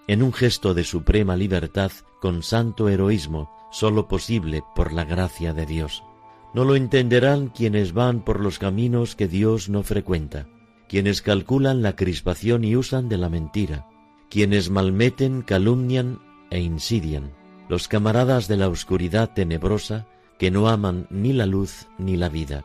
en 0.07 0.23
un 0.23 0.35
gesto 0.35 0.75
de 0.75 0.85
suprema 0.85 1.35
libertad 1.35 1.91
con 2.21 2.43
santo 2.43 2.91
heroísmo, 2.91 3.51
sólo 3.73 4.07
posible 4.07 4.63
por 4.75 4.93
la 4.93 5.07
gracia 5.07 5.55
de 5.55 5.65
Dios. 5.65 6.03
No 6.53 6.67
lo 6.67 6.77
entenderán 6.77 7.49
quienes 7.49 7.95
van 7.95 8.23
por 8.23 8.41
los 8.41 8.59
caminos 8.59 9.17
que 9.17 9.29
Dios 9.29 9.71
no 9.71 9.83
frecuenta, 9.83 10.47
quienes 10.91 11.23
calculan 11.23 11.81
la 11.81 11.97
crispación 11.97 12.65
y 12.65 12.77
usan 12.77 13.09
de 13.09 13.17
la 13.17 13.31
mentira, 13.31 13.89
quienes 14.29 14.69
malmeten, 14.69 15.41
calumnian 15.41 16.21
e 16.51 16.61
insidian, 16.61 17.38
los 17.69 17.89
camaradas 17.89 18.49
de 18.49 18.57
la 18.57 18.69
oscuridad 18.69 19.33
tenebrosa 19.35 20.07
que 20.39 20.51
no 20.51 20.69
aman 20.69 21.07
ni 21.11 21.33
la 21.33 21.47
luz 21.47 21.89
ni 21.99 22.17
la 22.17 22.29
vida. 22.29 22.65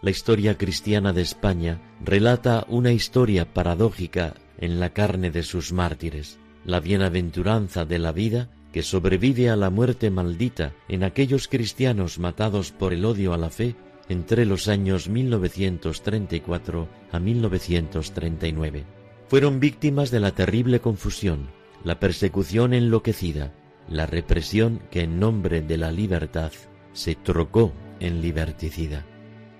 La 0.00 0.10
historia 0.10 0.58
cristiana 0.58 1.12
de 1.12 1.22
España 1.22 1.80
relata 2.04 2.64
una 2.68 2.92
historia 2.92 3.52
paradójica 3.52 4.34
en 4.58 4.80
la 4.80 4.90
carne 4.90 5.30
de 5.30 5.42
sus 5.42 5.72
mártires 5.72 6.38
la 6.64 6.80
bienaventuranza 6.80 7.84
de 7.84 7.98
la 7.98 8.12
vida 8.12 8.48
que 8.72 8.82
sobrevive 8.82 9.50
a 9.50 9.56
la 9.56 9.70
muerte 9.70 10.10
maldita 10.10 10.72
en 10.88 11.04
aquellos 11.04 11.48
cristianos 11.48 12.18
matados 12.18 12.72
por 12.72 12.92
el 12.92 13.04
odio 13.04 13.34
a 13.34 13.38
la 13.38 13.50
fe 13.50 13.74
entre 14.08 14.46
los 14.46 14.68
años 14.68 15.08
1934 15.08 16.88
a 17.10 17.18
1939. 17.18 18.84
Fueron 19.28 19.60
víctimas 19.60 20.10
de 20.10 20.20
la 20.20 20.32
terrible 20.32 20.80
confusión, 20.80 21.48
la 21.84 21.98
persecución 22.00 22.74
enloquecida, 22.74 23.52
la 23.88 24.06
represión 24.06 24.80
que 24.90 25.02
en 25.02 25.18
nombre 25.18 25.62
de 25.62 25.76
la 25.76 25.92
libertad 25.92 26.52
se 26.92 27.14
trocó 27.14 27.72
en 28.00 28.20
liberticida. 28.20 29.06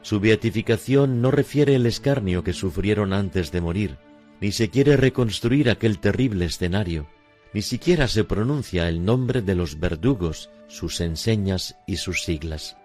Su 0.02 0.20
beatificación 0.20 1.22
no 1.22 1.30
refiere 1.30 1.74
el 1.74 1.86
escarnio 1.86 2.42
que 2.42 2.52
sufrieron 2.52 3.12
antes 3.12 3.52
de 3.52 3.60
morir, 3.60 3.98
ni 4.40 4.50
se 4.50 4.68
quiere 4.68 4.96
reconstruir 4.96 5.70
aquel 5.70 5.98
terrible 6.00 6.46
escenario, 6.46 7.06
ni 7.54 7.62
siquiera 7.62 8.08
se 8.08 8.24
pronuncia 8.24 8.88
el 8.88 9.04
nombre 9.04 9.42
de 9.42 9.54
los 9.54 9.78
verdugos, 9.78 10.50
sus 10.66 11.00
enseñas 11.00 11.76
y 11.86 11.96
sus 11.96 12.22
siglas. 12.24 12.76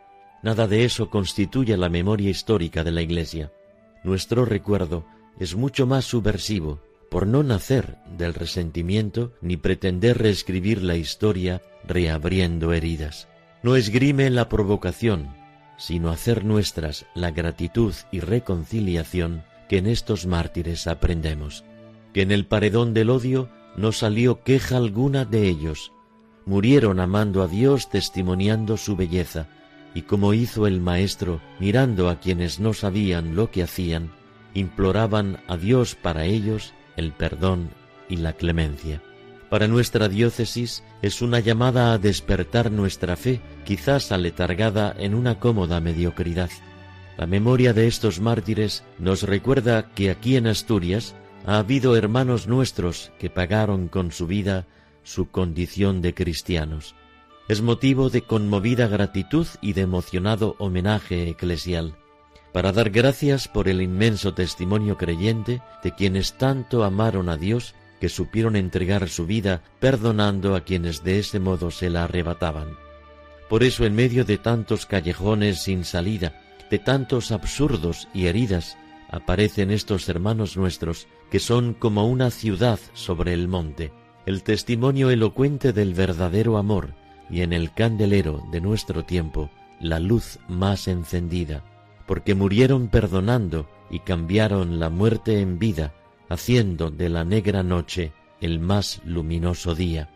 Nada 0.44 0.68
de 0.68 0.86
eso 0.86 1.10
constituye 1.10 1.76
la 1.78 1.90
memoria 1.90 2.30
histórica 2.30 2.84
de 2.84 2.92
la 2.92 3.02
Iglesia. 3.02 3.52
Nuestro 4.04 4.46
recuerdo 4.46 5.06
es 5.40 5.56
mucho 5.56 5.88
más 5.88 6.06
subversivo, 6.06 6.82
por 7.10 7.28
no 7.28 7.44
nacer 7.44 7.98
del 8.18 8.34
resentimiento 8.34 9.34
ni 9.42 9.58
pretender 9.58 10.18
reescribir 10.18 10.82
la 10.82 10.96
historia 10.96 11.62
reabriendo 11.86 12.74
heridas. 12.74 13.28
No 13.64 13.76
esgrime 13.76 14.30
la 14.30 14.50
provocación, 14.50 15.36
sino 15.78 16.10
hacer 16.10 16.46
nuestras 16.46 17.06
la 17.16 17.32
gratitud 17.32 17.94
y 18.12 18.20
reconciliación 18.20 19.44
que 19.70 19.78
en 19.78 19.88
estos 19.88 20.26
mártires 20.26 20.88
aprendemos, 20.88 21.64
que 22.14 22.22
en 22.22 22.32
el 22.32 22.46
paredón 22.46 22.94
del 22.94 23.10
odio 23.10 23.50
no 23.76 23.92
salió 23.92 24.44
queja 24.44 24.78
alguna 24.78 25.26
de 25.26 25.48
ellos, 25.48 25.92
murieron 26.46 27.00
amando 27.00 27.44
a 27.44 27.48
Dios 27.48 27.90
testimoniando 27.90 28.78
su 28.78 28.96
belleza, 28.96 29.48
y 29.94 30.04
como 30.04 30.34
hizo 30.34 30.68
el 30.68 30.80
Maestro, 30.80 31.42
mirando 31.60 32.10
a 32.10 32.20
quienes 32.20 32.60
no 32.60 32.74
sabían 32.74 33.36
lo 33.36 33.52
que 33.52 33.64
hacían, 33.64 34.12
imploraban 34.54 35.40
a 35.48 35.58
Dios 35.58 35.96
para 35.96 36.26
ellos 36.26 36.74
el 36.98 37.14
perdón 37.14 37.70
y 38.10 38.18
la 38.18 38.34
clemencia. 38.34 39.02
Para 39.50 39.68
nuestra 39.68 40.10
diócesis 40.10 40.84
es 41.02 41.22
una 41.22 41.40
llamada 41.40 41.94
a 41.94 41.98
despertar 41.98 42.70
nuestra 42.70 43.16
fe, 43.16 43.40
quizás 43.64 44.12
aletargada 44.12 44.94
en 44.98 45.16
una 45.16 45.40
cómoda 45.40 45.80
mediocridad. 45.80 46.50
La 47.18 47.26
memoria 47.26 47.74
de 47.74 47.88
estos 47.88 48.20
mártires 48.20 48.84
nos 49.00 49.24
recuerda 49.24 49.90
que 49.94 50.12
aquí 50.12 50.36
en 50.36 50.48
Asturias 50.48 51.16
ha 51.46 51.60
habido 51.60 51.96
hermanos 51.96 52.48
nuestros 52.48 53.12
que 53.20 53.30
pagaron 53.30 53.88
con 53.88 54.12
su 54.12 54.28
vida 54.28 54.68
su 55.04 55.32
condición 55.32 56.02
de 56.02 56.14
cristianos. 56.14 56.94
Es 57.48 57.62
motivo 57.62 58.10
de 58.10 58.24
conmovida 58.24 58.88
gratitud 58.88 59.48
y 59.62 59.72
de 59.72 59.82
emocionado 59.82 60.58
homenaje 60.60 61.30
eclesial, 61.30 61.96
para 62.58 62.72
dar 62.72 62.90
gracias 62.90 63.48
por 63.48 63.68
el 63.68 63.84
inmenso 63.84 64.34
testimonio 64.34 64.98
creyente 64.98 65.62
de 65.84 65.92
quienes 65.92 66.40
tanto 66.40 66.84
amaron 66.84 67.30
a 67.30 67.38
Dios 67.38 67.76
que 68.02 68.10
supieron 68.10 68.56
entregar 68.56 69.10
su 69.10 69.28
vida 69.28 69.62
perdonando 69.80 70.56
a 70.56 70.62
quienes 70.62 71.04
de 71.04 71.20
ese 71.20 71.40
modo 71.40 71.70
se 71.70 71.92
la 71.92 72.06
arrebataban. 72.06 72.70
Por 73.48 73.62
eso 73.62 73.86
en 73.86 73.94
medio 73.94 74.26
de 74.26 74.40
tantos 74.40 74.88
callejones 74.88 75.62
sin 75.62 75.86
salida, 75.86 76.42
de 76.72 76.80
tantos 76.80 77.32
absurdos 77.32 78.08
y 78.12 78.26
heridas 78.26 78.76
aparecen 79.12 79.70
estos 79.70 80.10
hermanos 80.10 80.58
nuestros 80.58 81.06
que 81.30 81.38
son 81.38 81.76
como 81.76 82.08
una 82.08 82.32
ciudad 82.32 82.80
sobre 82.96 83.34
el 83.34 83.48
monte, 83.48 83.94
el 84.26 84.42
testimonio 84.42 85.12
elocuente 85.12 85.74
del 85.74 85.94
verdadero 85.94 86.58
amor 86.58 86.96
y 87.30 87.42
en 87.42 87.54
el 87.54 87.72
candelero 87.72 88.42
de 88.52 88.62
nuestro 88.62 89.06
tiempo 89.06 89.52
la 89.80 90.00
luz 90.00 90.40
más 90.48 90.88
encendida, 90.88 91.64
porque 92.08 92.34
murieron 92.34 92.88
perdonando 92.88 93.70
y 93.90 94.00
cambiaron 94.00 94.80
la 94.80 94.90
muerte 94.90 95.42
en 95.42 95.60
vida, 95.60 95.94
haciendo 96.30 96.90
de 96.90 97.10
la 97.10 97.24
negra 97.24 97.64
noche 97.64 98.14
el 98.42 98.60
más 98.60 99.02
luminoso 99.06 99.76
día. 99.76 100.10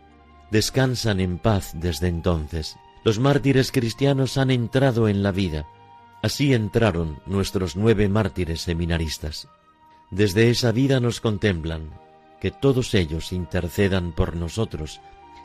Descansan 0.50 1.20
en 1.20 1.38
paz 1.38 1.72
desde 1.74 2.08
entonces. 2.08 2.76
Los 3.04 3.18
mártires 3.18 3.72
cristianos 3.72 4.36
han 4.38 4.50
entrado 4.50 5.08
en 5.08 5.22
la 5.22 5.32
vida, 5.32 5.66
Así 6.22 6.54
entraron 6.54 7.18
nuestros 7.26 7.74
nueve 7.74 8.08
mártires 8.08 8.60
seminaristas. 8.60 9.48
Desde 10.12 10.50
esa 10.50 10.70
vida 10.70 11.00
nos 11.00 11.20
contemplan, 11.20 11.90
que 12.40 12.52
todos 12.52 12.94
ellos 12.94 13.32
intercedan 13.32 14.12
por 14.12 14.36
nosotros, 14.36 15.00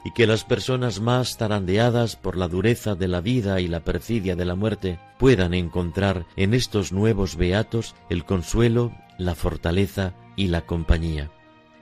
y 0.07 0.11
que 0.11 0.25
las 0.25 0.45
personas 0.45 1.01
más 1.01 1.35
tarandeadas 1.35 2.15
por 2.15 2.37
la 2.37 2.47
dureza 2.47 2.95
de 2.95 3.09
la 3.09 3.19
vida 3.19 3.59
y 3.59 3.67
la 3.67 3.81
perfidia 3.81 4.37
de 4.37 4.45
la 4.45 4.55
muerte 4.55 5.01
puedan 5.19 5.53
encontrar 5.53 6.25
en 6.37 6.53
estos 6.53 6.93
nuevos 6.93 7.35
beatos 7.35 7.93
el 8.09 8.23
consuelo, 8.23 8.93
la 9.17 9.35
fortaleza 9.35 10.13
y 10.37 10.47
la 10.47 10.61
compañía. 10.61 11.29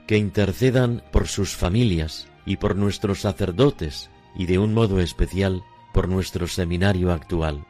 Que 0.08 0.18
intercedan 0.18 1.04
por 1.12 1.28
sus 1.28 1.56
familias 1.56 2.28
y 2.48 2.58
por 2.58 2.76
nuestros 2.76 3.22
sacerdotes 3.22 4.10
y 4.36 4.48
de 4.48 4.58
un 4.58 4.74
modo 4.74 5.00
especial 5.02 5.62
por 5.94 6.10
nuestro 6.10 6.48
seminario 6.48 7.12
actual 7.12 7.64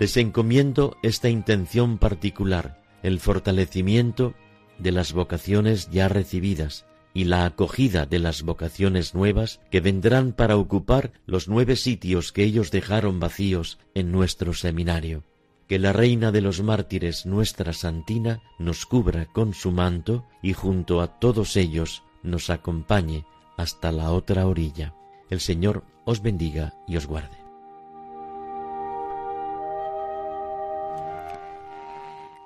les 0.00 0.16
encomiendo 0.16 0.96
esta 1.02 1.28
intención 1.28 1.98
particular, 1.98 2.82
el 3.04 3.20
fortalecimiento 3.20 4.34
de 4.78 4.90
las 4.90 5.12
vocaciones 5.12 5.88
ya 5.90 6.08
recibidas 6.08 6.84
y 7.12 7.24
la 7.24 7.44
acogida 7.44 8.06
de 8.06 8.18
las 8.18 8.42
vocaciones 8.42 9.14
nuevas 9.14 9.60
que 9.70 9.80
vendrán 9.80 10.32
para 10.32 10.56
ocupar 10.56 11.12
los 11.26 11.48
nueve 11.48 11.76
sitios 11.76 12.32
que 12.32 12.44
ellos 12.44 12.70
dejaron 12.70 13.20
vacíos 13.20 13.78
en 13.94 14.12
nuestro 14.12 14.54
seminario. 14.54 15.24
Que 15.68 15.78
la 15.78 15.92
Reina 15.92 16.32
de 16.32 16.40
los 16.40 16.62
Mártires, 16.62 17.26
nuestra 17.26 17.72
Santina, 17.72 18.42
nos 18.58 18.86
cubra 18.86 19.26
con 19.26 19.54
su 19.54 19.70
manto 19.70 20.26
y 20.42 20.52
junto 20.52 21.00
a 21.00 21.18
todos 21.18 21.56
ellos 21.56 22.02
nos 22.22 22.50
acompañe 22.50 23.24
hasta 23.56 23.92
la 23.92 24.10
otra 24.12 24.46
orilla. 24.46 24.94
El 25.30 25.40
Señor 25.40 25.84
os 26.04 26.22
bendiga 26.22 26.74
y 26.88 26.96
os 26.96 27.06
guarde. 27.06 27.39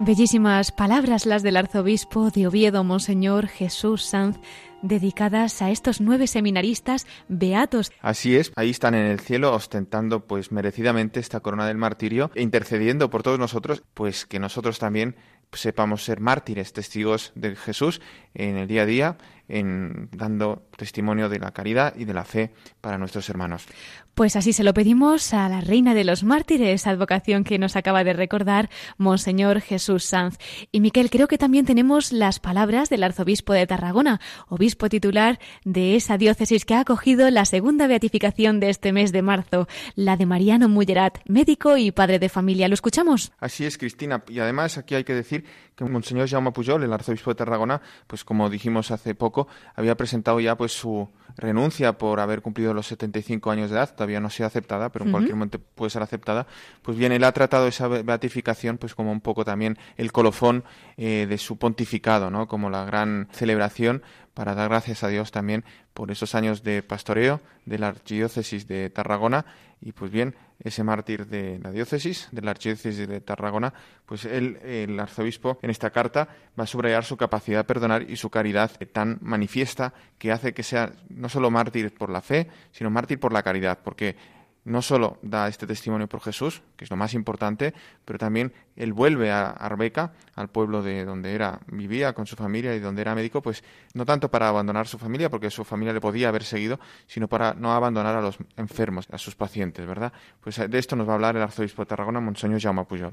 Bellísimas 0.01 0.73
palabras 0.73 1.25
las 1.25 1.45
del 1.45 1.57
arzobispo 1.57 2.31
de 2.31 2.49
Oviedo, 2.49 2.83
Monseñor 2.83 3.47
Jesús 3.47 4.03
Sanz, 4.03 4.39
dedicadas 4.83 5.63
a 5.63 5.71
estos 5.71 6.01
nueve 6.01 6.27
seminaristas 6.27 7.07
beatos. 7.29 7.93
Así 8.01 8.35
es, 8.35 8.53
ahí 8.57 8.71
están 8.71 8.97
en 8.97 9.07
el 9.07 9.21
cielo 9.21 9.55
ostentando 9.55 10.27
pues 10.27 10.51
merecidamente 10.51 11.21
esta 11.21 11.39
corona 11.39 11.69
del 11.69 11.79
martirio 11.79 12.33
e 12.35 12.43
intercediendo 12.43 13.09
por 13.09 13.23
todos 13.23 13.39
nosotros, 13.39 13.85
pues 13.95 14.27
que 14.27 14.41
nosotros 14.41 14.81
también 14.81 15.15
sepamos 15.53 16.05
ser 16.05 16.19
mártires, 16.19 16.73
testigos 16.73 17.31
de 17.37 17.55
Jesús 17.55 18.01
en 18.35 18.57
el 18.57 18.67
día 18.67 18.83
a 18.83 18.87
día, 18.87 19.17
en, 19.49 20.09
dando 20.13 20.63
testimonio 20.77 21.29
de 21.29 21.39
la 21.39 21.53
caridad 21.53 21.95
y 21.97 22.05
de 22.05 22.15
la 22.15 22.25
fe 22.25 22.53
para 22.81 22.99
nuestros 22.99 23.29
hermanos. 23.29 23.67
Pues 24.15 24.37
así 24.37 24.53
se 24.53 24.63
lo 24.63 24.75
pedimos 24.75 25.35
a 25.35 25.49
la 25.49 25.61
Reina 25.61 25.93
de 25.93 26.05
los 26.05 26.23
Mártires, 26.23 26.87
advocación 26.87 27.43
que 27.43 27.59
nos 27.59 27.75
acaba 27.75 28.05
de 28.05 28.13
recordar 28.13 28.71
Monseñor 28.97 29.61
Jesús 29.61 30.05
Sanz. 30.05 30.39
Y 30.71 30.79
Miquel, 30.79 31.11
creo 31.11 31.27
que 31.27 31.37
también 31.37 31.67
tenemos 31.67 32.13
las 32.13 32.39
palabras 32.39 32.89
del 32.91 33.03
arzobispo 33.03 33.53
de 33.55 33.67
Tarragona, 33.67 34.21
obispo 34.49 34.89
titular 34.89 35.41
de 35.65 35.97
esa 35.97 36.17
diócesis 36.17 36.65
que 36.65 36.75
ha 36.75 36.81
acogido 36.81 37.29
la 37.31 37.45
segunda 37.45 37.89
beatificación 37.89 38.61
de 38.61 38.71
este 38.71 38.93
mes 38.93 39.11
de 39.11 39.23
marzo, 39.23 39.67
la 39.97 40.17
de 40.17 40.27
Mariano 40.27 40.69
Mullerat, 40.69 41.19
médico 41.27 41.77
y 41.77 41.91
padre 41.91 42.21
de 42.21 42.29
familia. 42.29 42.69
¿Lo 42.69 42.75
escuchamos? 42.75 43.33
Así 43.41 43.67
es, 43.67 43.79
Cristina. 43.79 44.23
Y 44.29 44.39
además 44.39 44.79
aquí 44.79 44.95
hay 44.95 45.03
que 45.03 45.15
decir 45.15 45.45
que 45.75 45.85
Monseñor 45.85 46.29
Jaume 46.29 46.53
Pujol, 46.53 46.85
el 46.85 46.93
arzobispo 46.93 47.31
de 47.31 47.35
Tarragona, 47.35 47.83
pues 48.07 48.23
como 48.23 48.49
dijimos 48.49 48.93
hace 48.93 49.17
poco, 49.17 49.34
había 49.75 49.97
presentado 49.97 50.41
ya 50.41 50.57
pues 50.57 50.73
su 50.73 51.09
renuncia 51.37 51.99
por 51.99 52.21
haber 52.21 52.43
cumplido 52.43 52.75
los 52.75 52.87
75 52.87 53.51
años 53.51 53.71
de 53.71 53.77
edad. 53.77 53.95
Todavía 53.95 54.21
no 54.21 54.29
ha 54.29 54.31
sido 54.31 54.47
aceptada, 54.47 54.91
pero 54.91 55.05
en 55.05 55.11
cualquier 55.11 55.35
momento 55.35 55.59
puede 55.75 55.91
ser 55.91 56.03
aceptada, 56.03 56.47
pues 56.83 56.97
bien, 56.97 57.13
él 57.13 57.25
ha 57.25 57.33
tratado 57.33 57.67
esa 57.67 57.89
beatificación 57.89 58.79
pues 58.79 58.95
como 58.95 59.13
un 59.13 59.21
poco 59.21 59.45
también 59.45 59.79
el 59.97 60.13
colofón 60.13 60.65
eh, 60.97 61.27
de 61.29 61.39
su 61.39 61.57
pontificado, 61.57 62.31
¿no? 62.31 62.47
Como 62.47 62.71
la 62.71 62.85
gran 62.85 63.29
celebración 63.33 64.03
para 64.35 64.55
dar 64.55 64.69
gracias 64.69 65.03
a 65.05 65.09
Dios 65.09 65.31
también 65.31 65.65
por 65.95 66.11
esos 66.11 66.35
años 66.35 66.63
de 66.63 66.83
pastoreo 66.83 67.41
de 67.65 67.79
la 67.79 67.89
archidiócesis 67.89 68.67
de 68.67 68.91
Tarragona. 68.91 69.47
Y 69.81 69.93
pues 69.93 70.11
bien, 70.11 70.35
ese 70.61 70.83
mártir 70.83 71.27
de 71.27 71.59
la 71.63 71.71
diócesis, 71.71 72.29
de 72.33 72.43
la 72.43 72.51
archidiócesis 72.51 73.07
de 73.07 73.21
Tarragona, 73.21 73.73
pues 74.07 74.25
él, 74.25 74.59
el 74.65 74.99
arzobispo, 74.99 75.59
en 75.63 75.71
esta 75.71 75.91
carta 75.91 76.29
va 76.59 76.65
a 76.65 76.67
subrayar 76.67 77.05
su 77.05 77.17
capacidad 77.17 77.61
de 77.61 77.65
perdonar 77.65 78.11
y 78.11 78.17
su 78.17 78.31
caridad 78.31 78.71
tan 78.93 79.19
manifiesta 79.21 79.95
que 80.19 80.33
hace 80.33 80.53
que 80.53 80.63
sea 80.63 80.93
no 81.09 81.29
solo 81.29 81.51
mártir 81.51 81.95
por 81.95 82.11
la 82.11 82.21
fe, 82.21 82.49
sino 82.73 82.91
mártir 82.91 83.21
por 83.21 83.33
la 83.33 83.43
caridad, 83.43 83.79
porque 83.85 84.17
no 84.65 84.81
solo 84.81 85.19
da 85.23 85.49
este 85.49 85.67
testimonio 85.67 86.09
por 86.09 86.21
Jesús, 86.21 86.63
que 86.77 86.85
es 86.85 86.91
lo 86.91 86.97
más 86.97 87.15
importante, 87.15 87.75
pero 88.05 88.19
también 88.19 88.53
él 88.77 88.93
vuelve 88.93 89.31
a 89.31 89.51
Arbeca, 89.51 90.13
al 90.35 90.49
pueblo 90.49 90.83
de 90.83 91.05
donde 91.05 91.35
era 91.35 91.61
vivía 91.67 92.15
con 92.15 92.27
su 92.27 92.35
familia 92.35 92.75
y 92.75 92.81
donde 92.81 93.03
era 93.03 93.15
médico, 93.15 93.43
pues 93.43 93.63
no 93.95 94.05
tanto 94.05 94.31
para 94.31 94.49
abandonar 94.49 94.87
su 94.87 94.99
familia, 94.99 95.31
porque 95.31 95.51
su 95.51 95.65
familia 95.65 95.93
le 95.93 96.01
podía 96.01 96.29
haber 96.29 96.45
seguido, 96.45 96.81
sino 97.07 97.29
para 97.29 97.55
no 97.55 97.73
abandonar 97.73 98.17
a 98.17 98.23
los 98.23 98.39
enfermos, 98.57 99.07
a 99.11 99.19
sus 99.19 99.35
pacientes, 99.35 99.87
¿verdad? 99.87 100.13
Pues 100.41 100.57
de 100.57 100.79
esto 100.79 100.97
nos 100.97 101.07
va 101.07 101.13
a 101.13 101.15
hablar 101.17 101.37
el 101.37 101.43
arzobispo 101.43 101.83
de 101.83 101.87
Tarragona, 101.87 102.21
Monseñor 102.21 102.61
Jaume 102.61 102.85
Pujol. 102.85 103.13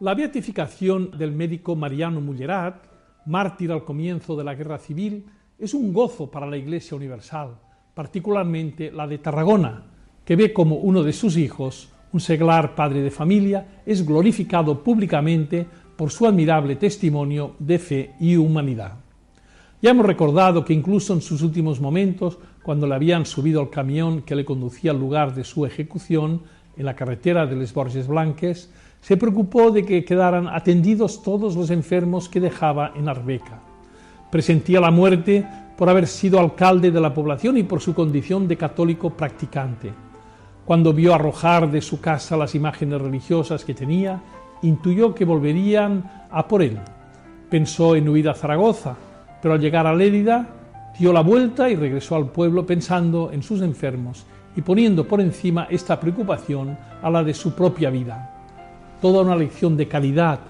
La 0.00 0.14
beatificación 0.14 1.16
del 1.16 1.32
médico 1.32 1.76
Mariano 1.76 2.20
Mullerat, 2.20 2.86
mártir 3.26 3.70
al 3.70 3.84
comienzo 3.84 4.34
de 4.34 4.44
la 4.44 4.54
guerra 4.54 4.78
civil, 4.78 5.26
es 5.58 5.74
un 5.74 5.92
gozo 5.92 6.30
para 6.30 6.46
la 6.46 6.56
Iglesia 6.56 6.96
Universal 6.96 7.58
particularmente 8.00 8.90
la 8.90 9.06
de 9.06 9.18
Tarragona, 9.18 9.82
que 10.24 10.34
ve 10.34 10.54
como 10.54 10.76
uno 10.76 11.02
de 11.02 11.12
sus 11.12 11.36
hijos, 11.36 11.90
un 12.14 12.20
seglar 12.20 12.74
padre 12.74 13.02
de 13.02 13.10
familia, 13.10 13.82
es 13.84 14.06
glorificado 14.06 14.82
públicamente 14.82 15.66
por 15.98 16.10
su 16.10 16.26
admirable 16.26 16.76
testimonio 16.76 17.56
de 17.58 17.78
fe 17.78 18.12
y 18.18 18.36
humanidad. 18.36 18.94
Ya 19.82 19.90
hemos 19.90 20.06
recordado 20.06 20.64
que 20.64 20.72
incluso 20.72 21.12
en 21.12 21.20
sus 21.20 21.42
últimos 21.42 21.78
momentos, 21.78 22.38
cuando 22.62 22.86
le 22.86 22.94
habían 22.94 23.26
subido 23.26 23.60
al 23.60 23.68
camión 23.68 24.22
que 24.22 24.34
le 24.34 24.46
conducía 24.46 24.92
al 24.92 24.98
lugar 24.98 25.34
de 25.34 25.44
su 25.44 25.66
ejecución, 25.66 26.40
en 26.78 26.86
la 26.86 26.96
carretera 26.96 27.44
de 27.44 27.56
Les 27.56 27.74
Borges 27.74 28.06
Blanques, 28.06 28.70
se 29.02 29.18
preocupó 29.18 29.70
de 29.70 29.84
que 29.84 30.06
quedaran 30.06 30.48
atendidos 30.48 31.22
todos 31.22 31.54
los 31.54 31.68
enfermos 31.68 32.30
que 32.30 32.40
dejaba 32.40 32.94
en 32.96 33.10
Arbeca. 33.10 33.60
Presentía 34.30 34.80
la 34.80 34.90
muerte 34.90 35.44
por 35.80 35.88
haber 35.88 36.06
sido 36.06 36.38
alcalde 36.38 36.90
de 36.90 37.00
la 37.00 37.14
población 37.14 37.56
y 37.56 37.62
por 37.62 37.80
su 37.80 37.94
condición 37.94 38.46
de 38.46 38.58
católico 38.58 39.08
practicante. 39.08 39.90
Cuando 40.66 40.92
vio 40.92 41.14
arrojar 41.14 41.70
de 41.70 41.80
su 41.80 42.02
casa 42.02 42.36
las 42.36 42.54
imágenes 42.54 43.00
religiosas 43.00 43.64
que 43.64 43.72
tenía, 43.72 44.20
intuyó 44.60 45.14
que 45.14 45.24
volverían 45.24 46.26
a 46.30 46.46
por 46.46 46.60
él. 46.60 46.78
Pensó 47.48 47.96
en 47.96 48.10
huir 48.10 48.28
a 48.28 48.34
Zaragoza, 48.34 48.94
pero 49.40 49.54
al 49.54 49.60
llegar 49.62 49.86
a 49.86 49.94
Lérida 49.94 50.48
dio 50.98 51.14
la 51.14 51.22
vuelta 51.22 51.70
y 51.70 51.76
regresó 51.76 52.14
al 52.14 52.26
pueblo 52.26 52.66
pensando 52.66 53.30
en 53.32 53.42
sus 53.42 53.62
enfermos 53.62 54.26
y 54.54 54.60
poniendo 54.60 55.08
por 55.08 55.22
encima 55.22 55.66
esta 55.70 55.98
preocupación 55.98 56.76
a 57.00 57.08
la 57.08 57.24
de 57.24 57.32
su 57.32 57.54
propia 57.54 57.88
vida. 57.88 58.44
Toda 59.00 59.22
una 59.22 59.34
lección 59.34 59.78
de 59.78 59.88
calidad, 59.88 60.40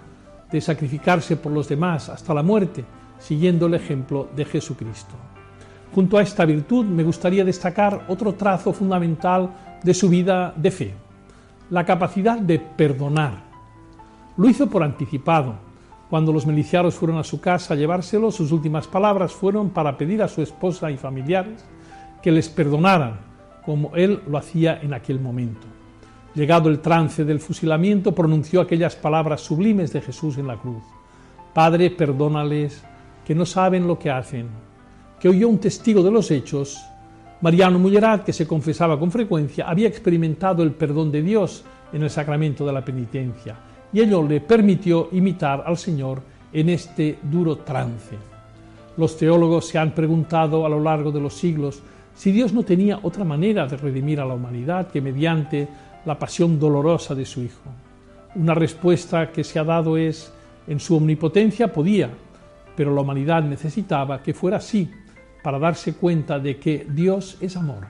de 0.51 0.61
sacrificarse 0.61 1.37
por 1.37 1.53
los 1.53 1.69
demás 1.69 2.09
hasta 2.09 2.35
la 2.35 2.43
muerte, 2.43 2.85
siguiendo 3.21 3.67
el 3.67 3.75
ejemplo 3.75 4.29
de 4.35 4.45
Jesucristo. 4.45 5.15
Junto 5.95 6.19
a 6.19 6.23
esta 6.23 6.45
virtud 6.45 6.85
me 6.87 7.05
gustaría 7.05 7.45
destacar 7.45 8.07
otro 8.09 8.35
trazo 8.35 8.73
fundamental 8.73 9.79
de 9.83 9.95
su 9.95 10.09
vida 10.09 10.53
de 10.57 10.71
fe, 10.71 10.95
la 11.71 11.85
capacidad 11.85 12.39
de 12.39 12.59
perdonar. 12.59 13.45
Lo 14.37 14.49
hizo 14.49 14.69
por 14.69 14.83
anticipado. 14.83 15.55
Cuando 16.09 16.33
los 16.33 16.47
milicianos 16.47 16.95
fueron 16.95 17.19
a 17.19 17.25
su 17.25 17.41
casa 17.41 17.75
a 17.75 17.77
llevárselo, 17.77 18.33
sus 18.33 18.51
últimas 18.51 18.89
palabras 18.89 19.33
fueron 19.33 19.71
para 19.71 19.97
pedir 19.97 20.23
a 20.23 20.29
su 20.29 20.43
esposa 20.43 20.91
y 20.91 20.97
familiares 20.97 21.65
que 22.21 22.33
les 22.33 22.49
perdonaran, 22.49 23.21
como 23.65 23.95
él 23.95 24.21
lo 24.27 24.39
hacía 24.39 24.81
en 24.81 24.93
aquel 24.93 25.21
momento. 25.21 25.67
Llegado 26.35 26.69
el 26.69 26.81
trance 26.81 27.25
del 27.25 27.41
fusilamiento, 27.41 28.15
pronunció 28.15 28.61
aquellas 28.61 28.97
palabras 28.97 29.41
sublimes 29.41 29.93
de 29.93 30.01
Jesús 30.01 30.39
en 30.39 30.47
la 30.47 30.57
cruz. 30.57 30.83
Padre, 31.53 31.91
perdónales, 31.91 32.85
que 33.31 33.35
no 33.37 33.47
saben 33.47 33.87
lo 33.87 33.97
que 33.97 34.11
hacen, 34.11 34.49
que 35.21 35.29
oyó 35.29 35.49
un 35.49 35.59
testigo 35.59 36.03
de 36.03 36.11
los 36.11 36.33
hechos, 36.33 36.83
Mariano 37.43 37.79
Mullerat, 37.79 38.25
que 38.25 38.33
se 38.33 38.45
confesaba 38.45 38.99
con 38.99 39.13
frecuencia, 39.13 39.69
había 39.69 39.87
experimentado 39.87 40.65
el 40.65 40.73
perdón 40.73 41.13
de 41.13 41.23
Dios 41.23 41.63
en 41.93 42.03
el 42.03 42.11
sacramento 42.11 42.67
de 42.67 42.73
la 42.73 42.85
penitencia, 42.85 43.55
y 43.93 44.01
ello 44.01 44.27
le 44.27 44.41
permitió 44.41 45.11
imitar 45.13 45.63
al 45.65 45.79
Señor 45.79 46.21
en 46.53 46.71
este 46.71 47.21
duro 47.23 47.59
trance. 47.59 48.17
Los 48.97 49.17
teólogos 49.17 49.69
se 49.69 49.79
han 49.79 49.95
preguntado 49.95 50.67
a 50.67 50.69
lo 50.69 50.81
largo 50.81 51.13
de 51.13 51.21
los 51.21 51.35
siglos 51.35 51.81
si 52.17 52.33
Dios 52.33 52.53
no 52.53 52.65
tenía 52.65 52.99
otra 53.01 53.23
manera 53.23 53.65
de 53.65 53.77
redimir 53.77 54.19
a 54.19 54.27
la 54.27 54.35
humanidad 54.35 54.89
que 54.89 55.01
mediante 55.01 55.69
la 56.05 56.19
pasión 56.19 56.59
dolorosa 56.59 57.15
de 57.15 57.27
su 57.27 57.43
Hijo. 57.43 57.71
Una 58.35 58.55
respuesta 58.55 59.31
que 59.31 59.45
se 59.45 59.61
ha 59.61 59.63
dado 59.63 59.97
es, 59.97 60.33
en 60.67 60.81
su 60.81 60.97
omnipotencia 60.97 61.73
podía, 61.73 62.11
pero 62.81 62.95
la 62.95 63.03
humanidad 63.03 63.43
necesitaba 63.43 64.23
que 64.23 64.33
fuera 64.33 64.57
así 64.57 64.91
para 65.43 65.59
darse 65.59 65.97
cuenta 65.97 66.39
de 66.39 66.57
que 66.57 66.87
Dios 66.91 67.37
es 67.43 67.55
amor. 67.59 67.87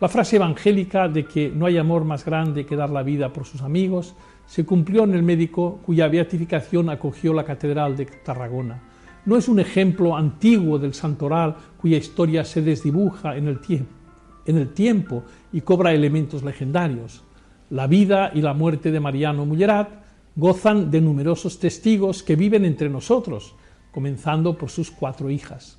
La 0.00 0.08
frase 0.08 0.34
evangélica 0.34 1.06
de 1.06 1.24
que 1.26 1.48
no 1.48 1.66
hay 1.66 1.78
amor 1.78 2.04
más 2.04 2.24
grande 2.24 2.66
que 2.66 2.74
dar 2.74 2.90
la 2.90 3.04
vida 3.04 3.32
por 3.32 3.44
sus 3.44 3.62
amigos 3.62 4.16
se 4.46 4.66
cumplió 4.66 5.04
en 5.04 5.14
el 5.14 5.22
médico 5.22 5.78
cuya 5.86 6.08
beatificación 6.08 6.90
acogió 6.90 7.32
la 7.32 7.44
Catedral 7.44 7.96
de 7.96 8.06
Tarragona. 8.06 8.82
No 9.26 9.36
es 9.36 9.46
un 9.46 9.60
ejemplo 9.60 10.16
antiguo 10.16 10.76
del 10.80 10.92
santoral 10.92 11.54
cuya 11.76 11.96
historia 11.96 12.44
se 12.44 12.62
desdibuja 12.62 13.36
en 13.36 13.46
el, 13.46 13.60
en 14.44 14.56
el 14.56 14.74
tiempo 14.74 15.22
y 15.52 15.60
cobra 15.60 15.92
elementos 15.92 16.42
legendarios. 16.42 17.22
La 17.70 17.86
vida 17.86 18.32
y 18.34 18.40
la 18.40 18.54
muerte 18.54 18.90
de 18.90 18.98
Mariano 18.98 19.46
Mullerat 19.46 19.88
gozan 20.34 20.90
de 20.90 21.00
numerosos 21.00 21.60
testigos 21.60 22.24
que 22.24 22.34
viven 22.34 22.64
entre 22.64 22.88
nosotros, 22.88 23.54
comenzando 23.94 24.58
por 24.58 24.70
sus 24.70 24.90
cuatro 24.90 25.30
hijas. 25.30 25.78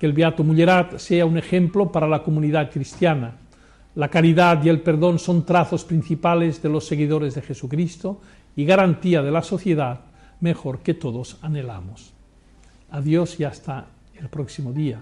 Que 0.00 0.06
el 0.06 0.12
Beato 0.12 0.42
Mullerat 0.42 0.98
sea 0.98 1.24
un 1.24 1.38
ejemplo 1.38 1.92
para 1.92 2.08
la 2.08 2.24
comunidad 2.24 2.68
cristiana. 2.68 3.36
La 3.94 4.08
caridad 4.08 4.62
y 4.64 4.68
el 4.68 4.80
perdón 4.80 5.20
son 5.20 5.46
trazos 5.46 5.84
principales 5.84 6.60
de 6.60 6.68
los 6.68 6.84
seguidores 6.84 7.36
de 7.36 7.42
Jesucristo 7.42 8.20
y 8.56 8.64
garantía 8.64 9.22
de 9.22 9.30
la 9.30 9.42
sociedad 9.42 10.00
mejor 10.40 10.80
que 10.80 10.94
todos 10.94 11.38
anhelamos. 11.42 12.12
Adiós 12.90 13.38
y 13.38 13.44
hasta 13.44 13.86
el 14.18 14.28
próximo 14.28 14.72
día. 14.72 15.00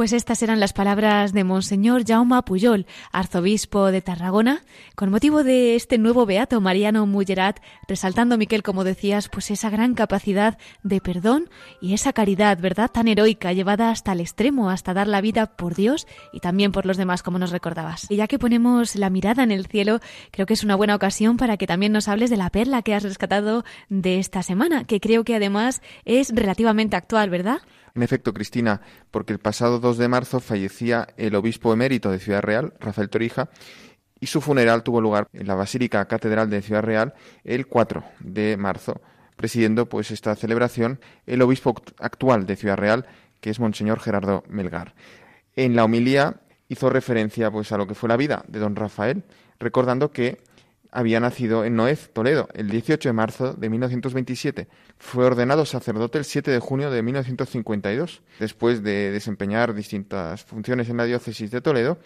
Pues 0.00 0.14
estas 0.14 0.42
eran 0.42 0.60
las 0.60 0.72
palabras 0.72 1.34
de 1.34 1.44
Monseñor 1.44 2.06
Jaume 2.06 2.40
Puyol, 2.40 2.86
arzobispo 3.12 3.92
de 3.92 4.00
Tarragona, 4.00 4.62
con 4.94 5.10
motivo 5.10 5.44
de 5.44 5.76
este 5.76 5.98
nuevo 5.98 6.24
beato 6.24 6.58
Mariano 6.62 7.04
Mullerat, 7.04 7.60
resaltando, 7.86 8.38
Miquel, 8.38 8.62
como 8.62 8.82
decías, 8.82 9.28
pues 9.28 9.50
esa 9.50 9.68
gran 9.68 9.92
capacidad 9.92 10.56
de 10.82 11.02
perdón 11.02 11.50
y 11.82 11.92
esa 11.92 12.14
caridad, 12.14 12.58
¿verdad?, 12.58 12.90
tan 12.90 13.08
heroica, 13.08 13.52
llevada 13.52 13.90
hasta 13.90 14.12
el 14.12 14.20
extremo, 14.20 14.70
hasta 14.70 14.94
dar 14.94 15.06
la 15.06 15.20
vida 15.20 15.54
por 15.54 15.74
Dios 15.74 16.06
y 16.32 16.40
también 16.40 16.72
por 16.72 16.86
los 16.86 16.96
demás, 16.96 17.22
como 17.22 17.38
nos 17.38 17.50
recordabas. 17.50 18.06
Y 18.08 18.16
ya 18.16 18.26
que 18.26 18.38
ponemos 18.38 18.96
la 18.96 19.10
mirada 19.10 19.42
en 19.42 19.50
el 19.50 19.66
cielo, 19.66 20.00
creo 20.30 20.46
que 20.46 20.54
es 20.54 20.64
una 20.64 20.76
buena 20.76 20.94
ocasión 20.94 21.36
para 21.36 21.58
que 21.58 21.66
también 21.66 21.92
nos 21.92 22.08
hables 22.08 22.30
de 22.30 22.38
la 22.38 22.48
perla 22.48 22.80
que 22.80 22.94
has 22.94 23.02
rescatado 23.02 23.66
de 23.90 24.18
esta 24.18 24.42
semana, 24.42 24.84
que 24.84 24.98
creo 24.98 25.24
que 25.24 25.36
además 25.36 25.82
es 26.06 26.30
relativamente 26.34 26.96
actual, 26.96 27.28
¿verdad? 27.28 27.60
En 27.94 28.02
efecto, 28.02 28.32
Cristina, 28.32 28.80
porque 29.10 29.32
el 29.32 29.38
pasado 29.38 29.80
2 29.80 29.98
de 29.98 30.08
marzo 30.08 30.40
fallecía 30.40 31.08
el 31.16 31.34
obispo 31.34 31.72
emérito 31.72 32.10
de 32.10 32.18
Ciudad 32.18 32.42
Real, 32.42 32.74
Rafael 32.80 33.10
Torija, 33.10 33.50
y 34.20 34.26
su 34.26 34.40
funeral 34.40 34.82
tuvo 34.82 35.00
lugar 35.00 35.28
en 35.32 35.46
la 35.46 35.54
Basílica 35.54 36.06
Catedral 36.06 36.50
de 36.50 36.62
Ciudad 36.62 36.82
Real 36.82 37.14
el 37.42 37.66
4 37.66 38.04
de 38.20 38.56
marzo, 38.56 39.00
presidiendo 39.36 39.86
pues 39.86 40.10
esta 40.10 40.36
celebración 40.36 41.00
el 41.26 41.40
obispo 41.42 41.74
actual 41.98 42.46
de 42.46 42.56
Ciudad 42.56 42.76
Real, 42.76 43.06
que 43.40 43.50
es 43.50 43.58
Monseñor 43.58 43.98
Gerardo 44.00 44.44
Melgar. 44.48 44.94
En 45.56 45.74
la 45.74 45.84
homilía 45.84 46.40
hizo 46.68 46.90
referencia 46.90 47.50
pues 47.50 47.72
a 47.72 47.78
lo 47.78 47.86
que 47.86 47.94
fue 47.94 48.08
la 48.08 48.16
vida 48.16 48.44
de 48.46 48.58
don 48.58 48.76
Rafael, 48.76 49.24
recordando 49.58 50.12
que 50.12 50.38
había 50.92 51.20
nacido 51.20 51.64
en 51.64 51.76
Noez, 51.76 52.10
Toledo, 52.12 52.48
el 52.54 52.68
18 52.68 53.08
de 53.08 53.12
marzo 53.12 53.52
de 53.54 53.68
1927. 53.68 54.68
Fue 54.98 55.24
ordenado 55.24 55.64
sacerdote 55.64 56.18
el 56.18 56.24
7 56.24 56.50
de 56.50 56.58
junio 56.58 56.90
de 56.90 57.02
1952. 57.02 58.22
Después 58.38 58.82
de 58.82 59.10
desempeñar 59.10 59.74
distintas 59.74 60.44
funciones 60.44 60.88
en 60.88 60.96
la 60.96 61.04
diócesis 61.04 61.50
de 61.50 61.60
Toledo, 61.60 61.98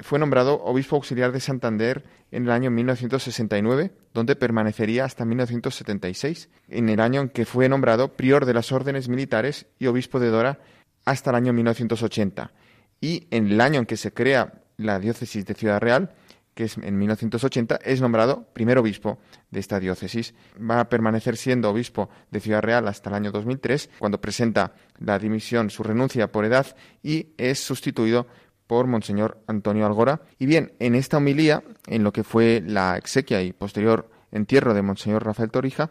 fue 0.00 0.18
nombrado 0.18 0.62
obispo 0.64 0.96
auxiliar 0.96 1.32
de 1.32 1.40
Santander 1.40 2.04
en 2.30 2.44
el 2.44 2.50
año 2.50 2.70
1969, 2.70 3.92
donde 4.14 4.36
permanecería 4.36 5.04
hasta 5.04 5.24
1976, 5.24 6.48
en 6.68 6.88
el 6.88 7.00
año 7.00 7.20
en 7.20 7.28
que 7.28 7.44
fue 7.44 7.68
nombrado 7.68 8.14
prior 8.14 8.46
de 8.46 8.54
las 8.54 8.72
órdenes 8.72 9.08
militares 9.08 9.66
y 9.78 9.86
obispo 9.86 10.18
de 10.18 10.30
Dora 10.30 10.60
hasta 11.04 11.30
el 11.30 11.36
año 11.36 11.52
1980. 11.52 12.52
Y 13.00 13.26
en 13.30 13.48
el 13.48 13.60
año 13.60 13.80
en 13.80 13.86
que 13.86 13.96
se 13.96 14.12
crea 14.12 14.62
la 14.78 14.98
diócesis 14.98 15.44
de 15.44 15.54
Ciudad 15.54 15.80
Real, 15.80 16.14
que 16.54 16.64
es 16.64 16.76
en 16.76 16.98
1980, 16.98 17.78
es 17.84 18.00
nombrado 18.00 18.46
primer 18.52 18.78
obispo 18.78 19.18
de 19.50 19.60
esta 19.60 19.80
diócesis. 19.80 20.34
Va 20.58 20.80
a 20.80 20.88
permanecer 20.88 21.36
siendo 21.36 21.70
obispo 21.70 22.10
de 22.30 22.40
Ciudad 22.40 22.62
Real 22.62 22.86
hasta 22.88 23.10
el 23.10 23.16
año 23.16 23.32
2003, 23.32 23.90
cuando 23.98 24.20
presenta 24.20 24.74
la 24.98 25.18
dimisión, 25.18 25.70
su 25.70 25.82
renuncia 25.82 26.30
por 26.30 26.44
edad, 26.44 26.76
y 27.02 27.28
es 27.38 27.58
sustituido 27.60 28.26
por 28.66 28.86
Monseñor 28.86 29.42
Antonio 29.46 29.86
Algora. 29.86 30.22
Y 30.38 30.46
bien, 30.46 30.72
en 30.78 30.94
esta 30.94 31.18
homilía, 31.18 31.62
en 31.86 32.04
lo 32.04 32.12
que 32.12 32.24
fue 32.24 32.62
la 32.64 32.96
exequia 32.96 33.42
y 33.42 33.52
posterior 33.52 34.10
entierro 34.30 34.74
de 34.74 34.82
Monseñor 34.82 35.24
Rafael 35.24 35.50
Torija, 35.50 35.90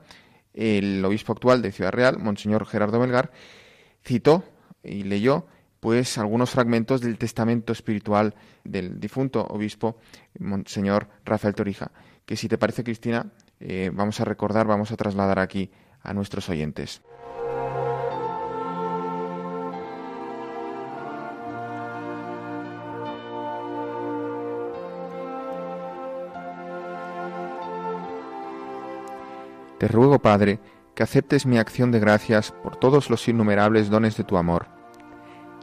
el 0.53 1.03
obispo 1.05 1.33
actual 1.33 1.61
de 1.61 1.71
Ciudad 1.71 1.91
Real, 1.91 2.17
Monseñor 2.17 2.65
Gerardo 2.65 2.99
Melgar, 2.99 3.31
citó 4.03 4.43
y 4.83 5.03
leyó 5.03 5.45
pues 5.81 6.19
algunos 6.19 6.51
fragmentos 6.51 7.01
del 7.01 7.17
testamento 7.17 7.73
espiritual 7.73 8.35
del 8.63 8.99
difunto 8.99 9.45
obispo 9.47 9.97
Monseñor 10.39 11.09
Rafael 11.25 11.55
Torija, 11.55 11.91
que 12.25 12.37
si 12.37 12.47
te 12.47 12.59
parece, 12.59 12.83
Cristina, 12.83 13.25
eh, 13.59 13.89
vamos 13.91 14.21
a 14.21 14.25
recordar, 14.25 14.67
vamos 14.67 14.91
a 14.91 14.95
trasladar 14.95 15.39
aquí 15.39 15.71
a 16.03 16.13
nuestros 16.13 16.47
oyentes. 16.49 17.01
Te 29.79 29.87
ruego, 29.87 30.19
Padre, 30.19 30.59
que 30.93 31.01
aceptes 31.01 31.47
mi 31.47 31.57
acción 31.57 31.91
de 31.91 31.99
gracias 31.99 32.51
por 32.51 32.75
todos 32.75 33.09
los 33.09 33.27
innumerables 33.27 33.89
dones 33.89 34.15
de 34.15 34.23
tu 34.23 34.37
amor 34.37 34.80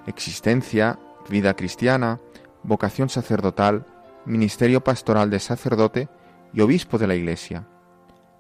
existencia, 0.09 0.99
vida 1.29 1.55
cristiana, 1.55 2.21
vocación 2.63 3.09
sacerdotal, 3.09 3.87
ministerio 4.25 4.83
pastoral 4.83 5.31
de 5.31 5.39
sacerdote 5.39 6.09
y 6.53 6.61
obispo 6.61 6.99
de 6.99 7.07
la 7.07 7.15
Iglesia, 7.15 7.69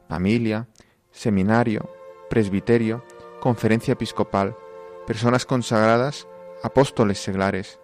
familia, 0.08 0.68
seminario, 1.10 1.90
presbiterio, 2.30 3.04
conferencia 3.40 3.92
episcopal, 3.92 4.56
personas 5.06 5.46
consagradas, 5.46 6.26
apóstoles 6.62 7.18
seglares, 7.18 7.78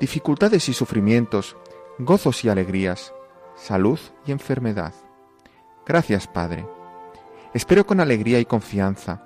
dificultades 0.00 0.68
y 0.68 0.74
sufrimientos, 0.74 1.56
gozos 1.98 2.44
y 2.44 2.48
alegrías, 2.48 3.14
salud 3.56 3.98
y 4.26 4.32
enfermedad. 4.32 4.92
Gracias, 5.86 6.26
Padre. 6.26 6.66
Espero 7.54 7.86
con 7.86 8.00
alegría 8.00 8.38
y 8.38 8.44
confianza, 8.44 9.24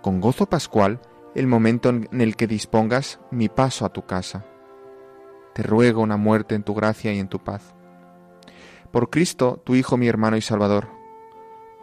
con 0.00 0.20
gozo 0.20 0.46
pascual, 0.46 1.00
el 1.34 1.46
momento 1.46 1.88
en 1.88 2.20
el 2.20 2.36
que 2.36 2.46
dispongas 2.46 3.20
mi 3.30 3.48
paso 3.48 3.84
a 3.84 3.92
tu 3.92 4.06
casa. 4.06 4.44
Te 5.54 5.62
ruego 5.62 6.02
una 6.02 6.16
muerte 6.16 6.54
en 6.54 6.62
tu 6.62 6.74
gracia 6.74 7.12
y 7.12 7.18
en 7.18 7.28
tu 7.28 7.38
paz. 7.38 7.74
Por 8.90 9.10
Cristo, 9.10 9.60
tu 9.64 9.74
Hijo, 9.74 9.96
mi 9.96 10.08
hermano 10.08 10.36
y 10.36 10.40
Salvador, 10.40 10.88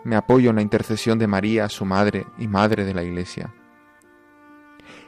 me 0.04 0.16
apoyo 0.16 0.50
en 0.50 0.58
la 0.58 0.62
intercesión 0.62 1.20
de 1.20 1.28
María, 1.28 1.70
su 1.70 1.86
Madre 1.86 2.26
y 2.38 2.48
Madre 2.48 2.86
de 2.86 2.94
la 2.94 3.04
Iglesia. 3.04 3.54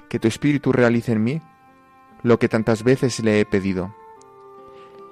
Que 0.10 0.20
tu 0.20 0.28
Espíritu 0.28 0.72
realice 0.72 1.12
en 1.12 1.24
mí 1.24 1.42
lo 2.24 2.40
que 2.40 2.50
tantas 2.50 2.84
veces 2.84 3.20
le 3.20 3.40
he 3.40 3.46
pedido. 3.46 3.96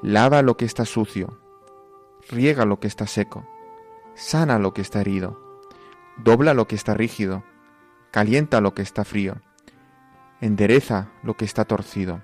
Lava 0.01 0.41
lo 0.41 0.57
que 0.57 0.65
está 0.65 0.85
sucio, 0.85 1.39
riega 2.29 2.65
lo 2.65 2.79
que 2.79 2.87
está 2.87 3.07
seco, 3.07 3.47
sana 4.13 4.59
lo 4.59 4.73
que 4.73 4.81
está 4.81 5.01
herido, 5.01 5.39
dobla 6.17 6.53
lo 6.53 6.67
que 6.67 6.75
está 6.75 6.93
rígido, 6.93 7.43
calienta 8.15 8.61
lo 8.61 8.73
que 8.73 8.81
está 8.81 9.03
frío, 9.03 9.41
endereza 10.39 11.11
lo 11.21 11.33
que 11.33 11.43
está 11.43 11.65
torcido. 11.65 12.21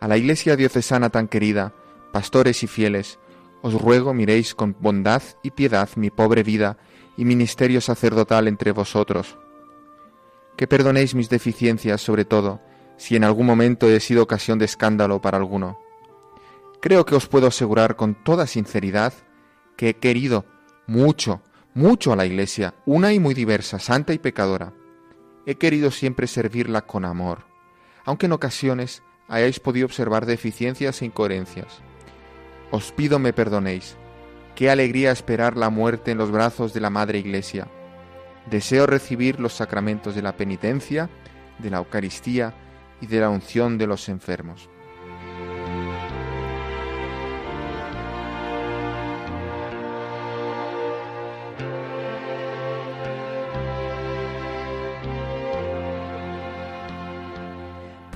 A 0.00 0.06
la 0.06 0.18
iglesia 0.18 0.54
diocesana 0.54 1.08
tan 1.08 1.28
querida, 1.28 1.72
pastores 2.12 2.62
y 2.62 2.66
fieles, 2.66 3.18
os 3.62 3.72
ruego 3.72 4.12
miréis 4.12 4.54
con 4.54 4.76
bondad 4.78 5.22
y 5.42 5.52
piedad 5.52 5.88
mi 5.96 6.10
pobre 6.10 6.42
vida 6.42 6.76
y 7.16 7.24
ministerio 7.24 7.80
sacerdotal 7.80 8.46
entre 8.46 8.72
vosotros. 8.72 9.38
Que 10.58 10.66
perdonéis 10.66 11.14
mis 11.14 11.30
deficiencias 11.30 12.02
sobre 12.02 12.26
todo, 12.26 12.60
si 12.98 13.16
en 13.16 13.24
algún 13.24 13.46
momento 13.46 13.88
he 13.88 13.98
sido 13.98 14.22
ocasión 14.22 14.58
de 14.58 14.66
escándalo 14.66 15.22
para 15.22 15.38
alguno. 15.38 15.78
Creo 16.82 17.06
que 17.06 17.14
os 17.14 17.28
puedo 17.28 17.46
asegurar 17.46 17.96
con 17.96 18.14
toda 18.14 18.46
sinceridad 18.46 19.14
que 19.78 19.88
he 19.88 19.94
querido 19.94 20.44
mucho, 20.86 21.42
mucho 21.74 22.12
a 22.12 22.16
la 22.16 22.26
Iglesia, 22.26 22.74
una 22.86 23.12
y 23.12 23.20
muy 23.20 23.34
diversa, 23.34 23.78
santa 23.78 24.12
y 24.12 24.18
pecadora. 24.18 24.72
He 25.46 25.56
querido 25.56 25.90
siempre 25.90 26.26
servirla 26.26 26.82
con 26.82 27.04
amor, 27.04 27.44
aunque 28.04 28.26
en 28.26 28.32
ocasiones 28.32 29.02
hayáis 29.28 29.60
podido 29.60 29.86
observar 29.86 30.26
deficiencias 30.26 31.02
e 31.02 31.06
incoherencias. 31.06 31.82
Os 32.70 32.92
pido 32.92 33.18
me 33.18 33.32
perdonéis. 33.32 33.96
Qué 34.54 34.70
alegría 34.70 35.12
esperar 35.12 35.56
la 35.56 35.70
muerte 35.70 36.12
en 36.12 36.18
los 36.18 36.30
brazos 36.30 36.72
de 36.72 36.80
la 36.80 36.90
Madre 36.90 37.18
Iglesia. 37.18 37.68
Deseo 38.50 38.86
recibir 38.86 39.38
los 39.38 39.52
sacramentos 39.52 40.14
de 40.14 40.22
la 40.22 40.36
penitencia, 40.36 41.10
de 41.58 41.70
la 41.70 41.78
Eucaristía 41.78 42.54
y 43.00 43.06
de 43.06 43.20
la 43.20 43.28
unción 43.28 43.76
de 43.76 43.86
los 43.86 44.08
enfermos. 44.08 44.70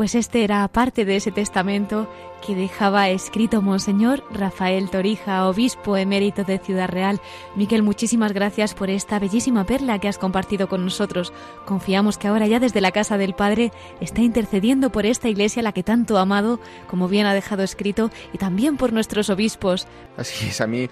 Pues 0.00 0.14
este 0.14 0.44
era 0.44 0.66
parte 0.68 1.04
de 1.04 1.16
ese 1.16 1.30
testamento 1.30 2.08
que 2.40 2.54
dejaba 2.54 3.10
escrito 3.10 3.60
Monseñor 3.60 4.24
Rafael 4.32 4.88
Torija, 4.88 5.46
obispo 5.46 5.94
emérito 5.94 6.42
de 6.42 6.58
Ciudad 6.58 6.88
Real. 6.88 7.20
Miquel, 7.54 7.82
muchísimas 7.82 8.32
gracias 8.32 8.72
por 8.72 8.88
esta 8.88 9.18
bellísima 9.18 9.66
perla 9.66 9.98
que 9.98 10.08
has 10.08 10.16
compartido 10.16 10.70
con 10.70 10.84
nosotros. 10.84 11.34
Confiamos 11.66 12.16
que 12.16 12.28
ahora 12.28 12.46
ya 12.46 12.60
desde 12.60 12.80
la 12.80 12.92
casa 12.92 13.18
del 13.18 13.34
Padre 13.34 13.72
está 14.00 14.22
intercediendo 14.22 14.90
por 14.90 15.04
esta 15.04 15.28
iglesia 15.28 15.62
la 15.62 15.72
que 15.72 15.82
tanto 15.82 16.16
ha 16.16 16.22
amado, 16.22 16.60
como 16.88 17.06
bien 17.06 17.26
ha 17.26 17.34
dejado 17.34 17.62
escrito, 17.62 18.10
y 18.32 18.38
también 18.38 18.78
por 18.78 18.94
nuestros 18.94 19.28
obispos. 19.28 19.86
Así 20.16 20.48
es, 20.48 20.62
a 20.62 20.66
mí 20.66 20.88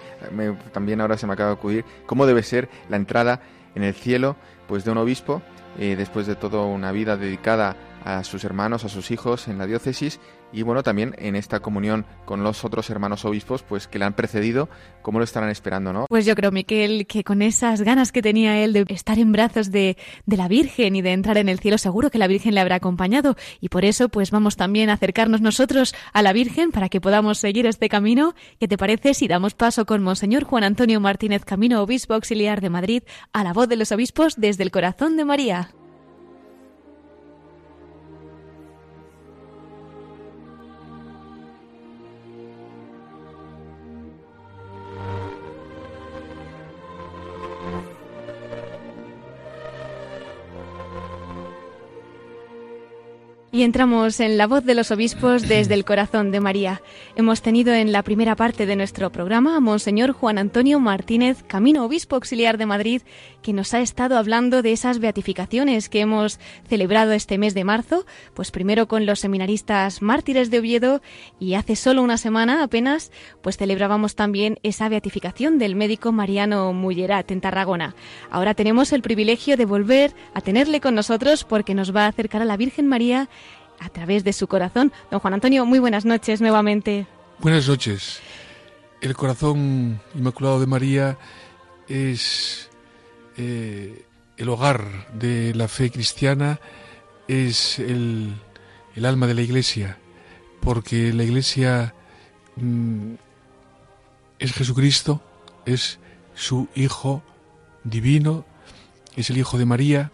también 0.71 1.01
ahora 1.01 1.17
se 1.17 1.25
me 1.25 1.33
acaba 1.33 1.49
de 1.49 1.55
acudir 1.55 1.85
cómo 2.05 2.27
debe 2.27 2.43
ser 2.43 2.69
la 2.89 2.97
entrada 2.97 3.41
en 3.73 3.81
el 3.81 3.95
cielo 3.95 4.35
pues 4.67 4.85
de 4.85 4.91
un 4.91 4.99
obispo 4.99 5.41
eh, 5.79 5.95
después 5.97 6.27
de 6.27 6.35
toda 6.35 6.61
una 6.61 6.91
vida 6.91 7.17
dedicada 7.17 7.75
a 8.03 8.23
sus 8.23 8.43
hermanos, 8.43 8.85
a 8.85 8.89
sus 8.89 9.11
hijos 9.11 9.47
en 9.47 9.57
la 9.57 9.65
diócesis 9.65 10.19
y 10.51 10.63
bueno, 10.63 10.83
también 10.83 11.15
en 11.19 11.35
esta 11.35 11.59
comunión 11.59 12.05
con 12.25 12.43
los 12.43 12.65
otros 12.65 12.89
hermanos 12.89 13.23
obispos, 13.25 13.61
pues 13.63 13.87
que 13.87 13.99
le 13.99 14.05
han 14.05 14.13
precedido, 14.13 14.69
¿cómo 15.01 15.19
lo 15.19 15.25
estarán 15.25 15.49
esperando, 15.49 15.93
no? 15.93 16.05
Pues 16.09 16.25
yo 16.25 16.35
creo, 16.35 16.51
Miquel, 16.51 17.05
que 17.05 17.23
con 17.23 17.41
esas 17.41 17.81
ganas 17.81 18.11
que 18.11 18.21
tenía 18.21 18.57
él 18.63 18.73
de 18.73 18.85
estar 18.89 19.19
en 19.19 19.31
brazos 19.31 19.71
de, 19.71 19.97
de 20.25 20.37
la 20.37 20.47
Virgen 20.47 20.95
y 20.95 21.01
de 21.01 21.13
entrar 21.13 21.37
en 21.37 21.49
el 21.49 21.59
cielo, 21.59 21.77
seguro 21.77 22.09
que 22.09 22.17
la 22.17 22.27
Virgen 22.27 22.55
le 22.55 22.61
habrá 22.61 22.75
acompañado 22.75 23.35
y 23.61 23.69
por 23.69 23.85
eso 23.85 24.09
pues 24.09 24.31
vamos 24.31 24.55
también 24.55 24.89
a 24.89 24.93
acercarnos 24.93 25.41
nosotros 25.41 25.93
a 26.13 26.21
la 26.21 26.33
Virgen 26.33 26.71
para 26.71 26.89
que 26.89 27.01
podamos 27.01 27.37
seguir 27.37 27.67
este 27.67 27.89
camino. 27.89 28.33
¿Qué 28.59 28.67
te 28.67 28.77
parece 28.77 29.13
si 29.13 29.27
damos 29.27 29.53
paso 29.53 29.85
con 29.85 30.01
Monseñor 30.01 30.43
Juan 30.45 30.63
Antonio 30.63 30.99
Martínez 30.99 31.45
Camino, 31.45 31.81
obispo 31.81 32.15
auxiliar 32.15 32.61
de 32.61 32.69
Madrid, 32.69 33.03
a 33.33 33.43
la 33.43 33.53
voz 33.53 33.67
de 33.67 33.75
los 33.75 33.91
obispos 33.91 34.35
desde 34.37 34.63
el 34.63 34.71
corazón 34.71 35.15
de 35.15 35.25
María? 35.25 35.71
Y 53.59 53.63
entramos 53.63 54.21
en 54.21 54.37
la 54.37 54.47
voz 54.47 54.63
de 54.63 54.73
los 54.73 54.89
obispos 54.89 55.49
desde 55.49 55.73
el 55.73 55.83
corazón 55.83 56.31
de 56.31 56.39
María. 56.39 56.81
Hemos 57.17 57.41
tenido 57.41 57.73
en 57.73 57.91
la 57.91 58.03
primera 58.03 58.37
parte 58.37 58.65
de 58.65 58.77
nuestro 58.77 59.11
programa 59.11 59.57
a 59.57 59.59
Monseñor 59.59 60.13
Juan 60.13 60.37
Antonio 60.37 60.79
Martínez, 60.79 61.43
Camino 61.43 61.83
Obispo 61.83 62.15
Auxiliar 62.15 62.57
de 62.57 62.65
Madrid, 62.65 63.01
que 63.41 63.51
nos 63.51 63.73
ha 63.73 63.81
estado 63.81 64.17
hablando 64.17 64.61
de 64.61 64.71
esas 64.71 64.99
beatificaciones 64.99 65.89
que 65.89 65.99
hemos 65.99 66.39
celebrado 66.69 67.11
este 67.11 67.37
mes 67.37 67.53
de 67.53 67.65
marzo, 67.65 68.05
pues 68.33 68.49
primero 68.49 68.87
con 68.87 69.05
los 69.05 69.19
seminaristas 69.19 70.01
mártires 70.01 70.49
de 70.51 70.59
Oviedo 70.59 71.01
y 71.37 71.55
hace 71.55 71.75
solo 71.75 72.01
una 72.01 72.17
semana 72.17 72.63
apenas, 72.63 73.11
pues 73.41 73.57
celebrábamos 73.57 74.15
también 74.15 74.57
esa 74.63 74.87
beatificación 74.87 75.57
del 75.57 75.75
médico 75.75 76.13
Mariano 76.13 76.71
Mullerat 76.71 77.29
en 77.31 77.41
Tarragona. 77.41 77.93
Ahora 78.31 78.53
tenemos 78.53 78.93
el 78.93 79.01
privilegio 79.01 79.57
de 79.57 79.65
volver 79.65 80.13
a 80.33 80.39
tenerle 80.39 80.79
con 80.79 80.95
nosotros 80.95 81.43
porque 81.43 81.75
nos 81.75 81.93
va 81.93 82.05
a 82.05 82.09
acercar 82.09 82.41
a 82.41 82.45
la 82.45 82.55
Virgen 82.55 82.87
María 82.87 83.27
a 83.79 83.89
través 83.89 84.23
de 84.23 84.33
su 84.33 84.47
corazón. 84.47 84.91
Don 85.11 85.19
Juan 85.19 85.33
Antonio, 85.33 85.65
muy 85.65 85.79
buenas 85.79 86.05
noches 86.05 86.41
nuevamente. 86.41 87.07
Buenas 87.39 87.67
noches. 87.67 88.19
El 89.01 89.15
corazón 89.15 90.01
inmaculado 90.13 90.59
de 90.59 90.67
María 90.67 91.17
es 91.87 92.69
eh, 93.37 94.05
el 94.37 94.49
hogar 94.49 95.13
de 95.13 95.53
la 95.55 95.67
fe 95.67 95.89
cristiana, 95.89 96.59
es 97.27 97.79
el, 97.79 98.35
alma 99.03 99.27
de 99.27 99.33
la 99.33 99.41
Iglesia, 99.41 99.97
porque 100.59 101.13
la 101.13 101.23
Iglesia 101.23 101.93
mm, 102.57 103.13
es 104.39 104.51
Jesucristo, 104.53 105.21
es 105.65 105.99
su 106.35 106.67
Hijo 106.75 107.23
divino, 107.83 108.45
es 109.15 109.29
el 109.29 109.37
Hijo 109.37 109.57
de 109.57 109.65
María, 109.65 110.11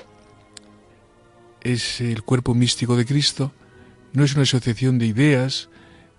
es 1.65 1.99
el 1.99 2.21
cuerpo 2.21 2.53
místico 2.53 2.95
de 2.95 3.05
Cristo, 3.05 3.51
no 4.13 4.23
es 4.23 4.33
una 4.35 4.43
asociación 4.43 4.99
de 4.99 5.07
ideas 5.07 5.69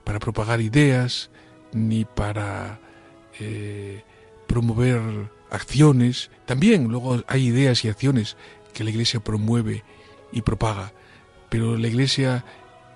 para 0.02 0.18
propagar 0.18 0.60
ideas 0.60 1.30
ni 1.72 2.04
para 2.04 2.80
eh, 3.38 4.02
promover 4.48 5.00
acciones. 5.50 6.30
También 6.46 6.88
luego 6.88 7.22
hay 7.28 7.46
ideas 7.46 7.84
y 7.84 7.88
acciones 7.88 8.36
que 8.74 8.82
la 8.82 8.90
Iglesia 8.90 9.20
promueve 9.20 9.84
y 10.32 10.42
propaga, 10.42 10.92
pero 11.48 11.78
la 11.78 11.86
Iglesia 11.86 12.44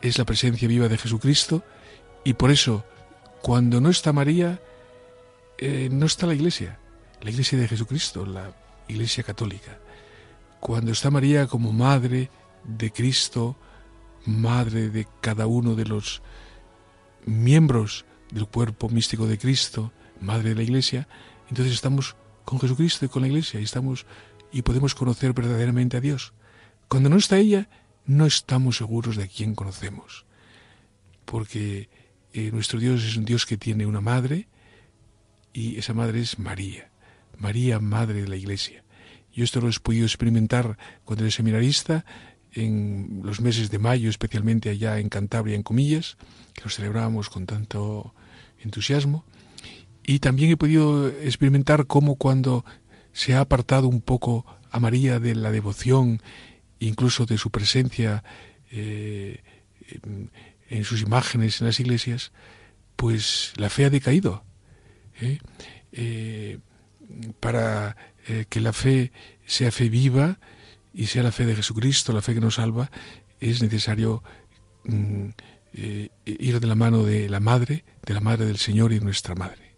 es 0.02 0.18
la 0.18 0.24
presencia 0.24 0.66
viva 0.66 0.88
de 0.88 0.98
Jesucristo 0.98 1.62
y 2.24 2.34
por 2.34 2.50
eso 2.50 2.84
cuando 3.42 3.80
no 3.80 3.90
está 3.90 4.12
María, 4.12 4.60
eh, 5.56 5.88
no 5.90 6.04
está 6.04 6.26
la 6.26 6.34
Iglesia, 6.34 6.80
la 7.20 7.30
Iglesia 7.30 7.58
de 7.58 7.68
Jesucristo, 7.68 8.26
la 8.26 8.52
Iglesia 8.88 9.22
católica. 9.22 9.78
Cuando 10.60 10.92
está 10.92 11.10
María 11.10 11.46
como 11.46 11.72
madre, 11.72 12.30
de 12.64 12.92
Cristo, 12.92 13.56
madre 14.26 14.90
de 14.90 15.06
cada 15.20 15.46
uno 15.46 15.74
de 15.74 15.86
los 15.86 16.22
miembros 17.26 18.04
del 18.30 18.46
cuerpo 18.46 18.88
místico 18.88 19.26
de 19.26 19.38
Cristo, 19.38 19.92
madre 20.20 20.50
de 20.50 20.54
la 20.56 20.62
Iglesia, 20.62 21.08
entonces 21.48 21.74
estamos 21.74 22.16
con 22.44 22.60
Jesucristo 22.60 23.04
y 23.04 23.08
con 23.08 23.22
la 23.22 23.28
Iglesia 23.28 23.60
y 23.60 23.64
estamos 23.64 24.06
y 24.52 24.62
podemos 24.62 24.94
conocer 24.94 25.32
verdaderamente 25.32 25.96
a 25.96 26.00
Dios. 26.00 26.32
Cuando 26.88 27.08
no 27.08 27.16
está 27.16 27.38
ella, 27.38 27.68
no 28.06 28.26
estamos 28.26 28.76
seguros 28.76 29.16
de 29.16 29.28
quién 29.28 29.54
conocemos, 29.54 30.26
porque 31.24 31.88
eh, 32.32 32.50
nuestro 32.52 32.80
Dios 32.80 33.04
es 33.04 33.16
un 33.16 33.24
Dios 33.24 33.46
que 33.46 33.56
tiene 33.56 33.86
una 33.86 34.00
madre 34.00 34.48
y 35.52 35.78
esa 35.78 35.94
madre 35.94 36.20
es 36.20 36.38
María, 36.38 36.90
María, 37.38 37.78
madre 37.78 38.22
de 38.22 38.28
la 38.28 38.36
Iglesia. 38.36 38.84
Yo 39.32 39.44
esto 39.44 39.60
lo 39.60 39.68
he 39.68 39.72
podido 39.82 40.06
experimentar 40.06 40.76
cuando 41.04 41.24
era 41.24 41.30
seminarista 41.30 42.04
en 42.52 43.20
los 43.22 43.40
meses 43.40 43.70
de 43.70 43.78
mayo, 43.78 44.10
especialmente 44.10 44.70
allá 44.70 44.98
en 44.98 45.08
Cantabria, 45.08 45.54
en 45.54 45.62
Comillas, 45.62 46.16
que 46.54 46.62
los 46.64 46.74
celebrábamos 46.74 47.30
con 47.30 47.46
tanto 47.46 48.14
entusiasmo. 48.58 49.24
Y 50.02 50.18
también 50.18 50.50
he 50.50 50.56
podido 50.56 51.08
experimentar 51.08 51.86
cómo 51.86 52.16
cuando 52.16 52.64
se 53.12 53.34
ha 53.34 53.40
apartado 53.40 53.88
un 53.88 54.00
poco 54.00 54.44
a 54.70 54.80
María 54.80 55.20
de 55.20 55.34
la 55.34 55.50
devoción, 55.50 56.20
incluso 56.78 57.26
de 57.26 57.38
su 57.38 57.50
presencia 57.50 58.24
eh, 58.70 59.42
en, 60.68 60.84
sus 60.84 61.02
imágenes 61.02 61.60
en 61.60 61.66
las 61.66 61.80
iglesias, 61.80 62.32
pues 62.96 63.52
la 63.56 63.70
fe 63.70 63.84
ha 63.84 63.90
decaído. 63.90 64.44
¿eh? 65.20 65.38
Eh, 65.92 66.58
para 67.40 67.96
que 68.48 68.60
la 68.60 68.72
fe 68.72 69.12
sea 69.46 69.70
fe 69.70 69.88
viva, 69.88 70.38
y 70.92 71.06
sea 71.06 71.22
la 71.22 71.32
fe 71.32 71.46
de 71.46 71.56
Jesucristo, 71.56 72.12
la 72.12 72.22
fe 72.22 72.34
que 72.34 72.40
nos 72.40 72.56
salva, 72.56 72.90
es 73.38 73.62
necesario 73.62 74.22
mm, 74.84 75.28
eh, 75.74 76.08
ir 76.24 76.60
de 76.60 76.66
la 76.66 76.74
mano 76.74 77.04
de 77.04 77.28
la 77.28 77.40
Madre, 77.40 77.84
de 78.04 78.14
la 78.14 78.20
Madre 78.20 78.46
del 78.46 78.58
Señor 78.58 78.92
y 78.92 79.00
nuestra 79.00 79.34
Madre. 79.34 79.69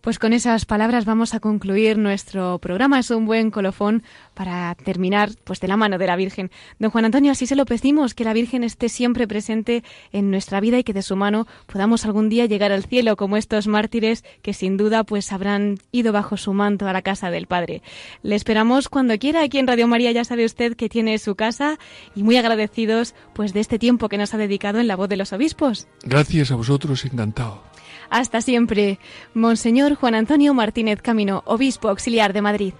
Pues 0.00 0.18
con 0.18 0.32
esas 0.32 0.64
palabras 0.64 1.04
vamos 1.04 1.34
a 1.34 1.40
concluir 1.40 1.98
nuestro 1.98 2.58
programa. 2.58 2.98
Es 2.98 3.10
un 3.10 3.26
buen 3.26 3.50
colofón 3.50 4.02
para 4.32 4.74
terminar 4.74 5.30
pues 5.44 5.60
de 5.60 5.68
la 5.68 5.76
mano 5.76 5.98
de 5.98 6.06
la 6.06 6.16
Virgen. 6.16 6.50
Don 6.78 6.90
Juan 6.90 7.04
Antonio, 7.04 7.32
así 7.32 7.46
se 7.46 7.54
lo 7.54 7.66
pedimos, 7.66 8.14
que 8.14 8.24
la 8.24 8.32
Virgen 8.32 8.64
esté 8.64 8.88
siempre 8.88 9.28
presente 9.28 9.84
en 10.12 10.30
nuestra 10.30 10.60
vida 10.60 10.78
y 10.78 10.84
que 10.84 10.94
de 10.94 11.02
su 11.02 11.16
mano 11.16 11.46
podamos 11.66 12.06
algún 12.06 12.30
día 12.30 12.46
llegar 12.46 12.72
al 12.72 12.84
cielo 12.84 13.16
como 13.16 13.36
estos 13.36 13.66
mártires 13.66 14.24
que 14.40 14.54
sin 14.54 14.78
duda 14.78 15.04
pues 15.04 15.32
habrán 15.32 15.78
ido 15.92 16.12
bajo 16.12 16.38
su 16.38 16.54
manto 16.54 16.88
a 16.88 16.94
la 16.94 17.02
casa 17.02 17.30
del 17.30 17.46
Padre. 17.46 17.82
Le 18.22 18.36
esperamos 18.36 18.88
cuando 18.88 19.18
quiera 19.18 19.42
aquí 19.42 19.58
en 19.58 19.66
Radio 19.66 19.86
María, 19.86 20.12
ya 20.12 20.24
sabe 20.24 20.46
usted 20.46 20.76
que 20.76 20.88
tiene 20.88 21.18
su 21.18 21.34
casa 21.34 21.78
y 22.14 22.22
muy 22.22 22.38
agradecidos 22.38 23.14
pues 23.34 23.52
de 23.52 23.60
este 23.60 23.78
tiempo 23.78 24.08
que 24.08 24.16
nos 24.16 24.32
ha 24.32 24.38
dedicado 24.38 24.80
en 24.80 24.86
la 24.86 24.96
voz 24.96 25.10
de 25.10 25.16
los 25.16 25.34
obispos. 25.34 25.88
Gracias 26.04 26.50
a 26.50 26.56
vosotros, 26.56 27.04
encantado. 27.04 27.69
Hasta 28.10 28.40
siempre. 28.40 28.98
Monseñor 29.34 29.94
Juan 29.94 30.14
Antonio 30.14 30.52
Martínez 30.52 31.00
Camino, 31.00 31.42
Obispo 31.46 31.88
Auxiliar 31.88 32.32
de 32.32 32.42
Madrid. 32.42 32.74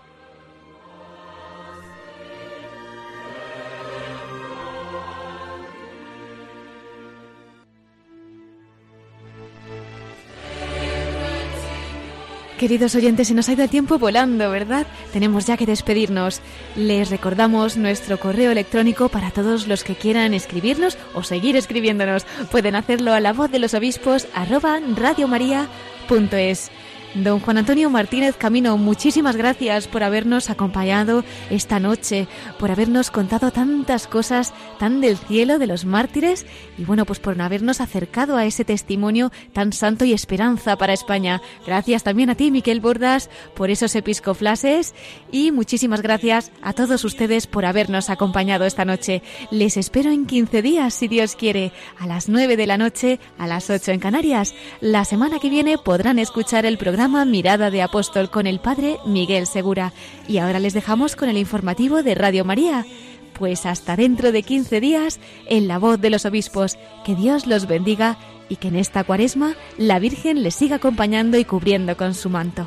Queridos 12.61 12.95
oyentes, 12.95 13.29
se 13.29 13.33
nos 13.33 13.49
ha 13.49 13.55
ido 13.55 13.65
el 13.65 13.71
tiempo 13.71 13.99
volando, 13.99 14.51
¿verdad? 14.51 14.87
Tenemos 15.15 15.47
ya 15.47 15.57
que 15.57 15.65
despedirnos. 15.65 16.43
Les 16.77 17.09
recordamos 17.09 17.79
nuestro 17.79 18.21
correo 18.21 18.51
electrónico 18.51 19.09
para 19.09 19.31
todos 19.31 19.67
los 19.67 19.83
que 19.83 19.95
quieran 19.95 20.35
escribirnos 20.35 20.99
o 21.15 21.23
seguir 21.23 21.57
escribiéndonos. 21.57 22.27
Pueden 22.51 22.77
hacerlo 22.77 23.15
a 23.15 23.21
la 23.21 23.33
voz 23.33 23.51
de 23.51 23.61
los 23.61 23.73
obispos 23.73 24.29
arroba 24.35 24.79
radiomaria.es. 24.95 26.71
Don 27.15 27.41
Juan 27.41 27.59
Antonio 27.59 27.91
Martínez 27.91 28.37
Camino, 28.37 28.77
muchísimas 28.77 29.35
gracias 29.35 29.89
por 29.89 30.05
habernos 30.05 30.49
acompañado 30.49 31.25
esta 31.51 31.81
noche, 31.81 32.29
por 32.57 32.71
habernos 32.71 33.11
contado 33.11 33.51
tantas 33.51 34.07
cosas 34.07 34.55
tan 34.79 35.01
del 35.01 35.19
cielo 35.19 35.59
de 35.59 35.67
los 35.67 35.85
mártires 35.85 36.47
y 36.79 36.85
bueno, 36.85 37.05
pues 37.05 37.19
por 37.19 37.41
habernos 37.41 37.81
acercado 37.81 38.37
a 38.37 38.47
ese 38.47 38.65
testimonio 38.65 39.33
tan 39.53 39.73
santo 39.73 40.05
y 40.05 40.13
esperanza 40.13 40.77
para 40.77 40.93
España. 40.93 41.43
Gracias 41.67 42.05
también 42.05 42.31
a 42.31 42.37
ti, 42.37 42.53
Miquel 42.53 42.81
Bordas, 42.81 43.29
por 43.55 43.71
esos 43.71 43.97
episcoflases 43.97 44.95
y 45.33 45.51
muchísimas 45.51 46.03
gracias 46.03 46.53
a 46.63 46.75
todos 46.75 47.05
ustedes 47.05 47.49
por 47.49 47.65
habernos 47.65 48.09
acompañado 48.09 48.67
esta 48.67 48.85
noche. 48.85 49.23
Les 49.51 49.77
espero 49.77 50.13
en 50.13 50.27
15 50.27 50.63
días, 50.63 50.95
si 50.95 51.09
Dios 51.09 51.35
quiere, 51.35 51.73
a 51.99 52.07
las 52.07 52.29
9 52.29 52.57
de 52.57 52.67
la 52.69 52.79
noche, 52.79 53.19
a 53.37 53.49
las 53.49 53.69
8 53.69 53.91
en 53.91 54.01
Canarias. 54.01 54.55
La 54.81 55.05
semana 55.05 55.41
que 55.41 55.51
viene 55.51 55.77
podrán 55.77 56.21
escuchar 56.21 56.67
el 56.67 56.79
programa 57.01 57.24
Mirada 57.24 57.70
de 57.70 57.80
Apóstol 57.80 58.28
con 58.28 58.46
el 58.46 58.61
Padre 58.61 58.98
Miguel 59.07 59.46
Segura. 59.46 59.94
Y 60.28 60.36
ahora 60.36 60.59
les 60.59 60.74
dejamos 60.74 61.16
con 61.16 61.30
el 61.30 61.38
informativo 61.38 62.03
de 62.03 62.14
Radio 62.14 62.44
María. 62.44 62.84
Pues 63.32 63.64
hasta 63.64 63.96
dentro 63.96 64.32
de 64.32 64.42
15 64.42 64.82
días, 64.82 65.18
en 65.46 65.66
la 65.66 65.78
voz 65.78 65.98
de 65.98 66.11
los 66.11 66.26
obispos, 66.26 66.76
que 67.07 67.14
Dios 67.14 67.46
los 67.46 67.66
bendiga 67.66 68.18
y 68.51 68.57
que 68.57 68.68
en 68.68 68.76
esta 68.76 69.03
cuaresma 69.03 69.55
la 69.78 69.98
Virgen 69.98 70.42
les 70.42 70.55
siga 70.55 70.76
acompañando 70.76 71.38
y 71.38 71.46
cubriendo 71.46 71.96
con 71.96 72.12
su 72.12 72.28
manto. 72.28 72.66